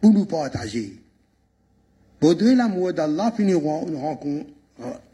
pour 0.02 0.12
nous 0.12 0.26
partager. 0.26 0.98
Faudrait 2.22 2.56
l'amour 2.56 2.94
d'Allah 2.94 3.32
finir 3.36 3.60
euh, 3.66 4.44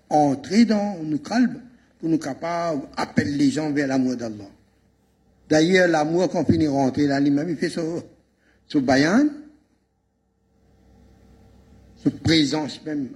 entrer 0.10 0.66
dans 0.66 0.98
nos 1.04 1.18
calmes 1.20 1.62
pour 2.00 2.10
nous 2.10 2.18
capables 2.18 2.82
d'appeler 2.98 3.32
les 3.32 3.52
gens 3.52 3.72
vers 3.72 3.88
l'amour 3.88 4.16
d'Allah. 4.16 4.50
D'ailleurs, 5.50 5.88
l'amour 5.88 6.30
qu'on 6.30 6.46
finit 6.46 6.68
rentrer 6.68 7.08
là, 7.08 7.20
lui-même, 7.20 7.50
il 7.50 7.56
fait 7.56 7.70
ce, 7.70 7.82
ce 8.68 8.78
bayan, 8.80 9.28
ce 12.06 12.10
présence 12.10 12.84
même. 12.86 13.10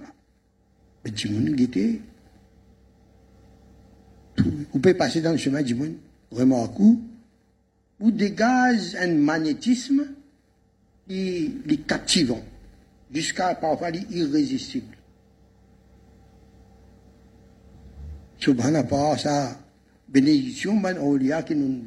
Mais 1.04 1.10
du 1.10 1.28
monde 1.30 1.50
guetté. 1.50 2.02
Vous 4.36 4.78
pouvez 4.78 4.94
passer 4.94 5.20
dans 5.20 5.32
le 5.32 5.36
chemin 5.36 5.62
du 5.62 5.74
monde, 5.74 5.94
remarquez, 6.30 6.96
vous 7.98 8.10
dégage 8.10 8.94
un 8.98 9.14
magnétisme 9.14 10.06
qui 11.06 11.52
est 11.68 11.86
captivant, 11.86 12.40
jusqu'à 13.12 13.54
parfois 13.54 13.90
irrésistible. 13.90 14.96
Subhanallah, 18.38 19.18
sa 19.18 19.58
bénédiction, 20.08 20.74
man 20.74 20.96
awliya 20.96 21.42
qui 21.42 21.54
nous, 21.54 21.82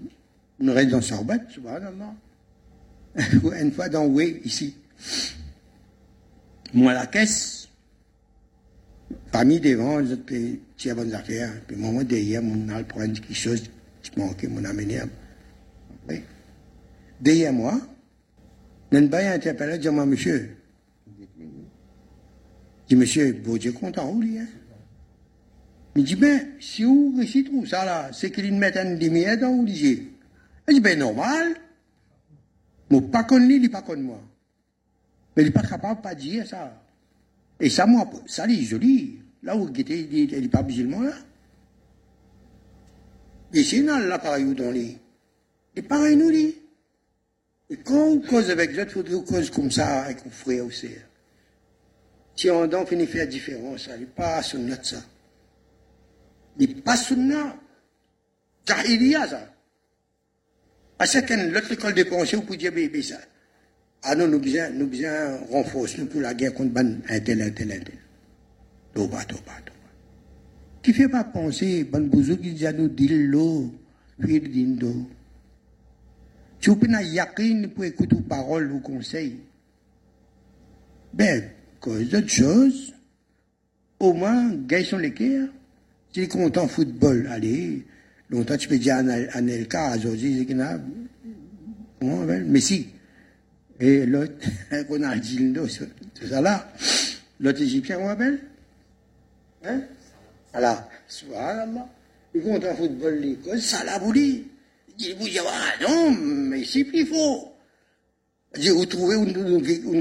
nous 0.59 0.73
reste 0.73 0.89
dans 0.89 1.01
Sorbat, 1.01 1.39
subhanallah. 1.49 2.13
Une 3.59 3.71
fois 3.71 3.89
dans 3.89 4.05
Oui, 4.05 4.41
ici. 4.43 4.75
Moi, 6.73 6.93
la 6.93 7.05
caisse, 7.05 7.69
famille 9.31 9.59
devant, 9.59 10.03
j'étais 10.03 10.59
tiens 10.75 10.95
bonnes 10.95 11.13
affaires. 11.13 11.51
Puis 11.67 11.75
moi, 11.75 12.03
derrière, 12.03 12.41
mon 12.41 12.67
a 12.69 12.83
prendre 12.83 13.13
quelque 13.13 13.33
chose 13.33 13.63
qui 14.01 14.19
manquait, 14.19 14.47
mon 14.47 14.63
amené. 14.65 14.99
Après, 14.99 16.23
derrière 17.21 17.53
moi, 17.53 17.79
n'a 18.91 19.07
pas 19.07 19.33
interpellé, 19.33 19.77
dit 19.77 19.89
moi, 19.89 20.05
monsieur. 20.05 20.57
dit, 22.87 22.95
monsieur, 22.95 23.33
bon 23.33 23.57
Dieu 23.57 23.71
content, 23.71 24.11
où 24.11 24.21
lui, 24.21 24.39
hein? 24.39 24.47
Il 25.95 26.03
dit, 26.03 26.15
ben, 26.15 26.47
si 26.59 26.83
vous 26.83 27.13
réussissez 27.15 27.43
tout 27.43 27.67
ça 27.67 27.85
là, 27.85 28.09
c'est 28.11 28.31
qu'il 28.31 28.51
met 28.55 28.75
une 28.75 28.97
lumière 28.97 29.37
dans 29.37 29.55
vous 29.55 29.65
disiez. 29.65 30.11
Il 30.67 30.75
dit, 30.75 30.79
ben, 30.79 30.97
normal. 30.97 31.55
Moi, 32.89 33.01
pas 33.11 33.23
connu 33.23 33.59
il 33.61 33.69
pas 33.69 33.83
connu 33.83 34.03
moi. 34.03 34.21
Mais 35.35 35.43
il 35.43 35.45
n'est 35.45 35.51
pas 35.51 35.63
capable 35.63 35.97
de 35.97 36.03
pas 36.03 36.15
dire 36.15 36.47
ça. 36.47 36.81
Et 37.59 37.69
ça, 37.69 37.85
moi, 37.85 38.09
ça, 38.25 38.45
il 38.47 38.63
joli. 38.65 39.19
Là 39.41 39.57
où 39.57 39.69
il 39.75 40.41
n'est 40.41 40.47
pas 40.47 40.63
musulman, 40.63 41.01
là. 41.01 41.13
Et 43.53 43.63
c'est 43.63 43.83
dans 43.83 43.99
l'appareil 43.99 44.53
dans 44.55 44.71
les. 44.71 44.97
Et 45.75 45.81
pareil, 45.81 46.15
nous, 46.15 46.31
dit. 46.31 46.55
Et 47.69 47.77
quand 47.77 48.07
on 48.07 48.19
cause 48.21 48.49
avec 48.49 48.75
d'autres, 48.75 48.97
il 48.97 49.03
faudrait 49.11 49.25
cause 49.25 49.49
comme 49.49 49.71
ça 49.71 50.03
avec 50.03 50.25
un 50.25 50.29
frère 50.29 50.65
aussi. 50.65 50.89
Si 52.35 52.49
on 52.49 52.67
donc 52.67 52.89
finit 52.89 53.05
faire 53.05 53.27
différence, 53.27 53.83
ça 53.83 53.97
n'est 53.97 54.05
pas 54.05 54.41
sur 54.41 54.59
notre 54.59 54.85
ça. 54.85 55.03
Il 56.57 56.67
n'est 56.67 56.81
pas 56.81 56.95
notre. 57.15 57.55
Jahiliya, 58.65 59.27
ça. 59.27 59.49
À 60.99 61.05
ce 61.05 61.19
que 61.19 61.33
l'autre 61.33 61.71
école 61.71 61.93
de 61.93 62.03
pensée, 62.03 62.37
vous 62.37 62.43
pouvez 62.43 62.57
dire, 62.57 62.71
bébé, 62.71 63.01
ça. 63.01 63.17
Ah 64.03 64.15
non, 64.15 64.27
nous 64.27 64.39
besoin, 64.39 64.69
nous 64.69 64.87
besoin 64.87 65.37
renforcer 65.49 66.05
pour 66.05 66.19
la 66.19 66.33
guerre 66.33 66.53
contre 66.53 66.73
ban, 66.73 66.97
un 67.09 67.19
tel, 67.21 67.41
un 67.41 67.49
tel, 67.51 67.71
un 67.71 67.79
tel. 67.79 67.97
Toba, 68.93 69.23
toba, 69.23 69.53
toba. 69.65 69.77
Qui 70.81 70.93
fait 70.93 71.07
pas 71.07 71.23
penser, 71.23 71.85
ban 71.85 72.01
bouzou 72.01 72.35
qui 72.37 72.53
dit 72.53 72.65
nous, 72.77 72.89
dis-le, 72.89 73.69
puis 74.19 74.41
dindo. 74.41 75.07
Tu 76.59 76.75
peux 76.75 76.87
pas 76.87 77.01
yakin 77.01 77.69
pour 77.73 77.85
écouter 77.85 78.15
vos 78.15 78.21
paroles, 78.21 78.69
vos 78.69 78.79
conseils. 78.79 79.39
Ben, 81.13 81.51
cause 81.79 82.09
d'autres 82.09 82.29
choses, 82.29 82.93
au 83.99 84.13
moins, 84.13 84.53
gagne 84.67 84.83
son 84.83 84.97
l'équerre. 84.97 85.47
Si 86.11 86.21
es 86.21 86.27
content 86.27 86.67
football, 86.67 87.27
allez, 87.31 87.85
longtemps 88.29 88.57
tu 88.57 88.67
peux 88.67 88.77
dire 88.77 88.95
à 88.95 89.41
Nelka, 89.41 89.95
aujourd'hui, 89.95 90.37
c'est 90.39 90.45
qu'il 90.45 90.57
y 90.57 90.61
a, 90.61 90.79
comment 91.99 92.17
on 92.17 92.25
Messi. 92.25 92.89
Et 93.83 94.05
l'autre, 94.05 94.47
Ronaldinho, 94.87 95.67
c'est 95.67 95.89
ça 96.29 96.39
là. 96.39 96.71
L'autre 97.41 97.61
Égyptien, 97.61 97.99
on 97.99 98.07
appelle 98.07 98.39
Hein? 99.65 99.81
Voilà, 100.53 100.87
subhanallah. 101.05 101.89
Il 102.33 102.43
compte 102.43 102.63
en 102.63 102.75
football, 102.77 103.19
l'école, 103.19 103.61
ça 103.61 103.83
l'a 103.83 103.99
voulu. 103.99 104.45
Il 104.87 104.95
dit, 104.95 105.37
non, 105.81 106.11
mais 106.11 106.63
c'est 106.63 106.85
plus 106.85 107.05
faux. 107.05 107.51
Il 108.55 108.61
dit, 108.61 108.69
vous 108.69 108.85
trouvez, 108.85 109.17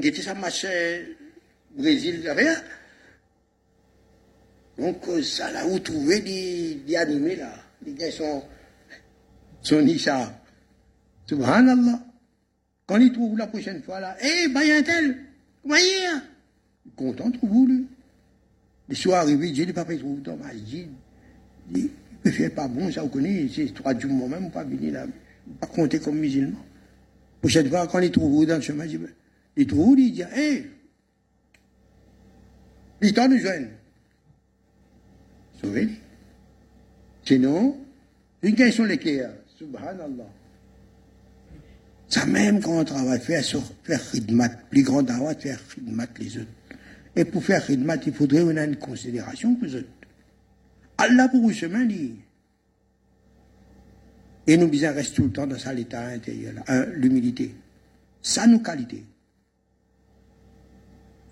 était 0.06 0.22
ça 0.22 0.34
match 0.34 0.64
Brésil, 1.76 2.22
rien. 2.30 2.54
Donc, 4.78 5.02
ça 5.24 5.50
là, 5.50 5.64
vous 5.64 5.80
trouvez 5.80 6.20
des, 6.20 6.74
des 6.86 6.96
animés 6.96 7.34
là. 7.34 7.52
Les 7.84 7.94
gars 7.94 8.12
sont. 8.12 8.44
Subhanallah. 11.26 12.11
Quand 12.92 13.00
il 13.00 13.10
trouve 13.10 13.38
la 13.38 13.46
prochaine 13.46 13.82
fois 13.82 14.00
là, 14.00 14.14
hé, 14.22 14.48
bah, 14.48 14.62
y 14.62 14.70
a 14.70 14.76
un 14.76 14.82
tel, 14.82 15.16
voyez, 15.64 16.06
hein? 16.08 16.22
Content 16.94 17.30
de 17.30 17.38
vous, 17.42 17.66
lui. 17.66 17.86
Les 18.86 18.94
soirs 18.94 19.22
arrivés, 19.22 19.50
Dieu, 19.50 19.64
le 19.64 19.72
papa, 19.72 19.94
il 19.94 20.00
trouve 20.00 20.20
dans 20.20 20.36
ma 20.36 20.52
vie. 20.52 20.88
Il 21.74 21.88
peut 22.22 22.30
faire 22.30 22.54
pas 22.54 22.68
bon, 22.68 22.92
ça, 22.92 23.00
vous 23.00 23.08
connaissez, 23.08 23.68
c'est 23.68 23.72
trois 23.72 23.98
jours 23.98 24.12
moi-même, 24.12 24.50
pas 24.50 24.62
venir 24.62 24.92
là, 24.92 25.06
pas 25.58 25.68
compter 25.68 26.00
comme 26.00 26.18
musulman. 26.18 26.58
Prochaine 27.40 27.70
fois, 27.70 27.86
quand 27.86 28.00
il 28.00 28.10
trouve 28.10 28.44
dans 28.44 28.56
le 28.56 28.60
chemin, 28.60 28.84
il 29.56 29.66
trouve, 29.66 29.98
il 29.98 30.12
dit, 30.12 30.22
hé, 30.36 30.66
il 33.00 33.14
t'en 33.14 33.26
nous 33.26 33.38
joindre. 33.38 33.68
Sauvez-les. 35.62 35.96
Sinon, 37.24 37.74
une 38.42 38.54
question 38.54 38.84
l'équerre. 38.84 39.32
Subhanallah. 39.56 40.28
Ça 42.12 42.26
même 42.26 42.60
quand 42.60 42.78
on 42.78 42.84
travaille, 42.84 43.20
faire, 43.20 43.42
sur, 43.42 43.62
faire 43.84 43.98
khidmat, 44.10 44.50
plus 44.68 44.82
grand 44.82 45.02
dawa, 45.02 45.34
faire 45.34 45.58
khidmat 45.66 46.08
les 46.18 46.36
autres. 46.36 46.50
Et 47.16 47.24
pour 47.24 47.42
faire 47.42 47.64
khidmat, 47.64 47.96
il 48.04 48.12
faudrait 48.12 48.42
qu'on 48.42 48.54
ait 48.54 48.66
une 48.66 48.76
considération 48.76 49.54
pour 49.54 49.64
les 49.64 49.76
autres. 49.76 49.88
Allah 50.98 51.30
pour 51.30 51.40
vous 51.40 51.54
chemin 51.54 51.86
dit. 51.86 52.16
Et 54.46 54.58
nous 54.58 54.68
bien 54.68 54.92
rester 54.92 55.14
tout 55.14 55.24
le 55.24 55.32
temps 55.32 55.46
dans 55.46 55.58
ça 55.58 55.72
l'état 55.72 56.04
intérieur, 56.08 56.52
l'humilité. 56.96 57.54
Ça 58.20 58.46
nous 58.46 58.58
qualité. 58.58 59.06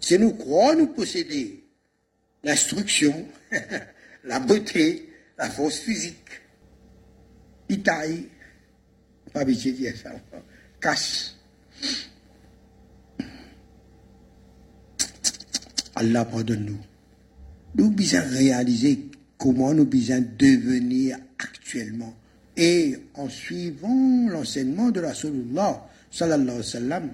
C'est 0.01 0.17
nous 0.17 0.33
croire 0.33 0.77
nous 0.77 0.87
posséder 0.87 1.63
l'instruction, 2.43 3.29
la 4.25 4.41
beauté, 4.41 5.13
la 5.37 5.51
force 5.51 5.81
physique. 5.81 6.41
Itaï, 7.69 8.29
pas 9.35 9.41
habitué 9.41 9.73
dire 9.73 9.95
ça 9.95 10.13
Allah 15.95 16.25
pardonne-nous. 16.25 16.79
Nous 17.77 17.91
besoin 17.91 18.21
réaliser 18.21 19.11
comment 19.39 19.75
nous 19.75 19.85
besoin 19.85 20.21
devenir 20.21 21.19
actuellement 21.39 22.15
et 22.57 22.97
en 23.15 23.29
suivant 23.29 24.29
l'enseignement 24.29 24.91
de 24.91 25.01
Rasulullah 25.01 25.87
sallallahu 26.11 26.49
alayhi 26.49 26.59
wa 26.59 26.63
sallam. 26.65 27.11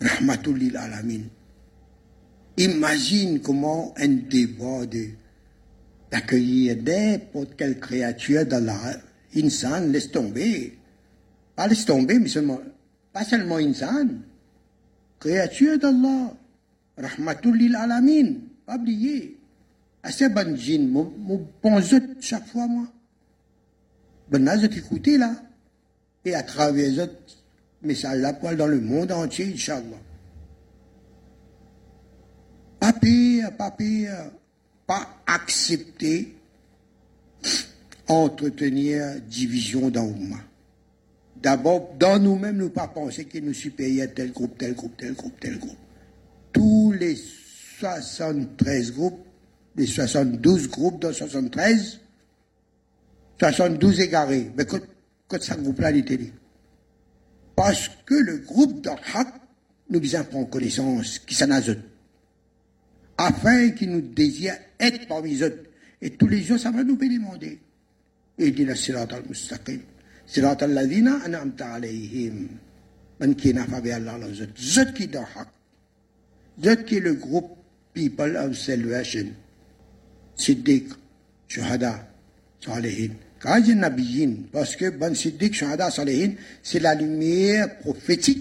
Rahmatulil 0.00 0.76
alamin. 0.76 1.22
Imagine 2.56 3.40
comment 3.40 3.94
un 3.96 4.08
débat 4.08 4.82
d'accueillir 6.10 6.76
n'importe 6.82 7.56
quelle 7.56 7.80
créature 7.80 8.44
dans 8.44 8.64
la 8.64 8.74
Insan, 9.36 9.92
laisse 9.92 10.10
tomber. 10.10 10.78
Pas 11.56 11.66
laisse 11.66 11.84
tomber, 11.84 12.18
mais 12.18 12.28
seulement, 12.28 12.60
pas 13.12 13.24
seulement 13.24 13.56
insan. 13.56 14.08
Créature 15.20 15.78
d'Allah. 15.78 16.34
Rahmatul 16.96 17.56
lil 17.56 17.76
alamin. 17.76 18.34
Pas 18.66 18.76
oublier. 18.76 19.38
Assez 20.02 20.28
bonne 20.28 20.56
djinn. 20.56 20.88
Mon 20.88 21.46
pense 21.60 21.94
chaque 22.20 22.46
fois, 22.46 22.66
moi. 22.66 22.86
Ben, 24.30 24.44
là, 24.44 24.56
écouté, 24.56 25.18
là. 25.18 25.34
Et 26.24 26.34
à 26.34 26.42
travers 26.42 26.90
ce 26.94 27.86
message 27.86 28.20
là, 28.20 28.32
poil 28.32 28.56
dans 28.56 28.66
le 28.66 28.80
monde 28.80 29.12
entier, 29.12 29.52
Inch'Allah. 29.52 29.98
Pas 32.80 32.92
pire, 32.92 33.56
pas 33.56 33.70
pire. 33.70 34.30
Pas 34.86 35.06
accepter 35.26 36.34
entretenir 38.12 39.20
division 39.28 39.90
dans 39.90 40.04
l'Oumma. 40.04 40.38
D'abord, 41.36 41.94
dans 41.98 42.18
nous-mêmes, 42.18 42.56
nous 42.56 42.70
pas 42.70 42.88
penser 42.88 43.24
que 43.24 43.38
nous 43.38 43.52
supérieurs 43.52 44.08
tel 44.14 44.32
groupe, 44.32 44.56
tel 44.58 44.74
groupe, 44.74 44.96
tel 44.96 45.14
groupe, 45.14 45.40
tel 45.40 45.58
groupe. 45.58 45.78
Tous 46.52 46.92
les 46.92 47.16
73 47.80 48.92
groupes, 48.92 49.24
les 49.76 49.86
72 49.86 50.68
groupes 50.68 51.00
dans 51.00 51.12
73, 51.12 52.00
72 53.40 54.00
égarés. 54.00 54.52
Mais 54.56 54.66
quand, 54.66 54.80
quand 55.26 55.42
ça 55.42 55.56
groupe-là, 55.56 55.90
il 55.90 55.98
était 55.98 56.18
Parce 57.56 57.90
que 58.06 58.14
le 58.14 58.38
groupe 58.38 58.82
d'Orhak 58.82 59.28
nous 59.90 60.00
vient 60.00 60.22
prendre 60.22 60.48
connaissance 60.48 61.18
qui 61.18 61.34
s'en 61.34 61.50
a 61.50 61.60
afin 63.18 63.70
qu'il 63.70 63.90
nous 63.90 64.00
désire 64.00 64.54
être 64.78 65.06
parmi 65.06 65.42
eux. 65.42 65.64
Et 66.00 66.10
tous 66.10 66.26
les 66.26 66.42
jours, 66.42 66.58
ça 66.58 66.70
va 66.70 66.82
nous 66.82 66.96
demander. 66.96 67.60
اهدنا 68.40 68.72
الصراط 68.72 69.14
المستقيم. 69.14 69.82
صراط 70.26 70.62
الذين 70.62 71.08
أنعمت 71.08 71.62
عليهم. 71.62 72.48
من 73.20 73.34
كي 73.34 73.52
كنا 73.52 73.64
فابي 73.66 73.96
الله 73.96 74.16
لو 74.16 74.32
زد 74.32 74.50
زد 74.58 74.92
كي 74.92 75.06
دو 75.06 75.22
حق. 75.22 75.52
زد 76.58 76.82
كي 76.84 77.00
لو 77.00 77.14
جروب 77.14 77.56
بيبل 77.94 78.36
اوف 78.36 78.58
سلفيشن 78.58 79.32
صديق 80.36 80.98
شهداء 81.48 82.08
صالحين. 82.60 83.14
كاج 83.42 83.70
النبيين. 83.70 84.46
باسكو 84.54 84.90
بن 84.90 85.14
صديق 85.14 85.52
شهداء 85.52 85.90
صالحين. 85.90 86.36
سي 86.62 86.78
لا 86.78 86.94
لوميير 86.94 87.68
بروفيتيك 87.84 88.38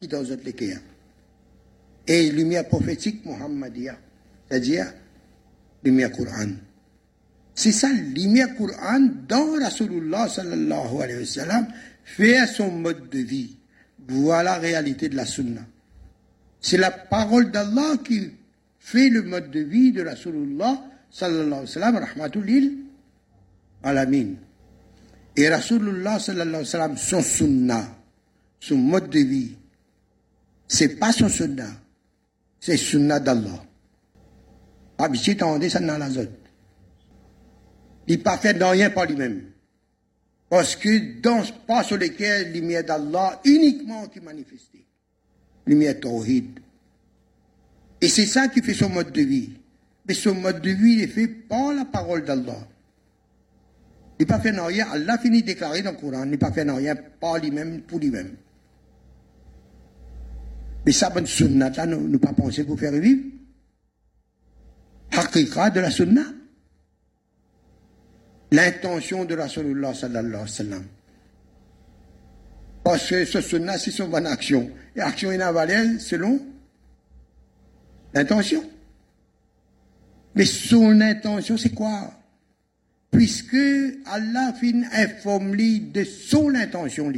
كي 0.00 0.06
دو 0.06 0.22
زد 0.22 0.48
لكيا 0.48 0.80
اي 2.08 2.30
لوميير 2.30 2.62
بروفيتيك 2.62 3.26
محمديه 3.26 3.98
تجيا 4.50 4.94
لوميير 5.84 6.08
قران 6.08 6.56
C'est 7.62 7.72
ça, 7.72 7.90
lumière 7.92 8.56
Coran 8.56 9.00
dans 9.28 9.62
Rasulullah 9.62 10.30
sallallahu 10.30 11.02
alayhi 11.02 11.18
wa 11.18 11.26
sallam, 11.26 11.66
fait 12.04 12.46
son 12.46 12.70
mode 12.70 13.10
de 13.10 13.18
vie. 13.18 13.54
Voilà 14.08 14.54
la 14.54 14.58
réalité 14.58 15.10
de 15.10 15.16
la 15.16 15.26
sunna. 15.26 15.60
C'est 16.58 16.78
la 16.78 16.90
parole 16.90 17.50
d'Allah 17.50 17.98
qui 18.02 18.30
fait 18.78 19.10
le 19.10 19.24
mode 19.24 19.50
de 19.50 19.60
vie 19.60 19.92
de 19.92 20.02
Rasulullah 20.02 20.82
sallallahu 21.10 21.44
alayhi 21.44 21.60
wa 21.60 21.66
sallam, 21.66 21.96
rahmatulil 21.96 22.78
alamin. 23.82 24.36
Et 25.36 25.46
Rasulullah 25.50 26.18
sallallahu 26.18 26.48
alayhi 26.48 26.64
wa 26.64 26.64
sallam, 26.64 26.96
son 26.96 27.20
sunna, 27.20 27.94
son 28.58 28.76
mode 28.76 29.10
de 29.10 29.20
vie, 29.20 29.54
c'est 30.66 30.96
pas 30.98 31.12
son 31.12 31.28
sunna, 31.28 31.66
c'est 32.58 32.78
sunna 32.78 33.20
d'Allah. 33.20 33.62
Habitué 34.96 35.36
ça 35.68 35.80
dans 35.80 35.98
la 35.98 36.08
zone. 36.08 36.39
Il 38.10 38.20
pas 38.24 38.38
fait 38.38 38.54
dans 38.54 38.70
rien 38.70 38.90
par 38.90 39.06
lui-même. 39.06 39.40
Parce 40.48 40.74
que 40.74 41.20
dans 41.20 41.44
ce 41.44 41.52
pas 41.52 41.84
sur 41.84 41.96
lequel 41.96 42.52
lumière 42.52 42.82
d'Allah 42.82 43.40
uniquement 43.44 44.08
qui 44.08 44.18
manifestait. 44.18 44.84
Lumière 45.64 46.00
tawhid. 46.00 46.58
Et 48.00 48.08
c'est 48.08 48.26
ça 48.26 48.48
qui 48.48 48.62
fait 48.62 48.74
son 48.74 48.88
mode 48.88 49.12
de 49.12 49.22
vie. 49.22 49.50
Mais 50.08 50.14
son 50.14 50.34
mode 50.34 50.60
de 50.60 50.70
vie 50.70 51.02
est 51.02 51.06
fait 51.06 51.28
par 51.28 51.72
la 51.72 51.84
parole 51.84 52.24
d'Allah. 52.24 52.66
Il 54.18 54.26
n'a 54.26 54.36
pas 54.36 54.40
fait 54.40 54.50
rien. 54.50 54.88
Allah 54.90 55.16
finit 55.18 55.42
de 55.42 55.46
déclarer 55.46 55.82
dans 55.82 55.92
le 55.92 55.96
Coran. 55.96 56.24
Il 56.24 56.30
n'a 56.30 56.36
pas 56.36 56.50
fait 56.50 56.68
rien 56.68 56.96
par 56.96 57.38
lui-même, 57.38 57.82
pour 57.82 58.00
lui-même. 58.00 58.34
Mais 60.84 60.90
ça, 60.90 61.10
bonne 61.10 61.26
sunnah, 61.26 61.70
nous, 61.86 62.08
nous 62.08 62.18
pas 62.18 62.32
penser 62.32 62.64
pour 62.64 62.76
faire 62.76 62.90
vivre. 62.90 63.22
Hakika 65.12 65.70
de 65.70 65.78
la 65.78 65.92
sunnah 65.92 66.39
l'intention 68.50 69.24
de 69.24 69.34
Rasulullah 69.34 69.94
sallallahu 69.94 70.26
alayhi 70.26 70.42
wa 70.42 70.48
sallam. 70.48 70.84
Parce 72.82 73.08
que 73.08 73.24
ce 73.24 73.40
sunnah, 73.40 73.78
c'est 73.78 73.90
son 73.90 74.08
bonne 74.08 74.26
action. 74.26 74.70
Et 74.96 75.00
action 75.00 75.30
est 75.30 75.98
selon 75.98 76.40
l'intention. 78.14 78.64
Mais 80.34 80.46
son 80.46 81.00
intention, 81.00 81.56
c'est 81.56 81.74
quoi? 81.74 82.12
Puisque 83.10 83.56
Allah 84.06 84.54
fin 84.60 84.82
informe 84.92 85.56
de 85.56 86.04
son 86.04 86.54
intention. 86.54 87.12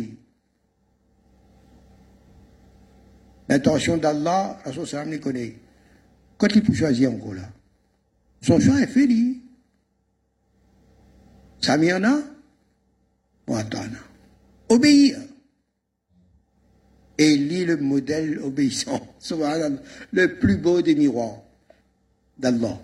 L'intention 3.49 3.97
d'Allah, 3.99 4.59
Rasul 4.65 4.87
sallam 4.87 5.19
connaît. 5.21 5.57
Quand 6.39 6.49
il 6.55 6.63
peut 6.63 6.75
choisir 6.75 7.13
encore 7.13 7.35
là 7.35 7.49
Son 8.41 8.59
choix 8.59 8.81
est 8.81 8.87
fait, 8.87 9.07
lui. 9.07 9.42
Samiana 11.63 12.19
Watana. 13.47 13.99
Obéir. 14.69 15.19
Et 17.19 17.37
lit 17.37 17.65
le 17.65 17.77
modèle 17.77 18.39
obéissant. 18.41 19.01
Le 20.13 20.27
plus 20.39 20.57
beau 20.57 20.83
des 20.83 20.95
miroirs 20.95 21.43
d'Allah. 22.39 22.79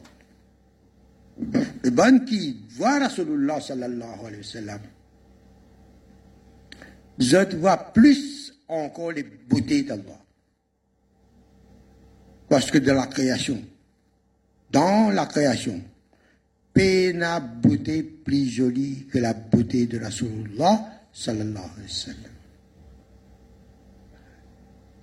Le 1.83 1.91
bon 1.91 2.25
qui 2.25 2.57
voit 2.71 2.99
Rasulullah 2.99 3.61
sallallahu 3.61 4.21
alayhi 4.27 4.39
wa 4.39 4.43
sallam, 4.43 4.81
je 7.19 7.57
vois 7.57 7.93
plus 7.93 8.53
encore 8.69 9.13
les 9.13 9.23
beautés 9.23 9.83
d'Allah. 9.83 10.21
Parce 12.49 12.71
que 12.71 12.79
de 12.79 12.91
la 12.91 13.07
création, 13.07 13.63
dans 14.71 15.11
la 15.11 15.27
création, 15.27 15.81
n'a 17.15 17.41
beauté 17.41 18.03
plus 18.03 18.47
jolie 18.47 19.07
que 19.11 19.19
la 19.19 19.35
beauté 19.35 19.87
de 19.87 19.99
Rasulullah 19.99 21.03
sallallahu 21.13 21.65
alayhi 21.77 21.83
wa 21.83 21.89
sallam. 21.89 22.33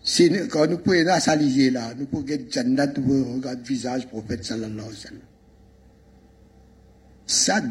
Si 0.03 0.29
nous, 0.29 0.47
quand 0.47 0.67
nous 0.67 0.77
pouvons 0.77 1.19
s'aliser 1.19 1.71
là, 1.71 1.93
nous 1.95 2.05
pouvons 2.05 2.23
regarder 2.23 3.01
nous 3.01 3.33
regarder 3.35 3.61
le 3.61 3.67
visage 3.67 4.07
prophète 4.07 4.45
sallallahu 4.45 4.71
alayhi 4.71 4.89
wa 4.89 5.01
sallam. 5.01 5.21
Ça, 7.27 7.61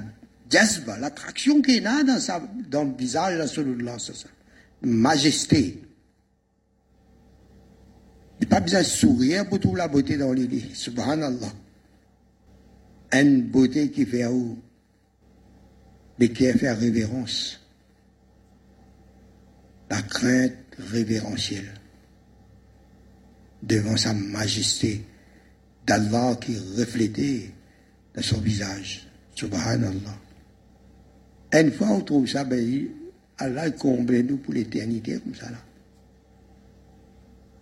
jazba, 0.51 0.99
l'attraction 0.99 1.63
qu'il 1.63 1.87
a 1.87 2.03
dans, 2.03 2.19
sa, 2.19 2.43
dans 2.69 2.85
le 2.85 2.95
visage 2.97 3.37
de 3.37 3.41
Rasulullah 3.41 3.99
sallallahu 3.99 4.35
majesté. 4.83 5.81
Il 8.41 8.47
n'y 8.47 8.53
a 8.53 8.57
pas 8.57 8.61
besoin 8.61 8.81
de 8.81 8.85
sourire 8.85 9.49
pour 9.49 9.61
trouver 9.61 9.79
la 9.79 9.89
beauté 9.89 10.17
dans 10.17 10.33
les 10.33 10.47
lits. 10.47 10.71
Subhanallah 10.75 11.53
une 13.21 13.43
beauté 13.43 13.91
qui 13.91 14.05
fait 14.05 14.27
où 14.27 14.59
mais 16.19 16.29
qui 16.29 16.51
fait 16.53 16.73
révérence. 16.73 17.61
La 19.91 20.03
crainte 20.03 20.55
révérentielle 20.79 21.75
devant 23.63 23.97
sa 23.97 24.13
majesté 24.13 25.05
d'Allah 25.87 26.37
qui 26.41 26.57
reflétait 26.77 27.51
dans 28.15 28.23
son 28.23 28.41
visage. 28.41 29.07
Subhanallah. 29.35 30.19
Une 31.53 31.71
fois 31.71 31.91
on 31.91 32.01
trouve 32.01 32.27
ça, 32.27 32.45
ben, 32.45 32.89
Allah 33.39 33.71
comble 33.71 34.19
nous 34.21 34.39
pour 34.39 34.55
l'éternité 34.55 35.19
comme 35.21 35.35
ça 35.35 35.51
là. 35.51 35.59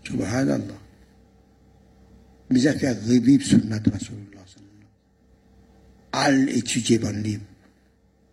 Subhanallah. 0.05 0.80
Mais 2.50 2.61
ça 2.61 2.74
fait 2.74 2.92
revivre 2.92 3.44
sur 3.44 3.62
notre 3.64 3.90
Rasulullah 3.90 4.32
al 6.13 6.49
étudier 6.51 6.99
bon 6.99 7.23
livre. 7.23 7.43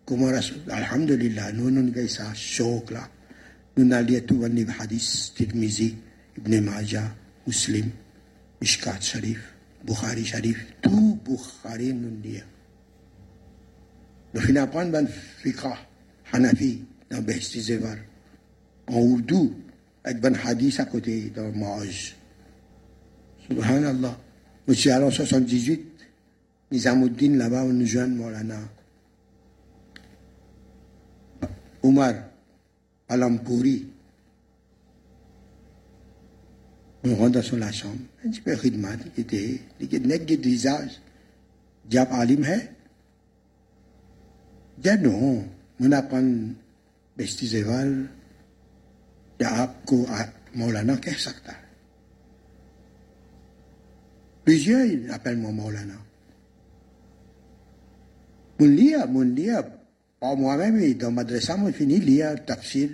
Comment 0.04 0.30
Alhamdulillah, 0.68 1.52
nous 1.52 1.70
nous 1.70 1.92
avons 1.96 2.08
ça 2.08 2.34
choc 2.34 2.90
là. 2.90 3.08
Nous 3.76 3.92
avons 3.92 4.20
tout 4.26 4.42
un 4.44 4.48
livre 4.48 4.72
hadith, 4.78 5.32
Tirmizi, 5.34 5.96
Ibn 6.36 6.60
Majah, 6.60 7.14
Muslim, 7.46 7.90
Mishkat 8.60 9.00
Sharif, 9.00 9.54
Bukhari 9.84 10.24
Sharif, 10.24 10.66
tout 10.82 11.18
Bukhari 11.24 11.94
nous 11.94 12.20
dit. 12.20 12.42
Nous 14.34 14.40
finissons 14.40 14.66
prendre 14.66 14.98
un 14.98 15.06
fikra, 15.06 15.76
Hanafi, 16.32 16.84
dans 17.10 17.22
Behsti 17.22 17.60
Zevar, 17.60 17.96
en 18.86 19.00
Urdu, 19.00 19.50
avec 20.04 20.24
un 20.24 20.34
hadith 20.34 20.80
à 20.80 20.84
côté 20.84 21.32
dans 21.34 21.50
Ma'aj. 21.52 22.16
Subhanallah. 23.48 24.18
Monsieur 24.68 24.92
allons 24.92 25.10
78, 25.10 25.89
Nizamuddin 26.70 27.36
là-bas, 27.36 27.64
on 27.64 27.72
nous 27.72 27.86
joint 27.86 28.06
Morana. 28.06 28.58
Omar, 31.82 32.14
Alampouri. 33.08 33.88
On 37.02 37.14
rentre 37.16 37.40
dans 37.50 37.56
la 37.56 37.72
chambre. 37.72 37.96
Un 38.24 38.30
petit 38.30 38.40
peu 38.40 38.54
Khidmat, 38.54 38.98
qui 39.14 39.22
était, 39.22 39.60
qui 39.78 39.84
était 39.96 40.36
visage. 40.36 41.00
Diab 41.86 42.08
Alim 42.12 42.44
hai. 42.44 42.70
Non. 44.98 45.44
On 45.80 45.92
apprend 45.92 46.22
Plusieurs 54.44 55.12
appellent 55.12 55.38
moi 55.38 55.52
Maulana. 55.52 55.94
Mon 58.60 58.66
lire, 58.66 59.08
mon 59.08 59.22
lire, 59.22 59.64
par 60.20 60.36
moi-même, 60.36 60.92
dans 60.94 61.10
madrasa, 61.10 61.56
on 61.58 61.72
finit 61.72 61.98
lire 61.98 62.44
tafsir 62.44 62.90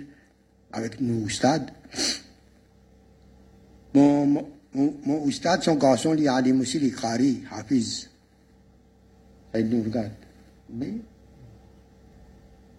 avec 0.71 1.01
nos 1.01 1.25
oustad. 1.25 1.69
Mon, 3.93 4.25
mon, 4.25 4.93
mon 5.05 5.29
son 5.29 5.75
garçon, 5.75 6.15
il 6.17 6.27
alim 6.29 6.61
aussi, 6.61 6.77
il 6.77 6.95
khari, 6.95 7.43
hafiz. 7.51 8.09
Il 9.55 9.67
nous 9.67 9.83
regarde. 9.83 10.11
Mais, 10.69 10.93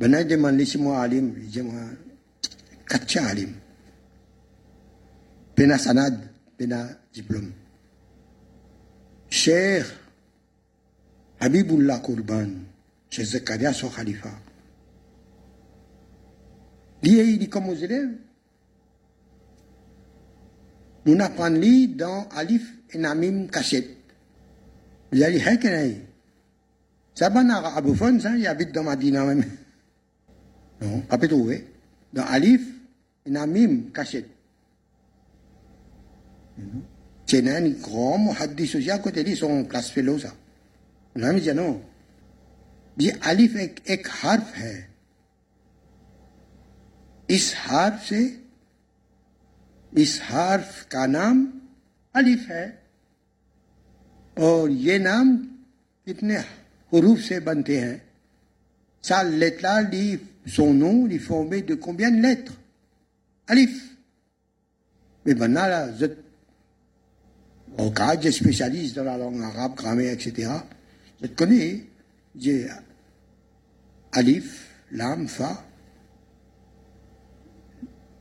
ben, 0.00 0.26
il 0.26 0.56
laissez-moi 0.56 0.98
alim, 0.98 1.34
il 1.36 1.46
dit, 1.46 1.60
moi, 1.60 1.74
katcha 2.86 3.26
alim. 3.26 3.52
Pena 5.54 5.76
sanad, 5.76 6.16
pena 6.56 6.88
diplôme. 7.12 7.52
Cher 9.28 9.84
Habibullah 11.40 11.98
Kurban, 11.98 12.64
chez 13.10 13.24
Zakaria 13.24 13.72
son 13.72 13.88
khalifa. 13.88 14.30
Lui, 17.02 17.34
il 17.34 17.48
comme 17.48 17.68
aux 17.68 17.74
élèves. 17.74 18.10
Nous 21.06 21.18
apprenons 21.20 21.86
dans 21.96 22.28
Alif 22.30 22.74
et 22.90 22.98
Namim 22.98 23.46
Kachet. 23.46 23.88
Il 25.12 25.24
a 25.24 25.30
dit, 25.30 25.40
Ça 27.14 27.30
va 27.30 27.44
dans 27.44 27.64
Abu 27.64 27.94
Fon, 27.94 28.18
ça, 28.20 28.36
il 28.36 28.46
habite 28.46 28.72
dans 28.72 28.82
Madina. 28.82 29.24
Non, 30.80 31.00
pas. 31.00 31.16
Dans 32.12 32.24
Alif 32.24 32.62
et 33.24 33.30
Namim 33.30 33.90
Kachet. 33.94 34.26
C'est 37.26 37.48
un 37.48 37.68
grand 37.70 38.18
muhaddis 38.18 38.76
aussi 38.76 38.90
à 38.90 38.98
côté 38.98 39.22
de 39.22 39.34
son 39.34 39.64
classe 39.64 39.90
fellow, 39.90 40.18
ça. 40.18 40.34
A 41.20 41.32
dit 41.32 41.52
non. 41.54 41.80
ये 42.99 43.11
अलिफ 43.23 43.55
एक, 43.55 43.79
एक 43.87 44.07
हर्फ 44.11 44.53
है 44.55 44.93
इस 47.29 47.53
हर्फ 47.57 48.03
से 48.03 48.21
इस 49.93 50.19
हर्फ 50.23 50.87
का 50.91 51.05
नाम 51.05 51.45
अलिफ 52.15 52.47
है 52.49 52.65
और 54.37 54.69
ये 54.69 54.97
नाम 54.99 55.37
कितने 56.07 56.37
हरूफ 56.91 57.19
से 57.19 57.39
बनते 57.39 57.79
हैं 57.79 58.01
Ça, 59.03 59.21
lettre-là, 59.23 59.81
lit 59.81 60.19
son 60.45 60.73
nom, 60.73 61.07
il 61.07 61.15
est 61.15 61.19
formé 61.19 61.61
de 61.61 61.75
combien 61.75 62.09
de 62.09 62.21
lettres 62.21 62.53
Alif. 63.47 63.97
Mais 65.25 65.35
maintenant, 65.35 65.67
là, 65.67 65.89
je, 65.99 66.05
au 67.77 67.91
cas, 67.91 68.19
je 68.19 68.29
spécialise 68.29 68.93
dans 68.93 69.03
la 69.03 69.17
langue 69.17 69.41
arabe, 69.41 69.75
grammaire, 69.75 70.13
etc. 70.13 70.49
Je 71.21 71.27
te 71.27 71.33
connais. 71.33 71.83
J'ai 72.35 72.67
Alif, 74.12 74.68
Lam, 74.92 75.28
Fa. 75.28 75.64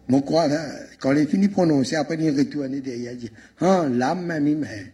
Mon 0.07 0.21
quoi, 0.21 0.47
là, 0.47 0.65
quand 0.99 1.11
il 1.11 1.17
est 1.19 1.25
fini 1.25 1.47
de 1.47 1.53
prononcer, 1.53 1.95
après 1.95 2.15
il 2.15 2.37
retourne 2.37 2.79
derrière, 2.79 3.13
il 3.13 3.17
dit, 3.17 3.31
ah, 3.59 3.85
Lam, 3.89 4.39
Mim, 4.39 4.63
Hai. 4.63 4.93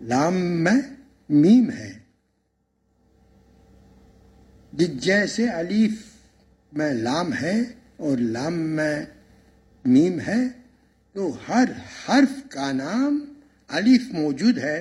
Lam, 0.00 0.68
Mim, 1.28 1.70
Hai. 1.70 2.06
जैसे 4.78 5.48
अलीफ 5.48 6.04
में 6.74 6.94
लाम 6.94 7.32
है 7.32 7.78
और 8.00 8.20
लाम 8.20 8.52
में 8.52 9.08
मीम 9.86 10.20
है 10.20 10.48
तो 11.14 11.38
हर 11.46 11.76
हर्फ 12.06 12.42
का 12.52 12.72
नाम 12.72 13.22
अलीफ 13.70 14.08
मौजूद 14.14 14.58
है 14.58 14.80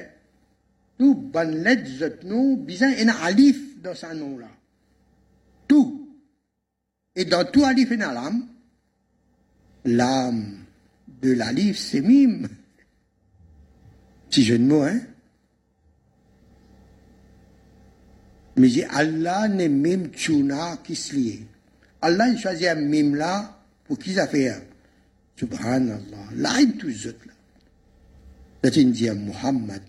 तो 1.00 1.14
बनलेट 1.14 1.84
जतनो 1.84 2.56
बिजा 2.56 2.90
इन 2.90 3.10
Alif 3.10 3.65
dans 3.86 4.06
un 4.06 4.16
nom 4.16 4.38
là. 4.38 4.50
Tout. 5.68 6.10
Et 7.16 7.26
dans 7.26 7.46
tout 7.50 7.64
alif 7.64 7.92
et 7.92 7.98
l'âme, 7.98 8.48
l'âme 9.86 10.66
de 11.22 11.32
l'alif, 11.32 11.78
c'est 11.78 12.02
mime. 12.02 12.50
Petit 14.30 14.44
jeu 14.44 14.58
de 14.58 14.64
mots, 14.64 14.82
hein? 14.82 15.00
Mais 18.58 18.70
j'ai 18.70 18.86
Allah 18.86 19.48
ne 19.48 19.68
mime 19.68 20.08
tchuna 20.08 20.78
kisliye. 20.78 21.46
Allah 22.02 22.30
il 22.30 22.38
choisit 22.38 22.68
un 22.68 22.76
mime 22.76 23.16
là 23.16 23.60
pour 23.84 24.00
qui 24.00 24.14
ça 24.14 24.28
fait 24.28 24.52
Subhanallah. 25.38 26.30
Là, 26.36 26.62
il 26.62 26.78
tout 26.78 26.90
zut 26.90 27.18
là. 27.26 27.34
C'est 28.64 28.78
une 28.78 28.92
dit 28.92 29.10
Muhammad. 29.10 29.82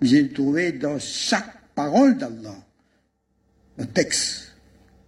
J'ai 0.00 0.28
trouvé 0.32 0.72
dans 0.72 0.98
chaque 0.98 1.55
parole 1.76 2.16
d'Allah, 2.16 2.56
le 3.78 3.86
texte, 3.86 4.56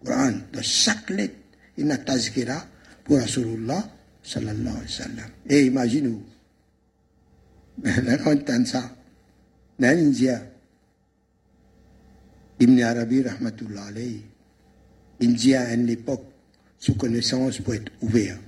Coran, 0.04 0.34
dans 0.52 0.62
chaque 0.62 1.10
lettre, 1.10 1.34
il 1.76 1.90
a 1.90 1.98
tazkira 1.98 2.64
pour 3.02 3.18
Rasulullah 3.18 3.82
sallallahu 4.22 4.76
alayhi 4.76 4.82
wa 4.82 4.88
sallam. 4.88 5.30
Et 5.48 5.66
imaginez-vous, 5.66 6.22
on 7.84 8.32
entend 8.32 8.64
ça. 8.64 8.94
Il 9.80 10.10
dit, 10.12 10.28
Ibn 12.60 12.82
Arabi, 12.82 13.22
rahmatullah 13.22 13.84
alayhi, 13.86 14.22
il 15.20 15.34
dit 15.34 15.54
à 15.54 15.72
une 15.74 15.88
époque, 15.88 16.24
sous 16.78 16.94
connaissance 16.94 17.58
pour 17.58 17.74
être 17.74 17.90
ouvert. 18.02 18.38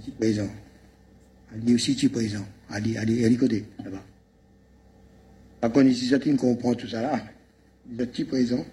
Ici 0.00 0.10
présent. 0.10 0.50
Ali 1.54 1.74
aussi, 1.74 1.94
tu 1.96 2.10
présent. 2.10 2.44
Ali, 2.68 2.98
Ali 2.98 3.36
côté, 3.38 3.64
là-bas. 3.82 4.02
Par 5.64 5.72
contre, 5.72 5.86
ici, 5.86 6.08
Zatine 6.08 6.36
tout 6.36 6.88
ça 6.88 7.00
là. 7.00 7.24
Le 7.90 8.04
petit 8.04 8.26
présent. 8.26 8.66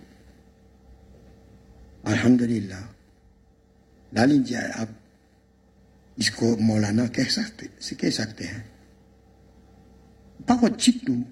Alhamdulillah. 2.04 2.84
La 4.12 4.28
ligne 4.28 4.44
diarab. 4.44 4.90
Ah, 4.92 4.96
Isko 6.18 6.58
molana, 6.58 7.06
c'est 7.80 7.96
qu'est 7.96 8.12
ça 8.12 8.26
que 8.26 8.44
hein? 8.44 8.64
Pas 10.46 10.58
votre 10.58 10.76
type, 10.76 11.08
nous. 11.08 11.26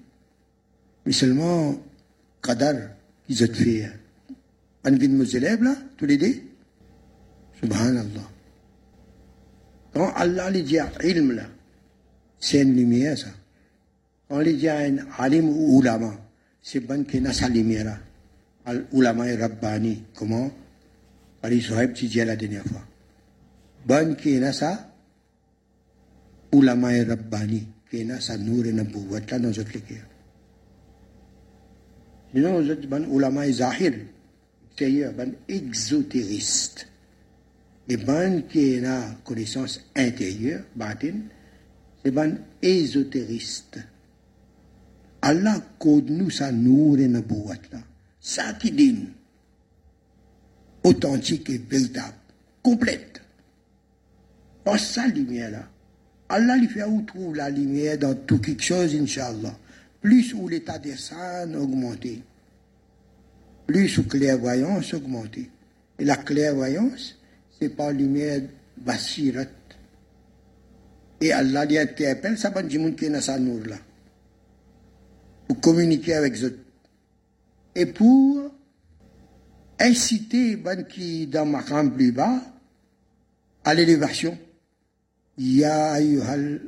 Mais 1.04 1.12
seulement, 1.12 1.74
Kadar, 2.42 2.76
ont 3.28 3.34
fait. 3.34 3.84
Hein. 3.84 3.92
On 4.86 4.92
vient 4.92 5.08
de 5.10 5.14
nos 5.14 5.24
élèves, 5.24 5.62
là, 5.62 5.76
tous 5.98 6.06
les. 6.06 6.42
Subhanallah. 7.60 8.30
Quand 9.92 10.10
Allah 10.14 10.48
les 10.48 10.62
dit, 10.62 10.78
ah, 10.78 10.90
ilm, 11.04 11.32
là, 11.32 11.44
c'est 12.38 12.62
une 12.62 12.74
lumière, 12.74 13.18
ça 13.18 13.28
quand 14.30 14.38
les 14.38 14.54
dit 14.54 14.68
un 14.68 14.96
alim 15.18 15.48
ou 15.48 15.80
ulama 15.80 16.14
c'est 16.62 16.78
bon 16.80 17.04
qui 17.04 17.20
n'a 17.20 17.32
sa 17.32 17.48
lumière 17.48 17.98
al 18.64 18.86
ulama 18.92 19.28
et 19.28 19.34
rabbani 19.34 20.04
comment? 20.14 20.50
Ali 21.42 21.60
Sohaib 21.60 21.94
tu 21.94 22.06
la 22.06 22.36
dernière 22.36 22.64
fois. 22.64 22.84
Ban 23.86 24.14
qui 24.14 24.38
n'a 24.38 24.52
sa 24.52 24.92
ulama 26.52 26.94
et 26.94 27.02
rabbani. 27.02 27.66
Qui 27.90 28.04
n'a 28.04 28.20
sa 28.20 28.34
et 28.34 28.38
sinon 32.32 32.62
vous 32.62 32.70
êtes 32.70 32.86
ban 32.86 33.02
ulama 33.10 33.46
et 33.46 33.52
zahir. 33.54 33.94
Ban 34.78 35.32
exotériste. 35.48 36.86
Et 37.88 37.96
ban 37.96 38.42
qui 38.48 38.80
n'a 38.80 39.16
connaissance 39.24 39.80
intérieure 39.96 40.62
c'est 42.04 42.10
ban 42.10 42.32
ésotériste 42.62 43.80
Allah 45.22 45.60
code 45.78 46.10
nous 46.10 46.30
sa 46.30 46.50
nour 46.50 46.98
et 46.98 47.08
nabuwat 47.08 47.60
là 47.72 47.80
ça 48.20 48.52
qui 48.54 48.70
dit 48.70 49.08
authentique 50.84 51.50
et 51.50 51.58
véritable 51.58 52.14
complète 52.62 53.20
dans 54.64 54.76
sa 54.76 55.06
lumière-là. 55.06 55.68
Allah 56.28 56.56
lui 56.56 56.68
fait 56.68 56.84
où 56.84 57.02
trouve 57.02 57.34
la 57.34 57.50
lumière 57.50 57.98
dans 57.98 58.14
tout 58.14 58.38
quelque 58.38 58.62
chose, 58.62 58.94
Inch'Allah. 58.94 59.56
Plus 60.00 60.32
où 60.34 60.48
l'état 60.48 60.78
des 60.78 60.96
saints 60.96 61.52
augmenté. 61.54 62.22
Plus 63.66 63.98
où 63.98 64.04
clairvoyance 64.04 64.94
augmenté. 64.94 65.50
Et 65.98 66.04
la 66.04 66.16
clairvoyance, 66.16 67.18
c'est 67.58 67.70
par 67.70 67.92
lumière 67.92 68.42
basirat. 68.76 69.44
Et 71.20 71.32
Allah 71.32 71.64
lui 71.64 71.78
interpelle, 71.78 72.38
ça 72.38 72.50
va 72.50 72.62
dire 72.62 72.94
qui 72.96 73.06
est 73.06 73.10
dans 73.10 73.20
sa. 73.20 73.36
Pour 75.50 75.60
communiquer 75.60 76.14
avec 76.14 76.40
eux. 76.44 76.60
Et 77.74 77.84
pour 77.84 78.54
inciter 79.80 80.54
ben 80.54 80.84
qui 80.84 81.26
dans 81.26 81.44
ma 81.44 81.64
camp 81.64 81.90
plus 81.90 82.12
bas 82.12 82.40
à 83.64 83.74
l'élévation. 83.74 84.38
Ya 85.36 85.94
ayyuhal 85.94 86.60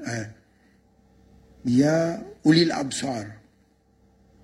Ya 1.64 2.24
ulil 2.44 2.72
absar. 2.72 3.24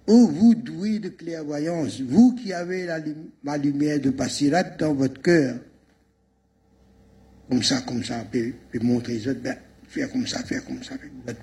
Oh, 0.06 0.28
vous 0.28 0.54
doués 0.54 1.00
de 1.00 1.08
clairvoyance, 1.08 2.00
vous 2.00 2.36
qui 2.36 2.52
avez 2.52 2.86
la, 2.86 3.00
ma 3.42 3.58
lumière 3.58 3.98
de 3.98 4.10
Basirat 4.10 4.62
dans 4.78 4.94
votre 4.94 5.20
cœur, 5.20 5.58
comme 7.48 7.64
ça, 7.64 7.80
comme 7.80 8.04
ça, 8.04 8.24
montrer 8.80 9.14
les 9.14 9.26
autres, 9.26 9.42
ben, 9.42 9.58
faire 9.88 10.08
comme 10.12 10.28
ça, 10.28 10.44
faire 10.44 10.64
comme 10.64 10.84
ça, 10.84 10.94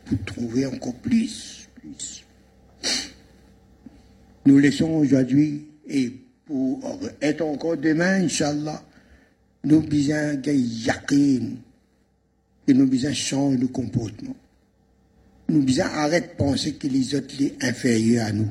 pour 0.05 0.23
trouver 0.23 0.65
encore 0.65 0.95
plus, 0.95 1.67
plus. 1.75 2.24
Nous 4.45 4.59
laissons 4.59 4.91
aujourd'hui 4.91 5.65
et 5.87 6.11
pour 6.45 6.99
être 7.21 7.41
encore 7.41 7.77
demain, 7.77 8.23
Inch'Allah, 8.23 8.83
nous 9.63 9.81
besoin 9.81 10.35
d'un 10.35 10.51
yakin 10.51 11.55
et 12.67 12.73
nous 12.73 12.87
besoin 12.87 13.13
changer 13.13 13.57
de 13.57 13.65
comportement. 13.65 14.35
Nous 15.49 15.63
besoin 15.63 15.85
arrêter 15.85 16.27
de 16.27 16.33
penser 16.37 16.73
que 16.73 16.87
les 16.87 17.15
autres 17.15 17.35
sont 17.35 17.51
inférieurs 17.61 18.27
à 18.27 18.31
nous. 18.31 18.49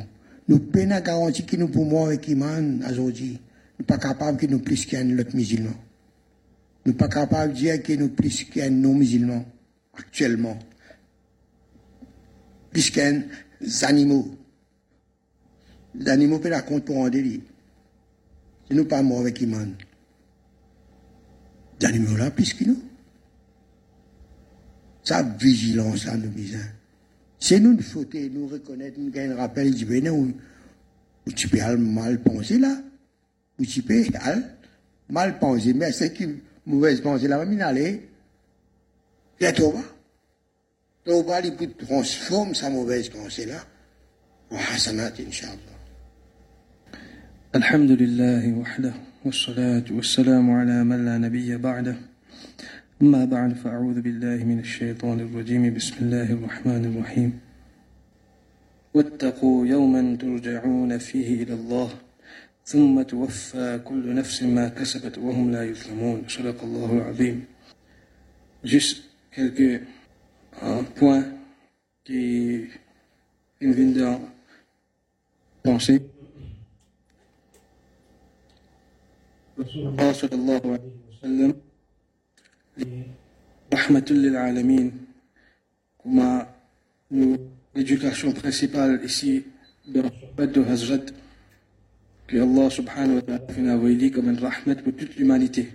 Nous 0.49 0.59
pouvons 0.59 1.01
garantir 1.01 1.47
que 1.47 1.57
nous 1.57 1.69
pouvons 1.69 2.07
avec 2.07 2.29
Iman 2.29 2.85
aujourd'hui. 2.91 3.39
Nous 3.79 3.85
pas 3.85 3.99
capables 3.99 4.39
que 4.39 4.47
nous 4.47 4.59
plus 4.59 4.87
qu'un 4.87 5.19
autre 5.19 5.35
musulman. 5.35 5.75
Nous 6.87 6.93
pas 6.93 7.09
capables 7.09 7.53
de 7.53 7.59
dire 7.59 7.83
que 7.83 7.93
nous 7.95 8.11
plus 8.11 8.45
qu'un 8.45 8.71
non-musulman 8.71 9.45
actuellement. 9.97 10.59
Animaux. 13.83 14.31
Les 15.95 16.09
animaux 16.09 16.39
peuvent 16.39 16.51
la 16.51 16.63
compte 16.63 16.85
pour 16.85 17.05
un 17.05 17.11
délit. 17.11 17.43
Si 18.69 18.75
nous 18.75 18.85
pas 18.85 19.03
morts 19.03 19.21
avec 19.21 19.41
Iman. 19.41 19.75
Les 21.81 21.87
animaux 21.87 22.17
là, 22.17 22.31
plus 22.31 22.53
que 22.55 22.65
nous. 22.65 22.83
Sa 25.03 25.23
vigilance 25.23 26.07
à 26.09 26.17
nous 26.17 26.31
besoin. 26.31 26.61
C'est 27.39 27.61
nous 27.61 27.75
de 27.75 27.83
faute, 27.83 28.15
nous 28.15 28.47
reconnaître, 28.47 28.99
nous 28.99 29.11
gagnons 29.11 29.35
un 29.35 29.37
rappel 29.37 29.75
du 29.75 29.85
bénin 29.85 30.13
où, 30.13 30.33
où 31.27 31.33
tu 31.33 31.49
peux 31.49 31.77
mal 31.77 32.23
penser 32.23 32.59
là. 32.59 32.81
Où 33.59 33.67
tu 33.67 33.83
peux 33.83 34.03
mal 35.11 35.39
penser. 35.39 35.75
Mais 35.75 35.93
c'est 35.93 36.13
qui 36.13 36.27
mauvaise 36.65 37.01
pensée 37.03 37.29
là, 37.29 37.45
mais 37.45 37.61
aller. 37.61 38.09
Viens 39.39 39.53
Toba. 39.53 39.81
Toba, 39.81 39.94
il 41.07 41.57
peut 41.57 41.71
transformer 41.87 42.55
sa 42.55 42.71
mauvaise 42.71 43.09
pensée 43.09 43.47
là. 43.47 43.61
Wa 44.51 44.59
hasanat, 44.59 45.13
Inch'Allah. 45.19 45.75
الحمد 47.55 47.91
لله 47.91 48.59
وحده 48.59 48.93
والصلاة 49.25 49.85
والسلام 49.91 50.51
على 50.51 50.85
من 50.85 51.05
لا 51.05 51.19
نبي 51.19 51.57
بعده 51.57 51.97
أما 53.03 53.25
بعد 53.25 53.53
فأعوذ 53.55 54.01
بالله 54.01 54.45
من 54.45 54.59
الشيطان 54.59 55.21
الرجيم 55.21 55.75
بسم 55.75 55.95
الله 56.01 56.33
الرحمن 56.33 56.85
الرحيم 56.85 57.39
واتقوا 58.95 59.67
يوما 59.67 60.17
ترجعون 60.17 60.99
فيه 60.99 61.43
إلى 61.43 61.55
الله 61.55 61.91
ثم 62.67 63.03
توفى 63.03 63.81
كل 63.85 64.15
نفس 64.15 64.43
ما 64.43 64.69
كسبت 64.69 65.19
وهم 65.19 65.51
لا 65.53 65.63
يظلمون 65.65 66.25
صدق 66.29 66.63
الله 66.65 66.93
العظيم 66.93 67.45
Juste 68.65 69.03
quelques 69.31 69.81
euh, 70.64 70.84
points 70.96 71.26
qui 72.04 72.66
viennent 73.62 73.94
de 73.94 74.08
penser. 75.64 76.02
الله 79.60 80.12
صلى 80.14 80.36
الله 80.40 80.62
عليه 80.64 80.92
وسلم 81.12 81.52
rahmatul 83.72 84.18
lil 84.18 84.36
alamin 84.36 84.90
comme 85.98 87.38
l'éducation 87.76 88.32
principale 88.32 89.02
ici 89.04 89.46
dans 89.88 90.04
le 90.38 90.48
de 90.48 90.62
Hazrat 90.64 91.06
que 92.28 92.38
Allah 92.38 92.70
subhanahu 92.70 93.16
wa 93.16 93.22
ta'ala 93.22 93.54
fait 93.54 93.70
envoyer 93.70 94.12
comme 94.12 94.30
une 94.30 94.40
rahmat 94.40 94.76
pour 94.76 94.96
toute 94.96 95.16
l'humanité 95.18 95.70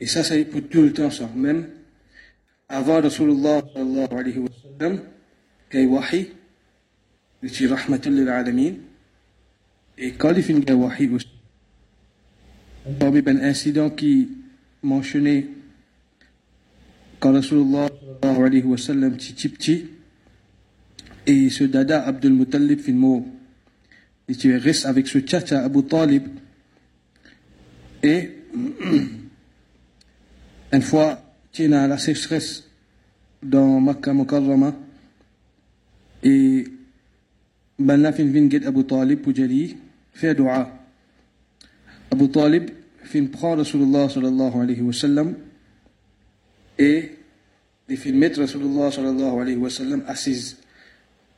et 0.00 0.06
ça 0.06 0.24
ça 0.24 0.36
est 0.36 0.44
pour 0.44 0.62
tout 0.68 0.82
le 0.82 0.92
temps 0.92 1.10
ça 1.10 1.28
même 1.34 1.68
avant 2.69 3.01
Rasulullah 3.01 3.61
sallallahu 3.73 4.13
alayhi 4.13 4.39
wa 4.39 4.49
sallam 4.61 4.99
qu'il 5.69 5.81
y 5.81 5.83
a 5.83 5.87
wahi 5.87 6.31
c'est 7.47 7.67
rahmatul 7.67 8.13
lil 8.13 8.27
alamin 8.29 8.73
et 9.97 10.13
il 10.13 10.43
finit 10.43 10.71
wahi 10.71 11.07
aussi 11.09 11.27
parmi 12.99 13.21
un 13.25 13.37
incident 13.37 13.89
qui 13.89 14.29
mentionnait 14.83 15.47
quand 17.19 17.31
Rasulullah 17.31 17.87
sallallahu 18.21 18.45
alayhi 18.45 18.63
wa 18.63 18.77
sallam 18.77 19.15
petit 19.15 19.49
petit 19.49 19.85
et 21.25 21.49
ce 21.49 21.63
dada 21.63 22.05
Abdul 22.05 22.33
Muttalib 22.33 22.79
fin 22.79 22.93
mot 22.93 23.25
et 24.27 24.35
tu 24.35 24.55
restes 24.57 24.85
avec 24.85 25.07
ce 25.07 25.19
tchatcha 25.19 25.63
Abu 25.63 25.83
Talib 25.83 26.27
et 28.03 28.31
une 30.73 30.81
fois 30.81 31.26
جينا 31.57 31.81
على 31.83 31.97
سيشخس 31.97 32.63
دون 33.43 33.81
مكة 33.81 34.11
مكرمة. 34.11 34.73
إي 36.25 36.67
بلنا 37.79 38.11
فين 38.11 38.31
فين 38.33 38.49
جد 38.49 38.65
أبو 38.65 38.81
طالب 38.81 39.27
وجلي 39.27 39.75
في 40.13 40.33
دعاء. 40.33 40.79
أبو 42.13 42.25
طالب 42.25 42.69
فين 43.03 43.25
بخار 43.25 43.59
رسول 43.59 43.81
الله 43.81 44.07
صلى 44.07 44.27
الله 44.27 44.61
عليه 44.61 44.81
وسلم. 44.81 45.35
إي 46.79 47.09
دي 47.89 47.95
فين 47.95 48.19
ميت 48.19 48.39
رسول 48.39 48.61
الله 48.61 48.89
صلى 48.89 49.09
الله 49.09 49.39
عليه 49.39 49.57
وسلم 49.57 50.01
أسيز. 50.01 50.57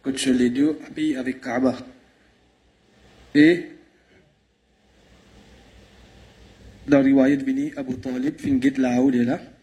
كتش 0.05 0.27
اللي 0.27 0.49
دو 0.49 0.73
بي 0.95 1.21
افي 1.21 1.33
كعبة. 1.33 1.75
إي 3.35 3.71
دا 6.87 7.01
رواية 7.01 7.35
بني 7.35 7.79
أبو 7.79 7.93
طالب 7.93 8.37
فين 8.37 8.59
جد 8.59 8.79
لعو 8.79 9.09
ديلا 9.09 9.58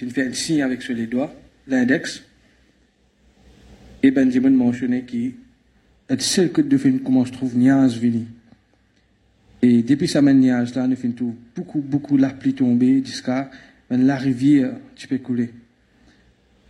fin 0.00 0.08
fait 0.08 0.26
un 0.26 0.32
signe 0.32 0.62
avec 0.62 0.82
sur 0.82 0.94
les 0.94 1.06
doigts 1.06 1.32
l'index. 1.66 2.22
Et 4.02 4.10
Benjamin 4.10 4.50
mentionné 4.50 5.04
qui 5.04 5.34
est 6.08 6.20
seul 6.20 6.50
que 6.50 6.62
de 6.62 6.76
fin 6.78 6.98
comment 7.04 7.24
je 7.24 7.32
trouve 7.32 7.56
niaz 7.56 7.96
vini. 7.98 8.26
Et 9.62 9.82
depuis 9.82 10.08
sa 10.08 10.22
maniage 10.22 10.74
là, 10.74 10.86
nous 10.86 10.96
fin 10.96 11.10
tout 11.10 11.34
beaucoup 11.54 11.80
beaucoup 11.80 12.16
la 12.16 12.30
pluie 12.30 12.54
tombée 12.54 13.02
jusqu'à 13.04 13.50
la 13.90 14.16
rivière 14.16 14.72
tu 14.94 15.08
peux 15.08 15.18
couler 15.18 15.50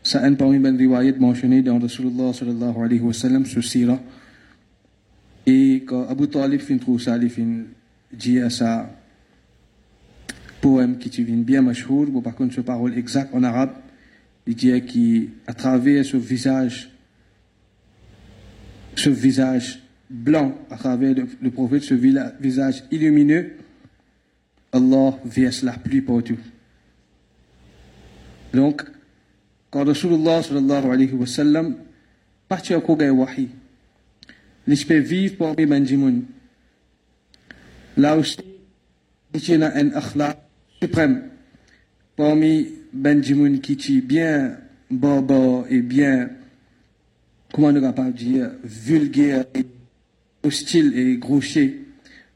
ça 0.03 0.24
un 0.24 0.35
parmi 0.35 0.59
les 0.59 0.70
riwayat 0.70 1.12
mentionné 1.18 1.61
dans 1.61 1.78
Rasulullah 1.78 2.33
sallallahu 2.33 2.83
alayhi 2.83 3.01
wa 3.01 3.12
sallam 3.12 3.45
sur 3.45 3.62
Sira 3.62 4.01
et 5.47 5.85
quand 5.87 6.09
Abu 6.09 6.28
Talib 6.28 6.61
fin 6.61 6.78
trouve 6.78 7.01
ça 7.01 7.18
il 7.18 7.28
fin 7.28 7.64
dit 8.11 8.41
à 8.41 8.49
ça 8.49 8.91
poème 10.61 10.99
qui 10.99 11.11
tu 11.11 11.23
viens 11.25 11.37
bien 11.37 11.63
mashhour 11.63 12.07
bon 12.07 12.21
par 12.21 12.35
contre 12.35 12.55
ce 12.55 12.61
parole 12.61 12.97
exact 12.97 13.35
en 13.35 13.43
arabe 13.43 13.73
il 14.47 14.55
dit 14.55 15.33
qu'à 15.47 15.55
travers 15.55 16.05
ce 16.05 16.17
visage 16.17 16.91
ce 18.97 19.11
visage 19.11 19.81
blanc 20.11 20.59
à 20.71 20.77
travers 20.77 21.15
le, 21.41 21.51
prophète 21.51 21.83
ce 21.83 21.95
visage 21.95 22.85
illumineux 22.91 23.57
Allah 24.73 25.19
verse 25.25 25.63
la 25.63 25.73
pluie 25.73 26.01
partout. 26.01 26.39
Donc 28.53 28.83
quand 29.71 29.85
Rasulullah 29.85 30.43
sallallahu 30.43 30.91
alayhi 30.91 31.13
wa 31.13 31.27
sallam 31.27 31.77
partit 32.49 32.75
au 32.75 32.81
Kogai 32.81 33.11
Wahi 33.11 33.49
peux 34.67 34.99
vivre 34.99 35.37
parmi 35.37 35.67
Benjamin 35.67 36.21
là 37.97 38.17
aussi 38.17 38.39
il 39.35 39.49
y 39.49 39.63
a 39.63 39.77
un 39.77 39.93
akhlaq 39.93 40.39
suprême 40.83 41.24
parmi 42.16 42.68
Benjamin 42.93 43.55
est 43.55 44.01
bien 44.01 44.57
baba 44.91 45.64
et 45.68 45.81
bien 45.83 46.31
comment 47.53 47.68
on 47.68 47.81
va 47.81 47.93
pas 47.93 48.11
dire 48.11 48.51
vulgaire 48.64 49.45
et 49.55 49.66
hostile 50.43 50.97
et 50.97 51.16
grossier 51.18 51.85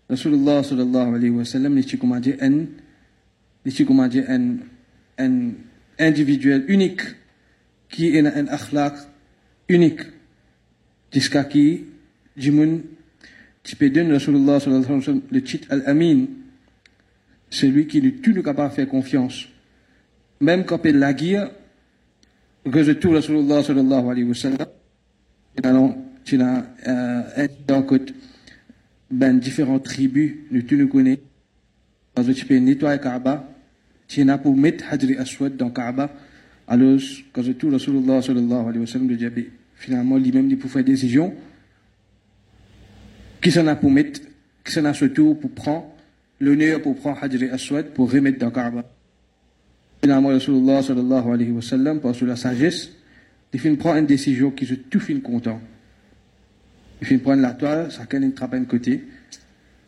Rasulullah 0.08 0.62
sallallahu 0.62 1.14
alayhi 1.14 1.30
wa 1.30 1.44
sallam 1.44 1.72
un 1.72 1.80
n'est 3.64 3.84
comment 3.86 4.08
dire 4.08 4.24
un 4.28 4.56
un 5.18 5.50
individuel 5.98 6.64
unique 6.68 7.00
qui 7.88 8.18
a 8.18 8.20
un 8.20 8.46
akhlaq 8.48 8.94
unique? 9.68 10.00
Jusqu'à 11.12 11.44
qui? 11.44 11.84
Jimun 12.36 12.80
tu 13.62 13.76
peux 13.76 13.88
donner 13.88 14.12
Rasulullah 14.12 14.60
sallallahu 14.60 14.84
alayhi 14.84 14.96
wa 14.96 15.02
sallam 15.02 15.22
le 15.30 15.42
titre 15.42 15.66
al-amin 15.70 16.26
celui 17.54 17.86
qui 17.86 18.02
ne 18.02 18.10
tout 18.10 18.32
ne 18.32 18.40
capable 18.40 18.70
de 18.70 18.74
faire 18.74 18.88
confiance. 18.88 19.46
Même 20.40 20.64
quand 20.64 20.80
il 20.84 20.98
la 20.98 21.14
guerre 21.14 21.50
que 22.64 22.92
tout 22.92 23.10
Rasulullah 23.12 23.62
sallallahu 23.62 24.10
alayhi 24.10 24.24
wa 24.24 24.34
sallam 24.34 25.94
tu 26.24 26.40
as 26.40 26.66
euh, 26.88 27.48
ben 29.10 29.38
différentes 29.38 29.84
tribus 29.84 30.34
tu 30.66 30.76
nous 30.76 30.88
connais 30.88 31.20
parce 32.14 32.26
que 32.26 32.32
tu 32.32 32.44
peux 32.46 32.56
nettoyer 32.56 32.98
Kaaba 32.98 33.48
tu 34.08 34.28
as 34.28 34.38
pour 34.38 34.56
mettre 34.56 34.84
Hadri 34.90 35.16
Aswad 35.16 35.56
dans 35.56 35.70
Kaaba 35.70 36.10
alors 36.66 36.98
quand 37.32 37.42
tout 37.58 37.70
Rasulullah 37.70 38.20
sallallahu 38.22 38.68
alayhi 38.68 38.78
wa 38.80 38.86
sallam 38.86 39.06
de 39.08 39.16
Djabé 39.16 39.50
finalement 39.76 40.16
lui-même 40.16 40.50
il 40.50 40.58
pour 40.58 40.70
faire 40.70 40.82
décision 40.82 41.34
qui 43.40 43.52
s'en 43.52 43.66
a 43.66 43.76
pour 43.76 43.90
mettre 43.90 44.20
qui 44.64 44.72
s'en 44.72 44.86
a 44.86 44.94
surtout 44.94 45.34
pour 45.34 45.50
prendre 45.50 45.93
l'honneur 46.40 46.82
pour 46.82 46.96
prendre 46.96 47.18
Hadri 47.22 47.48
Aswad 47.48 47.90
pour 47.90 48.10
remettre 48.10 48.38
dans 48.38 48.50
Kaaba. 48.50 48.84
Finalement 50.02 50.28
Rasulullah 50.28 50.82
sallallahu 50.82 51.32
alayhi 51.32 51.50
wa 51.50 51.62
sallam 51.62 52.00
par 52.00 52.12
la 52.22 52.36
sagesse 52.36 52.90
il 53.52 53.60
finit 53.60 53.76
prendre 53.76 53.98
une 53.98 54.06
décision 54.06 54.50
qui 54.50 54.66
se 54.66 54.74
tout 54.74 55.00
fin 55.00 55.18
content. 55.20 55.60
Il 57.00 57.06
finit 57.06 57.20
prendre 57.20 57.42
la 57.42 57.52
toile 57.52 57.90
chacun 57.90 58.22
il 58.22 58.34
trappe 58.34 58.54
un 58.54 58.64
côté 58.64 59.04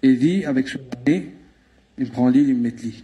et 0.02 0.14
dit 0.14 0.44
avec 0.44 0.68
ce 0.68 0.78
nez 1.06 1.32
il 1.98 2.10
prend 2.10 2.28
l'île 2.28 2.48
il 2.48 2.56
met 2.56 2.70
l'île. 2.82 3.02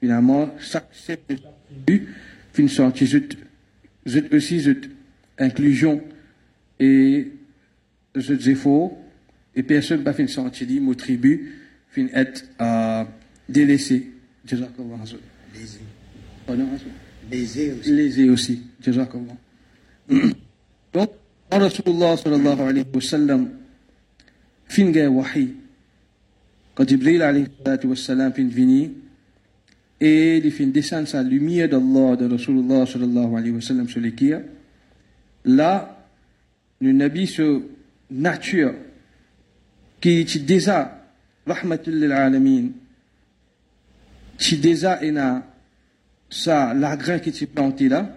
Finalement 0.00 0.50
chaque 0.58 0.88
chef 0.92 1.18
de 1.28 1.36
tribu 1.36 2.08
finit 2.52 2.68
sortir 2.68 3.08
zut 3.08 4.32
aussi 4.32 4.60
zut 4.60 4.90
inclusion 5.38 6.02
et 6.78 7.32
zut 8.16 8.40
zéfo 8.40 8.98
et 9.54 9.62
personne 9.62 10.02
pas 10.02 10.12
fin 10.12 10.26
sortir 10.26 10.66
dit 10.66 10.80
mon 10.80 10.94
tribu 10.94 11.61
fin 11.92 12.06
être 12.14 12.44
euh, 12.60 13.04
délaissé 13.48 14.10
Jazakallah. 14.44 14.96
Pardon, 16.46 16.66
aussi. 16.74 17.90
lésé 17.90 18.28
aussi. 18.28 18.62
Jazakallah. 18.80 19.36
Donc, 20.92 21.10
quand 21.50 21.58
Rasulullah 21.58 22.16
sallallahu 22.16 22.60
alayhi 22.60 22.86
wa 22.92 23.00
sallam 23.00 23.50
fin 24.66 24.90
gay 24.90 25.06
wahi, 25.06 25.54
quand 26.74 26.88
Jibril 26.88 27.22
alayhi 27.22 27.48
wa 27.84 27.96
sallam 27.96 28.32
fin 28.32 28.48
vini, 28.48 28.92
et 30.00 30.38
il 30.38 30.50
fin 30.50 30.66
descendre 30.66 31.06
sa 31.06 31.22
lumière 31.22 31.68
d'Allah 31.68 32.16
de 32.16 32.32
Rasulullah 32.32 32.86
sallallahu 32.86 33.36
alayhi 33.36 33.52
wa 33.52 33.60
sallam 33.60 33.88
sur 33.88 34.00
les 34.00 34.12
kia, 34.12 34.42
là, 35.44 36.08
le 36.80 36.92
Nabi 36.92 37.26
se 37.26 37.62
nature 38.10 38.74
qui 40.00 40.20
est 40.20 40.38
déjà 40.38 41.01
rahmatul 41.46 41.94
lil 41.94 42.12
alamin, 42.12 42.68
qui 44.38 44.56
déjà 44.58 45.02
est 45.02 45.14
ça, 46.30 46.74
l'agrin 46.74 47.18
qui 47.18 47.30
est 47.30 47.46
planté 47.46 47.88
là, 47.88 48.10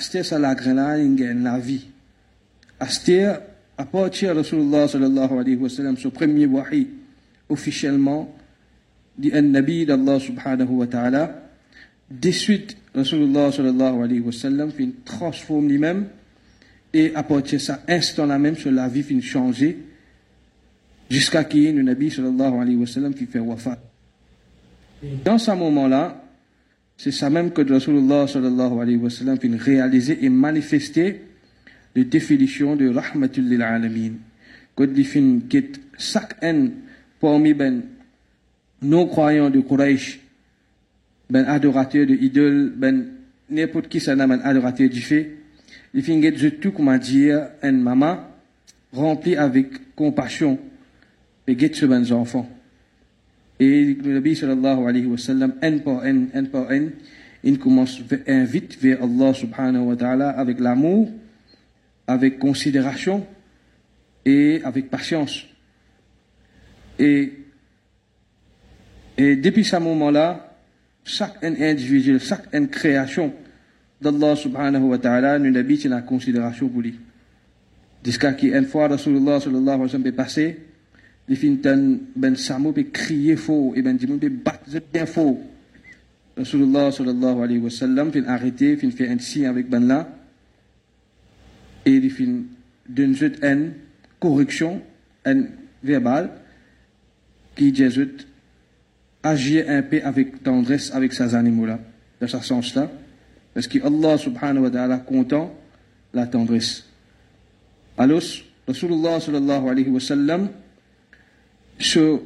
sa 0.00 0.38
l'agrin 0.38 0.74
là, 0.74 0.98
gagne 0.98 1.42
la 1.42 1.58
vie. 1.58 1.86
Astir, 2.80 3.40
à 3.76 3.84
Rasulullah 3.84 4.88
sallallahu 4.88 5.38
alayhi 5.38 6.10
premier 6.10 6.46
wahi, 6.46 6.88
officiellement, 7.48 8.34
dit 9.18 9.30
un 9.34 9.42
Nabi 9.42 9.86
d'Allah 9.86 10.18
subhanahu 10.18 10.70
wa 10.70 10.86
ta'ala. 10.86 11.42
De 12.10 12.30
Rasulullah 12.94 13.52
sallallahu 13.52 14.02
alayhi 14.02 14.20
wa 14.20 14.32
une 14.78 14.94
transforme 15.04 15.68
lui-même 15.68 16.08
et 16.92 17.12
à 17.14 17.22
partir 17.22 17.58
de 17.58 17.62
ça, 17.62 17.82
instant 17.88 18.26
là 18.26 18.38
même, 18.38 18.56
sur 18.56 18.70
la 18.70 18.88
vie 18.88 19.02
finit 19.02 19.22
changer 19.22 19.78
jusqu'à 21.12 21.44
qu'il 21.44 21.60
y 21.62 21.66
ait 21.66 21.72
le 21.72 21.82
Nabi 21.82 22.10
sallallahu 22.10 22.54
alayhi 22.54 23.14
qui 23.14 23.26
fait 23.26 23.38
wafat. 23.38 23.78
Dans 25.24 25.36
ce 25.36 25.50
moment-là, 25.50 26.24
c'est 26.96 27.10
ça 27.10 27.28
même 27.28 27.50
que 27.50 27.60
Rasulullah 27.70 28.26
sallallahu 28.26 28.80
alayhi 28.80 28.96
wa 28.96 29.10
sallam 29.10 29.38
finit 29.38 29.58
réaliser 29.58 30.24
et 30.24 30.30
manifester 30.30 31.20
la 31.94 32.04
définition 32.04 32.76
de 32.76 32.88
rahmatul 32.88 33.44
lil 33.44 33.60
alamin. 33.60 34.12
Finit 35.04 35.42
que 35.48 35.58
chaque 35.98 36.42
un 36.42 36.70
parmi 37.20 37.52
ben 37.52 37.82
non-croyants 38.80 39.50
de 39.50 39.60
Quraysh, 39.60 40.18
ben 41.28 41.44
adorateur 41.44 42.06
de 42.06 42.14
idoles, 42.14 42.72
ben 42.74 43.04
n'importe 43.50 43.88
qui 43.88 44.00
ça 44.00 44.16
n'a 44.16 44.24
un 44.24 44.40
adorateur 44.40 44.88
du 44.88 45.02
fait, 45.02 45.36
il 45.92 46.02
finit 46.02 46.32
de 46.32 46.48
tout 46.48 46.72
dire 46.98 47.48
un 47.62 47.72
maman 47.72 48.18
rempli 48.92 49.36
avec 49.36 49.94
compassion 49.94 50.58
et 51.46 51.54
guette 51.54 51.74
sur 51.74 51.88
ses 51.88 52.12
enfants. 52.12 52.48
Et 53.58 53.94
le 53.94 54.14
Nabi 54.14 54.34
sallallahu 54.34 54.86
alayhi 54.88 55.06
wa 55.06 55.18
sallam, 55.18 55.54
un 55.62 55.78
par 55.78 56.02
un, 56.04 56.26
un 56.34 56.44
par 56.44 56.70
un, 56.70 56.88
il 57.44 57.58
commence 57.58 58.00
à 58.26 58.32
inviter 58.32 58.76
vers 58.80 59.02
Allah 59.02 59.34
subhanahu 59.34 59.82
wa 59.82 59.96
ta'ala 59.96 60.30
avec 60.30 60.58
l'amour, 60.60 61.10
avec 62.06 62.38
considération 62.38 63.26
et 64.24 64.60
avec 64.64 64.90
patience. 64.90 65.44
Et, 66.98 67.32
et 69.18 69.36
depuis 69.36 69.64
ce 69.64 69.76
moment-là, 69.76 70.56
chaque 71.04 71.42
individu, 71.42 72.18
chaque 72.20 72.50
création 72.70 73.34
d'Allah 74.00 74.36
subhanahu 74.36 74.84
wa 74.84 74.98
ta'ala 74.98 75.38
nous 75.38 75.56
habite 75.56 75.84
la 75.84 76.02
considération 76.02 76.68
pour 76.68 76.80
lui. 76.80 76.98
Jusqu'à 78.04 78.32
qu'une 78.32 78.64
fois 78.64 78.88
Rasulullah 78.88 79.40
sallallahu 79.40 79.68
alayhi 79.68 79.82
wa 79.82 79.88
sallam 79.88 80.06
est 80.06 80.12
passé, 80.12 80.58
il 81.28 81.36
finit 81.36 81.60
ben 82.16 82.36
samo 82.36 82.72
peut 82.72 82.84
crier 82.84 83.36
faux 83.36 83.72
et 83.76 83.82
ben 83.82 83.96
dimon 83.96 84.18
peut 84.18 84.28
battre 84.28 84.64
bien 84.92 85.06
faux. 85.06 85.40
Rasulullah 86.36 86.90
sallallahu 86.90 87.42
alayhi 87.42 87.58
wa 87.58 87.70
sallam 87.70 88.12
fin 88.12 88.24
arrêté, 88.24 88.76
fin 88.76 88.90
fait 88.90 89.20
signe 89.20 89.46
avec 89.46 89.68
ben 89.68 89.86
là 89.86 90.08
et 91.84 91.92
il 91.92 92.10
fin 92.10 92.42
d'une 92.88 93.14
une 93.42 93.72
correction, 94.20 94.82
une 95.24 95.50
verbale 95.82 96.30
qui 97.56 97.72
dit 97.72 97.84
agir 99.22 99.64
un 99.68 99.82
peu 99.82 100.00
avec 100.02 100.42
tendresse 100.42 100.92
avec 100.94 101.12
ces 101.12 101.34
animaux-là, 101.34 101.78
dans 102.20 102.28
ce 102.28 102.38
sens-là, 102.38 102.90
parce 103.54 103.66
que 103.66 103.78
Allah 103.84 104.18
subhanahu 104.18 104.64
wa 104.64 104.70
ta'ala 104.70 104.98
content 104.98 105.54
la 106.12 106.26
tendresse. 106.26 106.84
Alors, 107.98 108.22
Rasulullah 108.66 109.20
sallallahu 109.20 109.68
alayhi 109.68 109.90
wa 109.90 110.00
sallam, 110.00 110.48
sur 111.82 112.22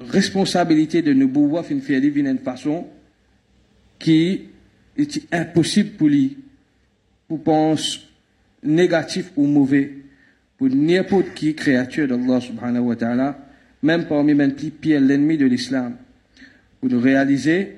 responsabilité 0.00 1.02
de 1.02 1.12
nous 1.12 1.28
pouvoir 1.28 1.64
faire 1.64 2.00
d'une 2.00 2.38
façon 2.38 2.86
qui 3.98 4.48
est 4.96 5.34
impossible 5.34 5.90
pour 5.90 6.08
lui, 6.08 6.36
pour 7.26 7.42
penser 7.42 8.00
négatif 8.62 9.32
ou 9.36 9.46
mauvais, 9.46 9.92
pour 10.56 10.68
n'importe 10.68 11.34
qui 11.34 11.54
créature 11.54 12.08
d'Allah 12.08 12.40
subhanahu 12.40 12.82
wa 12.82 12.96
ta'ala, 12.96 13.38
même 13.82 14.06
parmi 14.06 14.34
les 14.34 14.70
pires 14.70 15.00
l'ennemi 15.00 15.36
de 15.36 15.46
l'islam. 15.46 15.96
Pour 16.80 16.90
nous 16.90 17.00
réaliser, 17.00 17.76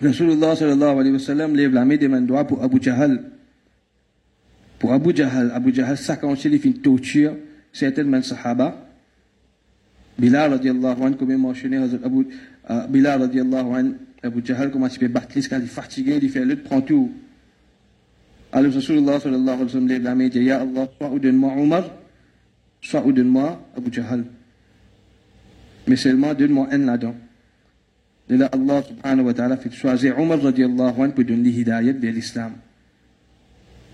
Rasulullah 0.00 0.56
sallallahu 0.56 1.00
alayhi 1.00 1.16
wa 1.16 1.46
lève 1.48 1.72
la 1.72 1.84
main 1.84 1.96
des 1.96 2.08
mains 2.08 2.44
pour 2.44 2.62
Abu 2.62 2.82
Jahal. 2.82 3.22
Pour 4.78 4.92
Abu 4.92 5.14
Jahal, 5.14 5.52
Abu 5.54 5.74
Jahal, 5.74 5.96
ça 5.96 6.16
quand 6.16 6.34
il 6.44 6.58
fait 6.58 6.68
une 6.68 6.80
torture, 6.80 7.36
sahaba. 7.72 8.91
بلال 10.18 10.52
رضي 10.52 10.70
الله 10.70 11.04
عنه 11.04 11.16
كم 11.16 11.30
ما 11.42 11.54
شنو 11.54 11.82
هذا 11.82 11.96
أبو 12.06 12.24
آه، 12.66 12.86
بلال 12.86 13.20
رضي 13.20 13.40
الله 13.40 13.76
عنه 13.76 13.92
أبو 14.24 14.40
جهل 14.40 14.68
كم 14.68 14.84
أشبه 14.84 15.06
بطلس 15.06 15.48
كان 15.48 15.62
يفتح 15.62 16.00
جيه 16.00 16.14
يدفع 16.14 16.40
لد 16.40 16.68
بانتو 16.68 17.06
على 18.54 18.68
رسول 18.68 18.98
الله 18.98 19.18
صلى 19.18 19.36
الله 19.36 19.52
عليه 19.52 19.64
وسلم 19.64 19.88
لعلم 19.88 20.20
يجي 20.20 20.46
يا 20.46 20.62
الله 20.62 20.88
صعود 21.00 21.26
ما 21.26 21.50
عمر 21.52 21.84
صعود 22.82 23.20
ما 23.20 23.60
أبو 23.76 23.90
جهل 23.90 24.24
مثل 25.88 26.16
ما 26.16 26.32
دون 26.32 26.50
ما 26.52 26.74
إن 26.74 26.90
لدن 26.90 27.14
لله 28.30 28.50
الله 28.54 28.78
سبحانه 28.80 29.22
وتعالى 29.22 29.56
في 29.56 29.68
تشوازي 29.68 30.10
عمر 30.10 30.38
رضي 30.44 30.64
الله 30.64 31.02
عنه 31.02 31.12
بدون 31.12 31.42
لي 31.42 31.62
هداية 31.62 31.92
بالإسلام 31.92 32.52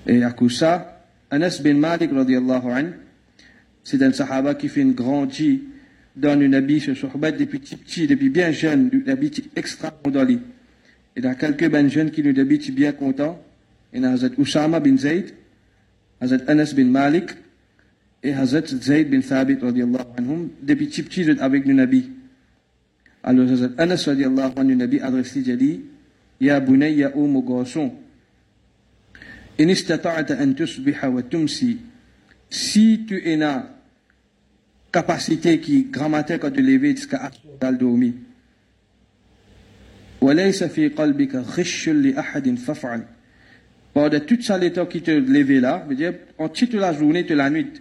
يقول 0.07 0.53
أنس 1.33 1.59
بن 1.61 1.77
مالك 1.77 2.11
رضي 2.13 2.39
الله 2.39 2.73
عنه 2.73 2.93
سيدنا 3.85 4.11
صحابة 4.11 4.53
كيفين 4.53 4.97
غانجي 5.01 5.59
dans 6.19 6.41
une 6.41 6.55
habit 6.55 6.81
Sohbat 6.81 7.33
depuis 7.33 7.59
petit, 7.59 7.77
petit, 7.77 8.07
depuis 8.07 8.29
bien 8.29 8.51
jeune, 8.51 8.91
une 8.93 9.09
habit 9.09 9.45
extra 9.55 9.91
condolé. 9.91 10.39
Et 11.17 11.21
dans 11.21 11.35
quelques 11.35 11.69
ben 11.71 11.89
jeunes 11.89 12.11
qui 12.11 12.23
nous 12.23 12.39
habitent 12.39 12.75
bien 12.75 12.93
contents, 12.93 13.43
il 13.93 14.03
y 14.03 14.05
a 14.05 14.11
Hazrat 14.11 14.31
Usama 14.39 14.81
bin 14.81 14.97
Zayd, 14.97 15.33
Hazrat 16.21 16.45
Anas 16.47 16.73
bin 16.75 16.87
Malik, 16.87 17.31
et 18.23 18.33
Hazrat 18.33 18.67
Zayd 18.67 19.11
bin 19.11 19.21
Thabit 19.21 19.59
radiallahu 19.61 20.05
anhum, 20.17 20.49
depuis 20.63 20.87
petit, 20.87 21.03
petit 21.03 21.31
avec 21.41 21.65
le 21.65 21.75
Nabi. 21.75 22.11
Alors 23.23 23.51
Hazrat 23.51 23.71
Anas 23.79 24.05
radiallahu 24.07 24.53
anhu, 24.57 24.71
le 24.71 24.75
Nabi 24.75 25.01
adresse 25.01 25.39
dit, 25.39 25.57
dit, 25.57 25.81
Ya 26.41 26.61
bunayya 26.61 27.17
o 27.17 27.27
mon 27.27 27.41
garçon, 27.41 27.93
in 29.59 29.69
istata'ata 29.69 30.39
an 30.39 30.55
tusbiha 30.55 31.11
wa 31.11 31.23
tumsi, 31.23 31.79
si 32.49 33.05
tu 33.07 33.21
es 33.25 33.37
là, 33.37 33.78
capacité 34.99 35.61
qui, 35.61 35.85
grand 35.85 36.09
matin, 36.09 36.39
quand 36.39 36.51
tu 36.51 36.61
levé 36.61 36.91
jusqu'à 36.97 37.31
dormir. 37.71 38.15
Par 43.95 44.11
de 44.11 44.19
toute 44.19 44.43
saleté 44.43 44.83
qui 44.91 45.03
te 45.03 45.13
levé 45.13 45.61
là, 45.61 45.85
veut 45.89 45.95
dire, 45.95 46.15
on 46.37 46.49
toute 46.49 46.75
la 46.75 46.93
journée, 46.93 47.25
toute 47.25 47.37
la 47.37 47.49
nuit. 47.49 47.75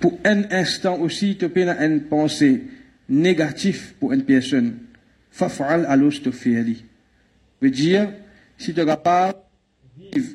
Pour, 0.00 0.18
un 0.24 0.42
instant 0.50 0.98
aussi, 0.98 1.38
tu 1.38 1.48
peux 1.48 1.62
avoir 1.62 1.82
une 1.82 2.02
pensée 2.02 2.64
négative 3.08 3.94
pour 3.98 4.12
une 4.12 4.24
personne. 4.24 4.80
Faf'al 5.30 5.86
alos 5.86 6.20
te 6.22 6.28
Veut 7.62 7.70
dire, 7.70 8.12
si 8.58 8.74
tu 8.74 8.84
n'as 8.84 8.96
pas 8.98 9.48
vivre, 9.98 10.28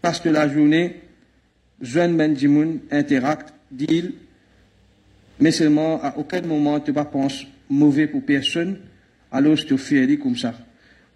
parce 0.00 0.20
que 0.20 0.28
la 0.28 0.48
journée, 0.48 1.00
jeune 1.80 2.16
Benjamin 2.16 2.76
interacte, 2.92 3.52
deal, 3.72 4.12
mais 5.42 5.50
seulement 5.50 6.00
à 6.00 6.16
aucun 6.16 6.40
moment 6.42 6.78
tu 6.78 6.92
vas 6.92 7.04
penser 7.04 7.48
mauvais 7.68 8.06
pour 8.06 8.22
personne, 8.22 8.76
alors 9.32 9.56
tu 9.56 9.76
fais 9.76 10.16
comme 10.16 10.36
ça. 10.36 10.54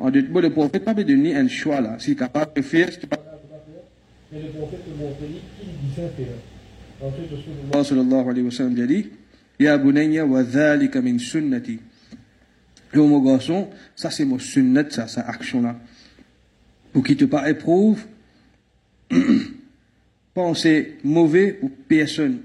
En 0.01 0.11
le 0.11 0.51
prophète 0.51 0.85
n'a 0.85 0.95
pas 0.95 1.05
donné 1.05 1.37
un 1.37 1.47
choix 1.47 1.81
là. 1.81 1.97
S'il 2.01 2.15
est 2.15 2.17
capable 2.17 2.53
de 2.57 2.63
faire, 2.63 2.89
c'est 2.91 3.07
pas 3.07 3.19
mais 4.33 4.43
le 4.43 4.49
prophète 4.49 4.81
te 4.85 4.91
montre 5.01 5.19
qu'il 5.19 5.89
disait 5.89 6.11
faire. 6.17 6.37
Ensuite, 7.01 7.31
Rasulullah 7.31 7.85
sallallahu 7.85 8.31
alayhi 8.31 8.45
wa 8.47 8.51
sallam 8.51 8.81
a 8.81 8.87
dit 8.87 9.11
Ya 9.61 9.79
bunayya 9.79 10.27
wa 10.27 10.43
dhalika 10.43 11.01
min 11.01 11.19
sunnati. 11.19 11.79
Et 12.93 12.99
mon 12.99 13.21
garçon, 13.21 13.69
ça 13.95 14.11
c'est 14.11 14.25
mon 14.25 14.41
sunnat, 14.41 14.91
ça, 14.91 15.07
cette 15.07 15.25
action-là. 15.29 15.77
Pour 16.93 17.05
qu'il 17.05 17.17
te 17.17 17.27
pas 17.27 17.49
éprouve, 17.49 18.05
penser 20.35 20.99
mauvais 21.05 21.53
pour 21.53 21.71
personne, 21.87 22.41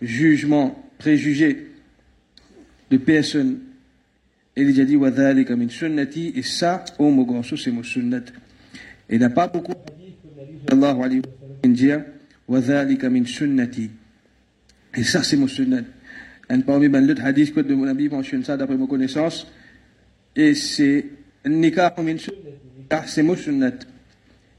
jugement 0.00 0.87
préjugés 0.97 1.67
de 2.89 2.97
personnes. 2.97 3.59
Et 4.55 4.61
il 4.61 4.79
a 4.79 4.85
dit, 4.85 4.95
وَذَلِكَ 4.95 5.51
min 5.53 5.69
sunnati, 5.69 6.33
et 6.35 6.43
ça, 6.43 6.85
oh 6.99 7.09
mon 7.09 7.23
grand 7.23 7.41
c'est 7.43 7.71
mon 7.71 7.83
sunnat. 7.83 8.23
Et 9.09 9.15
il 9.15 9.19
n'y 9.19 9.25
a 9.25 9.29
pas 9.29 9.47
beaucoup 9.47 9.73
de 9.73 10.69
sallallahu 10.69 11.03
alayhi 11.03 11.21
wa 11.21 11.29
sallam 11.63 11.73
dire, 11.73 12.03
وَذَلِكَ 12.47 13.05
min 13.07 13.25
sunnati. 13.25 13.89
Et 14.95 15.03
ça, 15.03 15.23
c'est 15.23 15.37
mon 15.37 15.47
sunnat. 15.47 15.81
Et 16.49 16.57
parmi 16.59 16.87
les 16.87 17.11
autres 17.11 17.25
hadiths 17.25 17.53
que 17.53 17.61
de 17.61 17.73
mon 17.73 17.87
ami 17.87 18.09
mentionne 18.09 18.43
ça 18.43 18.55
d'après 18.55 18.77
mon 18.77 18.85
connaissance, 18.85 19.47
et 20.35 20.53
c'est 20.53 21.05
nikah 21.45 21.95
min 21.97 22.17
sunnati. 22.17 23.07
c'est 23.07 23.23
mon 23.23 23.35
sunnat. 23.35 23.71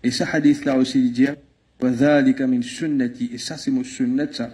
Et 0.03 0.11
ça, 0.11 0.27
hadith 0.33 0.65
là 0.65 0.77
aussi, 0.77 0.99
il 0.99 1.13
dit, 1.13 1.27
وَذَلِكَ 1.81 2.43
min 2.43 2.63
sunnati. 2.63 3.31
Et 3.33 3.39
ça, 3.39 3.57
c'est 3.57 3.71
mon 3.71 3.85
sunnat, 3.85 4.33
ça. 4.33 4.53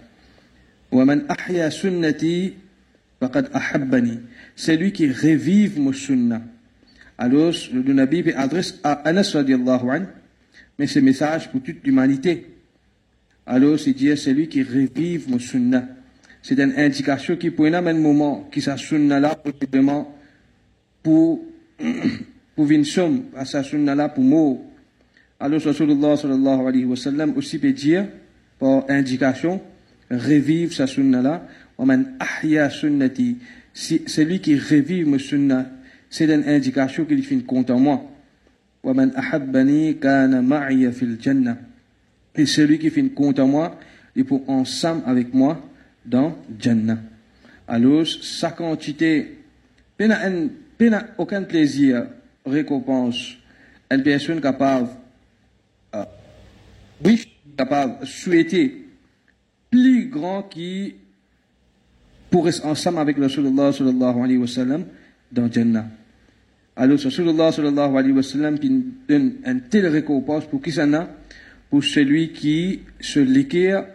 celui 4.56 4.92
qui 4.92 5.10
revive 5.10 5.80
mon 5.80 5.92
sunna. 5.92 6.42
Alors 7.18 7.54
le 7.72 7.92
Nabi 7.92 8.30
adresse 8.32 8.78
à 8.82 8.92
Anas 8.92 9.30
radiallahu 9.34 9.90
anhu 9.90 10.06
mais 10.78 10.86
ce 10.86 10.98
message 10.98 11.50
pour 11.50 11.62
toute 11.62 11.84
l'humanité. 11.84 12.46
Alors 13.46 13.78
c'est 13.78 13.92
dire 13.92 14.18
celui 14.18 14.48
qui 14.48 14.62
revive 14.62 15.30
mon 15.30 15.38
sunna. 15.38 15.88
C'est 16.42 16.58
une 16.58 16.74
indication 16.76 17.36
qui 17.36 17.50
pour 17.50 17.66
un 17.66 17.80
même 17.80 18.00
moment 18.00 18.48
qui 18.52 18.60
sa 18.60 18.76
sunna 18.76 19.18
là 19.18 19.34
possiblement 19.34 20.14
pour 21.02 21.42
pour 22.54 22.70
une 22.70 22.84
somme 22.84 23.24
à 23.34 23.44
sa 23.44 23.62
sunna 23.62 23.94
là 23.94 24.08
pour 24.08 24.24
mot. 24.24 24.64
Alors 25.40 25.60
Rasulullah 25.60 26.16
sallallahu 26.16 26.66
alayhi 26.66 26.84
wa 26.84 26.96
sallam 26.96 27.36
aussi 27.36 27.58
peut 27.58 27.72
dire 27.72 28.06
par 28.58 28.84
indication 28.88 29.60
revivre 30.10 30.72
sa 30.72 30.86
sunna-là. 30.86 31.46
Si 33.74 34.02
c'est 34.06 34.24
lui 34.24 34.40
qui 34.40 34.58
revive 34.58 35.06
ma 35.08 35.18
sunna, 35.18 35.70
c'est 36.08 36.24
une 36.24 36.48
indication 36.48 37.04
qu'il 37.04 37.22
fait 37.22 37.38
compte 37.40 37.70
en 37.70 37.78
moi. 37.78 38.02
Et 42.34 42.46
celui 42.46 42.78
qui 42.78 42.90
fait 42.90 43.00
une 43.00 43.10
compte 43.10 43.38
en 43.38 43.48
moi, 43.48 43.78
il 44.14 44.22
est 44.22 44.32
ensemble 44.46 45.02
avec 45.06 45.34
moi 45.34 45.60
dans 46.04 46.36
Jannah. 46.58 46.98
Alors, 47.68 48.06
sa 48.06 48.52
quantité, 48.52 49.38
peine 49.96 51.04
aucun 51.18 51.42
plaisir, 51.42 52.06
récompense, 52.46 53.36
une 53.90 54.02
personne 54.02 54.40
capable, 54.40 54.88
euh, 55.94 56.04
oui, 57.04 57.26
capable, 57.56 58.06
souhaiter 58.06 58.85
plus 59.70 60.08
grand 60.08 60.42
qui 60.42 60.94
pourrait 62.30 62.60
ensemble 62.64 62.98
avec 62.98 63.18
Rasulullah 63.18 63.72
sallallahu 63.72 64.22
alayhi 64.22 64.38
wa 64.38 64.46
sallam 64.46 64.84
dans 65.32 65.50
Jannah. 65.50 65.86
Alors 66.76 66.98
Rasulullah 66.98 67.52
sallallahu 67.52 67.96
alayhi 67.96 68.12
wa 68.12 68.22
sallam 68.22 68.58
donne 68.58 69.34
une 69.44 69.60
telle 69.70 69.86
récompense 69.86 70.46
pour 70.46 70.60
qui 70.60 70.72
ça 70.72 70.86
n'a 70.86 71.08
Pour 71.70 71.82
celui 71.82 72.32
qui 72.32 72.80
se 73.00 73.20
l'équerre 73.20 73.86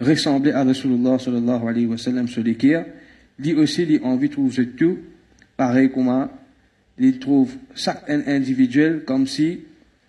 ressemblait 0.00 0.52
à 0.52 0.64
Rasulullah 0.64 1.18
sallallahu 1.18 1.68
alayhi 1.68 1.86
wa 1.86 1.98
sallam 1.98 2.28
se 2.28 2.40
l'équerre. 2.40 2.86
Lui 3.38 3.54
aussi, 3.54 4.00
a 4.02 4.06
envie 4.06 4.28
de 4.28 4.32
trouver 4.32 4.68
tout, 4.70 4.98
pareil 5.56 5.90
comme 5.90 6.28
il 6.98 7.18
trouve 7.18 7.54
chaque 7.74 8.08
individuel 8.08 9.04
comme 9.04 9.26
si 9.26 9.60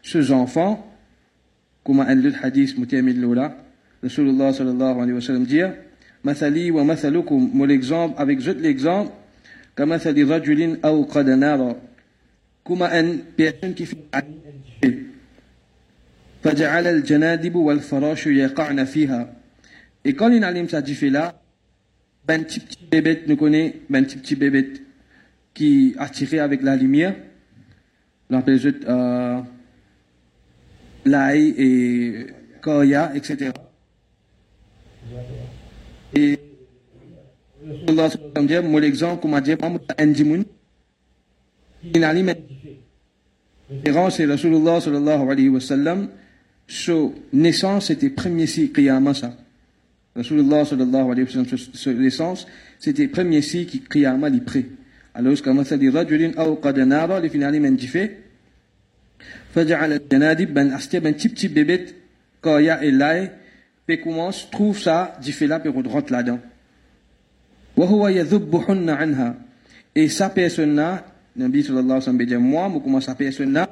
ces 0.02 0.32
enfants, 0.32 0.90
comme 1.84 2.00
un 2.00 2.26
autre 2.26 2.38
hadith, 2.42 2.78
Mutiamid 2.78 3.18
Lola, 3.20 3.58
Rasulullah 4.04 4.54
sallallahu 4.54 5.02
alayhi 5.02 5.14
wa 5.14 5.22
sallam 5.22 5.46
dit, 5.46 5.64
مثلي 6.28 6.72
ومثلكم 6.72 7.52
mon 7.54 7.70
exemple 7.70 8.16
avec 8.18 8.40
juste 8.40 8.60
l'exemple 8.60 9.12
كمثل 9.78 10.30
رجل 10.30 10.80
أوقد 10.86 11.30
نارا 11.30 11.76
كما 12.68 13.00
أن 13.00 13.20
personne 13.38 13.74
qui 13.76 13.86
fait 13.86 14.26
فجعل 16.44 16.88
الجنادب 16.88 17.56
والفراش 17.56 18.28
يقعن 18.28 18.84
فيها 18.86 19.34
et 20.06 20.14
quand 20.14 20.30
il 20.30 20.44
allume 20.44 20.70
sa 20.70 20.82
là 20.82 21.42
ben 22.28 22.44
petit 22.44 22.60
petit 22.60 22.88
bébé 22.92 23.24
nous 23.28 23.36
connaît 23.38 23.82
ben 23.90 24.06
petit 24.06 24.18
petit 24.18 24.36
bébé 24.36 24.74
qui 25.54 25.96
attiré 25.98 26.40
avec 26.40 26.62
la 26.62 26.76
lumière 26.76 27.16
appelle 28.32 28.60
juste 28.60 28.86
euh, 28.88 29.40
l'ail 31.06 31.54
et 31.58 32.28
koya 32.62 33.12
etc 33.16 33.52
et 36.15 36.39
Allah 37.89 38.11
sallam 38.11 38.47
dia 38.47 38.63
mo 38.63 38.79
l'exemple 38.79 39.23
comme 39.23 39.41
dia 39.41 39.57
pas 39.57 39.71
anjimun 39.99 40.45
inali 41.95 42.23
men 42.23 42.37
référence 43.71 44.17
c'est 44.17 44.27
Rasulullah 44.27 44.81
sallallahu 44.81 45.31
alayhi 45.31 45.49
wa 45.49 45.61
sallam 45.61 46.09
so 46.67 47.15
naissance 47.33 47.87
c'était 47.87 48.11
premier 48.11 48.47
signe 48.47 48.69
qiyamah 48.73 49.15
ça 49.15 49.37
Rasulullah 50.15 50.65
sallallahu 50.65 51.13
alayhi 51.13 51.23
wa 51.23 51.31
sallam 51.31 51.59
so 51.75 51.93
naissance 51.93 52.47
c'était 52.79 53.09
premier 53.09 53.43
signe 53.43 53.67
qui 53.67 53.81
qiyamah 53.81 54.29
li 54.29 54.41
pré 54.41 54.67
alors 55.15 55.41
comme 55.43 55.65
ça 55.65 55.77
dit 55.77 55.89
rajulin 55.89 56.33
aw 56.37 56.57
qad 56.57 56.79
nara 56.79 57.21
li 57.21 57.29
finali 57.29 57.61
men 57.61 57.79
jife 57.79 58.11
فجعل 59.55 59.93
الجنادب 59.93 60.55
بن 60.55 60.73
أستي 60.73 61.01
بن 61.01 61.17
تيب 61.17 61.35
تيب 61.35 61.55
بيبت 61.55 61.95
قايا 62.43 62.83
إلاي 62.83 63.31
puis 63.88 64.02
commence, 64.02 64.50
trouve 64.52 64.78
ça, 64.78 65.18
dit 65.22 65.32
fait 65.32 65.48
là, 65.48 65.60
puis 65.62 65.70
rentre 65.70 66.12
là-dedans. 66.12 66.40
Et 69.96 70.10
sa 70.10 70.30
personne-là, 70.30 71.06
Nabi 71.36 71.64
sallallahu 71.64 71.86
alayhi 71.86 72.00
wa 72.00 72.02
sallam 72.02 72.26
dit, 72.26 72.36
moi, 72.36 72.72
je 72.74 72.80
commence 72.80 73.06
sa 73.06 73.16
personne-là, 73.16 73.70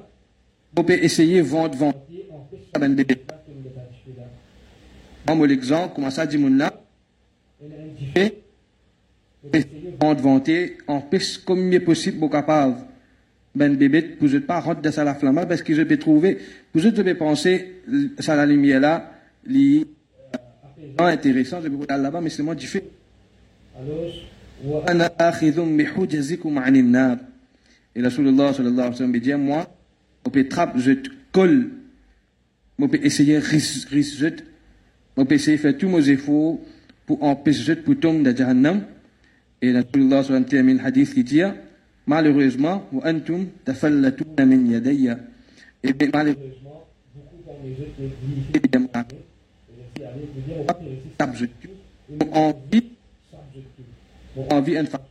je 0.78 0.82
peux 0.82 0.94
essayer 0.94 1.42
vendre, 1.42 1.76
vendre, 1.76 2.02
ben. 2.80 2.96
Moi, 5.28 5.48
l'exemple, 5.48 5.94
comment 5.96 6.10
ça 6.10 6.26
dit, 6.26 6.38
mon 6.38 6.56
là, 6.56 6.72
vendre, 10.00 10.22
vendre, 10.22 10.52
en 10.88 11.02
plus, 11.02 11.38
comme 11.40 11.74
est 11.74 11.80
possible, 11.82 12.20
pour 12.20 12.30
capable, 12.30 12.78
ben 13.54 13.76
bébé, 13.76 14.02
pour 14.02 14.30
ne 14.30 14.40
pas 14.40 14.60
rentrer 14.60 14.92
dans 14.92 15.04
la 15.04 15.16
flamme, 15.16 15.46
parce 15.48 15.62
que 15.62 15.74
je 15.74 15.82
peux 15.82 15.98
trouver, 15.98 16.38
pour 16.72 16.82
je 16.82 16.90
peux 16.90 17.16
penser, 17.16 17.82
ça 18.20 18.36
la 18.36 18.46
lumière 18.46 18.80
là, 18.80 19.12
li, 19.46 19.86
intéressant, 21.00 21.62
je 21.62 21.68
vais 21.68 21.76
vous 21.76 21.86
là-bas, 21.88 22.22
mais 22.22 22.30
c'est 22.30 22.44
moi 22.44 22.56
qui 22.56 22.66
fais. 22.66 22.84
Et 27.96 28.02
la 28.02 28.10
Soulallah 28.10 28.54
sallallahu 28.54 28.88
alayhi 28.88 28.92
wa 28.92 29.22
sallam 29.22 29.42
Moi, 29.42 29.68
je 30.34 30.42
trappe, 30.42 30.78
je 30.78 30.92
colle, 31.32 31.70
je 32.80 32.86
peux 32.86 33.00
essayer, 33.04 33.40
je 33.42 35.24
peux 35.24 35.34
essayer 35.34 35.58
de 35.58 35.62
faire 35.62 35.78
tous 35.78 35.90
mes 35.90 36.10
efforts 36.10 36.60
pour 37.06 37.24
empêcher 37.24 37.76
je 37.76 37.82
pour 37.82 38.00
tomber 38.00 38.34
dans 38.34 38.90
Et 39.62 39.72
la 39.72 39.84
Soulallah 39.84 40.24
sallallahu 40.24 40.80
hadith 40.84 41.16
Malheureusement, 42.08 42.88
vous. 42.92 43.02
Et 45.84 45.94
malheureusement, 46.14 46.88
beaucoup 48.54 49.25
subjectif. 51.20 51.70
envie, 52.32 52.84
envie 54.50 54.78
une 54.78 54.88
façon. 54.88 55.04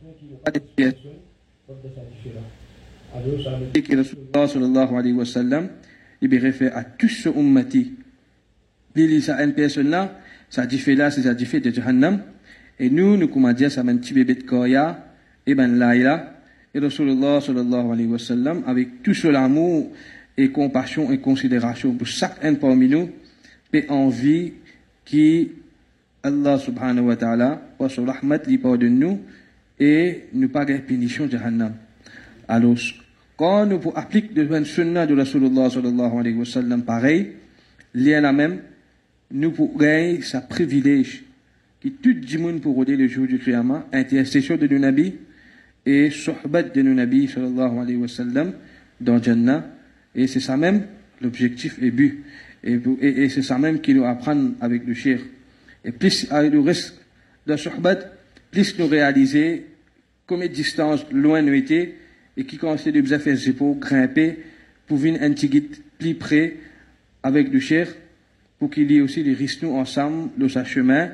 Et 3.73 3.81
que 3.81 3.95
Rasulullah 3.95 4.47
sallallahu 4.47 4.95
alayhi 4.95 5.13
wa 5.13 5.25
sallam, 5.25 5.69
il 6.21 6.37
réfère 6.37 6.75
à 6.77 6.83
tout 6.83 7.07
ce 7.07 7.29
ummati. 7.29 7.93
Il 8.95 9.07
dit 9.07 9.31
à 9.31 9.43
une 9.43 9.53
personne 9.53 9.89
là, 9.89 10.19
ça 10.49 10.65
dit 10.65 10.77
fait 10.77 10.95
là, 10.95 11.11
c'est 11.11 11.23
ça 11.23 11.33
dit 11.33 11.45
de 11.45 11.71
Jahannam. 11.71 12.21
Et 12.79 12.89
nous, 12.89 13.17
nous 13.17 13.27
comment 13.27 13.53
dire, 13.53 13.71
ça 13.71 13.81
un 13.81 13.97
petit 13.97 14.13
bébé 14.13 14.35
de 14.35 14.43
Koya, 14.43 15.05
et 15.45 15.55
ben 15.55 15.77
là, 15.77 16.33
et 16.73 16.79
Rasulullah 16.79 17.39
sallallahu 17.41 17.91
alayhi 17.91 18.07
wa 18.07 18.19
sallam, 18.19 18.63
avec 18.67 19.01
tout 19.01 19.13
ce 19.13 19.27
amour 19.29 19.91
et 20.37 20.51
compassion 20.51 21.11
et 21.11 21.19
considération 21.19 21.93
pour 21.93 22.07
chacun 22.07 22.55
parmi 22.55 22.89
nous, 22.89 23.09
et 23.71 23.85
envie 23.89 24.53
qui 25.05 25.51
Allah 26.23 26.57
subhanahu 26.57 27.05
wa 27.05 27.15
ta'ala 27.15 27.61
par 27.77 27.91
son 27.91 28.05
rahmat 28.05 28.39
lui 28.47 28.57
pardonne 28.57 28.97
nous 28.97 29.21
et 29.79 30.25
nous 30.33 30.49
pas 30.49 30.65
de 30.65 30.77
punition 30.77 31.29
jahannam. 31.29 31.75
Alors, 32.47 32.75
quand 33.37 33.65
nous 33.65 33.79
appliquons 33.95 34.33
le 34.35 34.63
sunnah 34.63 35.05
de 35.05 35.15
Rasulullah 35.15 35.69
sallallahu 35.69 36.19
alayhi 36.19 36.37
wa 36.37 36.45
sallam 36.45 36.83
pareil, 36.83 37.33
lien 37.93 38.21
la 38.21 38.33
même, 38.33 38.61
nous 39.31 39.51
pour 39.51 39.77
gagner 39.77 40.21
sa 40.21 40.41
privilège 40.41 41.23
qui 41.81 41.91
tout 41.91 42.15
le 42.15 42.39
monde 42.39 42.61
pour 42.61 42.81
aider 42.81 42.95
le 42.95 43.07
jour 43.07 43.27
du 43.27 43.37
Qiyamah, 43.37 43.87
intercession 43.93 44.57
de 44.57 44.67
nos 44.67 44.91
et 45.85 46.09
sohbat 46.09 46.63
de 46.63 46.81
nos 46.81 46.93
nabis 46.93 47.27
sallallahu 47.27 47.79
alayhi 47.79 47.97
wa 47.97 48.07
sallam 48.07 48.53
dans 48.99 49.21
Jannah. 49.21 49.67
Et 50.15 50.25
c'est 50.27 50.39
ça 50.39 50.57
même 50.57 50.87
l'objectif 51.21 51.77
et 51.81 51.91
but. 51.91 52.23
Et, 52.64 52.78
et, 53.00 53.28
c'est 53.28 53.42
ça 53.42 53.58
même 53.58 53.80
qui 53.80 53.94
nous 53.94 54.04
apprend 54.04 54.52
avec 54.60 54.86
le 54.86 54.94
shir. 54.94 55.20
Et 55.84 55.92
plus 55.92 56.26
avec 56.30 56.52
le 56.52 56.60
reste 56.60 57.00
de 57.46 57.52
la 57.52 57.56
sohbat, 57.56 57.98
plus 58.50 58.78
nous 58.78 58.86
réaliser 58.86 59.66
combien 60.26 60.46
de 60.46 60.52
distance 60.52 61.06
loin 61.10 61.42
nous 61.42 61.54
était 61.54 61.94
et 62.36 62.44
qui 62.44 62.58
consiste 62.58 62.94
de 62.94 63.00
bien 63.00 63.18
faire 63.18 63.36
pour 63.56 63.78
grimper 63.78 64.38
pour 64.86 64.98
venir 64.98 65.22
un 65.22 65.32
petit 65.32 65.68
plus 65.98 66.14
près 66.14 66.56
avec 67.22 67.52
le 67.52 67.60
shir 67.60 67.88
pour 68.58 68.70
qu'il 68.70 68.90
y 68.90 68.98
ait 68.98 69.00
aussi 69.00 69.22
des 69.24 69.34
risques 69.34 69.62
nous 69.62 69.76
ensemble 69.76 70.30
de 70.36 70.48
sa 70.48 70.64
chemin 70.64 71.10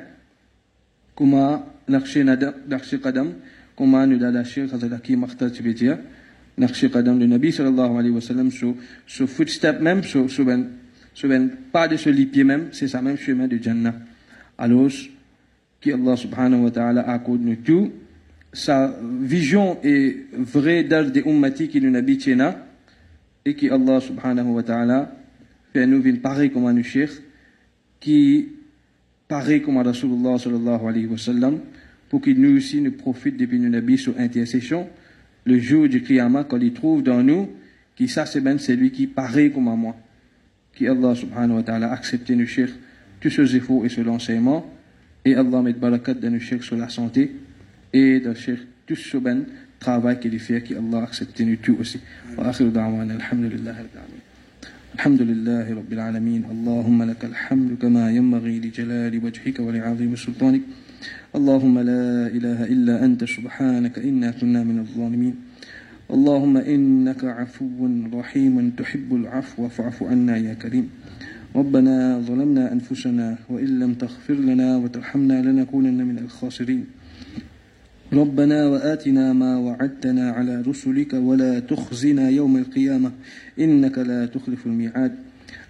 comment 1.15 1.65
نقش 1.89 2.95
قدم 2.95 3.33
كما 3.79 4.05
ندى 4.05 4.29
الشيخ 4.29 4.73
هذا 4.73 4.87
الحكيم 4.87 5.21
مختار 5.21 5.49
تبيتيا 5.49 6.03
نقش 6.57 6.85
قدم 6.85 7.21
النبي 7.21 7.51
صلى 7.51 7.67
الله 7.67 7.97
عليه 7.97 8.09
وسلم 8.09 8.49
سو 8.49 8.73
سو 9.07 9.27
footstep 9.27 9.79
même 9.79 10.03
سو 10.03 10.27
سو 10.27 10.43
ben 11.24 11.50
pas 11.70 11.88
de 11.88 11.96
ce 11.96 12.10
lit 12.10 12.30
même, 12.44 12.68
c'est 12.72 12.88
ça 12.88 13.02
même 13.02 13.16
chemin 13.16 13.48
de 13.48 13.58
Jannah. 13.62 13.94
Alors, 14.58 14.90
qui 15.80 15.92
Allah 15.92 16.16
subhanahu 16.16 16.62
wa 16.62 16.70
ta'ala 16.70 17.08
accorde 17.08 17.42
nous 17.42 17.56
tout, 17.56 17.90
sa 18.52 18.94
vision 19.20 19.78
est 19.82 20.26
vraie 20.32 20.84
dans 20.84 21.10
des 21.10 21.22
ummati 21.22 21.68
qui 21.68 21.80
nous 21.80 21.96
habitent 21.96 22.30
et 23.44 23.54
qui 23.54 23.68
Allah 23.68 24.00
subhanahu 24.00 24.48
wa 24.48 24.62
ta'ala 24.62 25.16
fait 25.72 25.86
nous 25.86 26.02
une 26.02 26.20
pareille 26.20 26.50
comme 26.50 26.66
un 26.66 26.82
cheikh 26.82 27.10
qui 27.98 28.48
pareil 29.26 29.62
comme 29.62 29.78
Rasulullah 29.78 30.36
alayhi 30.86 31.06
wa 31.06 31.18
sallam, 31.18 31.60
pour 32.10 32.20
qu'il 32.20 32.38
nous 32.40 32.56
aussi 32.56 32.80
nous 32.82 32.92
profite 32.92 33.36
depuis 33.36 33.58
nos 33.58 33.70
nabis 33.70 33.98
sous 33.98 34.14
intercession, 34.18 34.88
le 35.44 35.58
jour 35.58 35.88
du 35.88 36.02
Qiyamah, 36.02 36.44
quand 36.44 36.58
il 36.58 36.74
trouve 36.74 37.02
dans 37.02 37.22
nous, 37.22 37.48
qui 37.96 38.08
ça 38.08 38.26
c'est 38.26 38.42
ben 38.42 38.58
celui 38.58 38.90
qui 38.90 39.06
pareil 39.06 39.50
comme 39.50 39.68
à 39.68 39.74
moi. 39.74 39.96
Qui 40.74 40.88
Allah 40.88 41.14
subhanahu 41.14 41.56
wa 41.56 41.62
ta'ala 41.62 41.92
accepte 41.92 42.30
nos 42.30 42.46
chers, 42.46 42.70
tous 43.20 43.30
ce 43.30 43.56
efforts 43.56 43.84
et 43.84 43.88
ce 43.88 44.00
l'enseignement, 44.00 44.66
et 45.24 45.34
Allah 45.34 45.62
met 45.62 45.72
barakat 45.74 46.14
dans 46.14 46.30
nos 46.30 46.40
chers 46.40 46.62
sur 46.62 46.76
la 46.76 46.88
santé, 46.88 47.30
et 47.92 48.20
dans 48.20 48.34
chers, 48.34 48.58
tout 48.86 48.96
ce 48.96 49.16
ben 49.18 49.44
travail 49.78 50.18
qu'il 50.20 50.38
fait, 50.38 50.62
qui 50.62 50.74
Allah 50.74 51.02
accepte 51.04 51.40
nous 51.40 51.56
tout 51.56 51.76
aussi. 51.78 52.00
Wa 52.36 52.48
akhiru 52.48 52.70
da'wana, 52.70 53.14
alhamdulillah, 53.14 53.74
الحمد 54.92 55.22
لله 55.22 55.74
رب 55.74 55.92
العالمين 55.92 56.44
اللهم 56.52 57.02
لك 57.02 57.24
الحمد 57.24 57.78
كما 57.80 58.10
ينبغي 58.10 58.60
لجلال 58.60 59.24
وجهك 59.24 59.60
ولعظيم 59.60 60.16
سلطانك 60.16 60.60
اللهم 61.32 61.78
لا 61.78 62.26
إله 62.26 62.64
إلا 62.64 63.04
أنت 63.04 63.24
سبحانك 63.24 63.98
إنا 63.98 64.30
كنا 64.30 64.60
من 64.64 64.78
الظالمين 64.84 65.34
اللهم 66.12 66.56
إنك 66.56 67.24
عفو 67.24 67.88
رحيم 68.14 68.70
تحب 68.70 69.14
العفو 69.14 69.68
فاعف 69.68 70.02
عنا 70.02 70.36
يا 70.36 70.54
كريم. 70.54 70.90
ربنا 71.56 72.20
ظلمنا 72.28 72.72
أنفسنا 72.72 73.36
وإن 73.48 73.78
لم 73.80 73.94
تغفر 73.94 74.34
لنا 74.34 74.76
وترحمنا 74.76 75.42
لنكونن 75.42 76.06
من 76.06 76.18
الخاسرين. 76.18 76.84
ربنا 78.12 78.66
وآتنا 78.66 79.32
ما 79.32 79.56
وعدتنا 79.56 80.30
على 80.30 80.60
رسلك 80.60 81.12
ولا 81.14 81.60
تخزنا 81.60 82.28
يوم 82.28 82.56
القيامة. 82.56 83.10
إنك 83.58 83.98
لا 83.98 84.26
تخلف 84.26 84.66
الميعاد. 84.66 85.12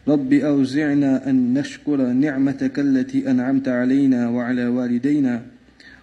رب 0.09 0.33
أوزعنا 0.33 1.31
أن 1.31 1.55
نشكر 1.55 2.13
نعمتك 2.13 2.79
التي 2.79 3.31
أنعمت 3.31 3.69
علينا 3.69 4.29
وعلى 4.29 4.67
والدينا 4.67 5.43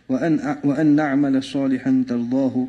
وأن, 0.09 0.55
وأن 0.63 0.87
نعمل 0.95 1.43
صالحا 1.43 2.03
ترضاه 2.07 2.67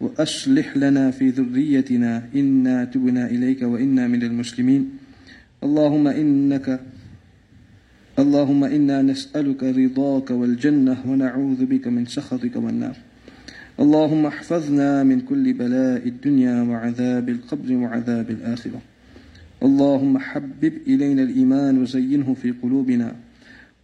وأصلح 0.00 0.76
لنا 0.76 1.10
في 1.10 1.28
ذريتنا 1.28 2.28
إنا 2.34 2.84
تبنا 2.84 3.26
إليك 3.26 3.62
وإنا 3.62 4.06
من 4.06 4.22
المسلمين. 4.22 4.90
اللهم 5.64 6.08
إنك 6.08 6.80
اللهم 8.18 8.64
إنا 8.64 9.02
نسألك 9.02 9.62
رضاك 9.62 10.30
والجنة 10.30 10.96
ونعوذ 11.06 11.64
بك 11.64 11.86
من 11.86 12.06
سخطك 12.06 12.56
والنار. 12.56 12.96
اللهم 13.80 14.26
احفظنا 14.26 15.02
من 15.02 15.20
كل 15.20 15.52
بلاء 15.52 16.08
الدنيا 16.08 16.62
وعذاب 16.62 17.28
القبر 17.28 17.72
وعذاب 17.72 18.30
الآخرة. 18.30 18.80
اللهم 19.62 20.18
حبب 20.18 20.72
إلينا 20.86 21.22
الإيمان 21.22 21.82
وزينه 21.82 22.34
في 22.34 22.50
قلوبنا. 22.50 23.16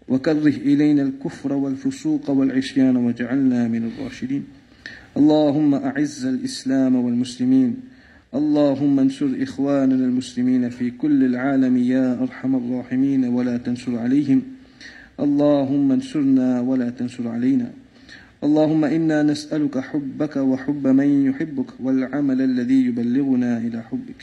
وكره 0.09 0.57
إلينا 0.57 1.03
الكفر 1.03 1.53
والفسوق 1.53 2.31
والعصيان 2.31 2.97
واجعلنا 2.97 3.69
من 3.69 3.91
الراشدين. 3.91 4.45
اللهم 5.17 5.75
أعز 5.75 6.25
الإسلام 6.25 6.97
والمسلمين. 6.97 7.77
اللهم 8.35 9.01
انصر 9.01 9.29
إخواننا 9.41 10.05
المسلمين 10.05 10.69
في 10.71 10.91
كل 10.91 11.25
العالم 11.25 11.77
يا 11.77 12.23
أرحم 12.23 12.57
الراحمين 12.57 13.25
ولا 13.25 13.57
تنصر 13.57 13.99
عليهم. 13.99 14.43
اللهم 15.21 15.93
انصرنا 15.93 16.61
ولا 16.61 16.91
تنصر 16.91 17.29
علينا. 17.29 17.71
اللهم 18.45 18.85
إنا 18.85 19.23
نسألك 19.23 19.79
حبك 19.79 20.37
وحب 20.37 20.87
من 20.87 21.27
يحبك 21.29 21.71
والعمل 21.81 22.41
الذي 22.43 22.87
يبلغنا 22.87 23.59
إلى 23.59 23.83
حبك. 23.83 24.21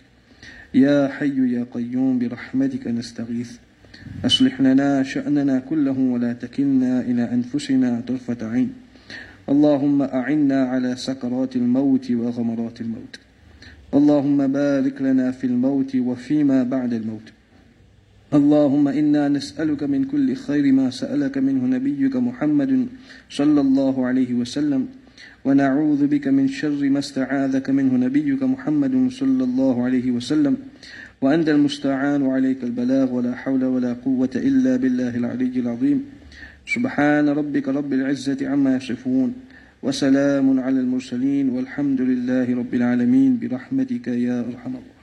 يا 0.74 1.08
حي 1.08 1.54
يا 1.54 1.66
قيوم 1.74 2.20
برحمتك 2.20 2.88
نستغيث. 2.88 3.52
أصلح 4.26 4.62
لنا 4.62 5.04
شأننا 5.04 5.60
كله 5.60 6.00
ولا 6.00 6.34
تكلنا 6.34 7.02
إلى 7.02 7.24
أنفسنا 7.34 8.02
طرفة 8.08 8.50
عين. 8.50 8.89
اللهم 9.50 10.02
أعنا 10.02 10.64
على 10.64 10.96
سكرات 10.96 11.56
الموت 11.56 12.12
وغمرات 12.12 12.82
الموت. 12.82 13.20
اللهم 13.94 14.48
بارك 14.48 15.02
لنا 15.02 15.32
في 15.32 15.44
الموت 15.48 15.96
وفيما 15.96 16.64
بعد 16.64 16.94
الموت. 16.94 17.28
اللهم 18.34 18.88
إنا 18.88 19.30
نسألك 19.30 19.84
من 19.84 20.04
كل 20.04 20.36
خير 20.36 20.72
ما 20.72 20.90
سألك 20.90 21.38
منه 21.38 21.66
نبيك 21.66 22.16
محمد 22.16 22.88
صلى 23.30 23.62
الله 23.62 24.06
عليه 24.06 24.34
وسلم. 24.34 24.88
ونعوذ 25.46 26.08
بك 26.08 26.28
من 26.28 26.48
شر 26.48 26.90
ما 26.90 27.00
استعاذك 27.00 27.70
منه 27.70 27.94
نبيك 28.06 28.44
محمد 28.44 29.10
صلى 29.12 29.44
الله 29.44 29.84
عليه 29.84 30.12
وسلم. 30.12 30.58
وأنت 31.22 31.50
المستعان 31.50 32.22
وعليك 32.22 32.64
البلاغ. 32.64 33.14
ولا 33.14 33.36
حول 33.36 33.64
ولا 33.66 33.94
قوة 33.94 34.30
إلا 34.36 34.76
بالله 34.78 35.16
العلي 35.18 35.60
العظيم. 35.60 36.19
سبحان 36.70 37.30
ربك 37.30 37.68
رب 37.68 37.94
العزة 37.94 38.48
عما 38.48 38.76
يصفون 38.76 39.34
وسلام 39.84 40.60
على 40.60 40.80
المرسلين 40.80 41.50
والحمد 41.50 42.02
لله 42.02 42.46
رب 42.56 42.74
العالمين 42.74 43.40
برحمتك 43.42 44.08
يا 44.08 44.40
أرحم 44.40 44.74
الراحمين. 44.78 44.99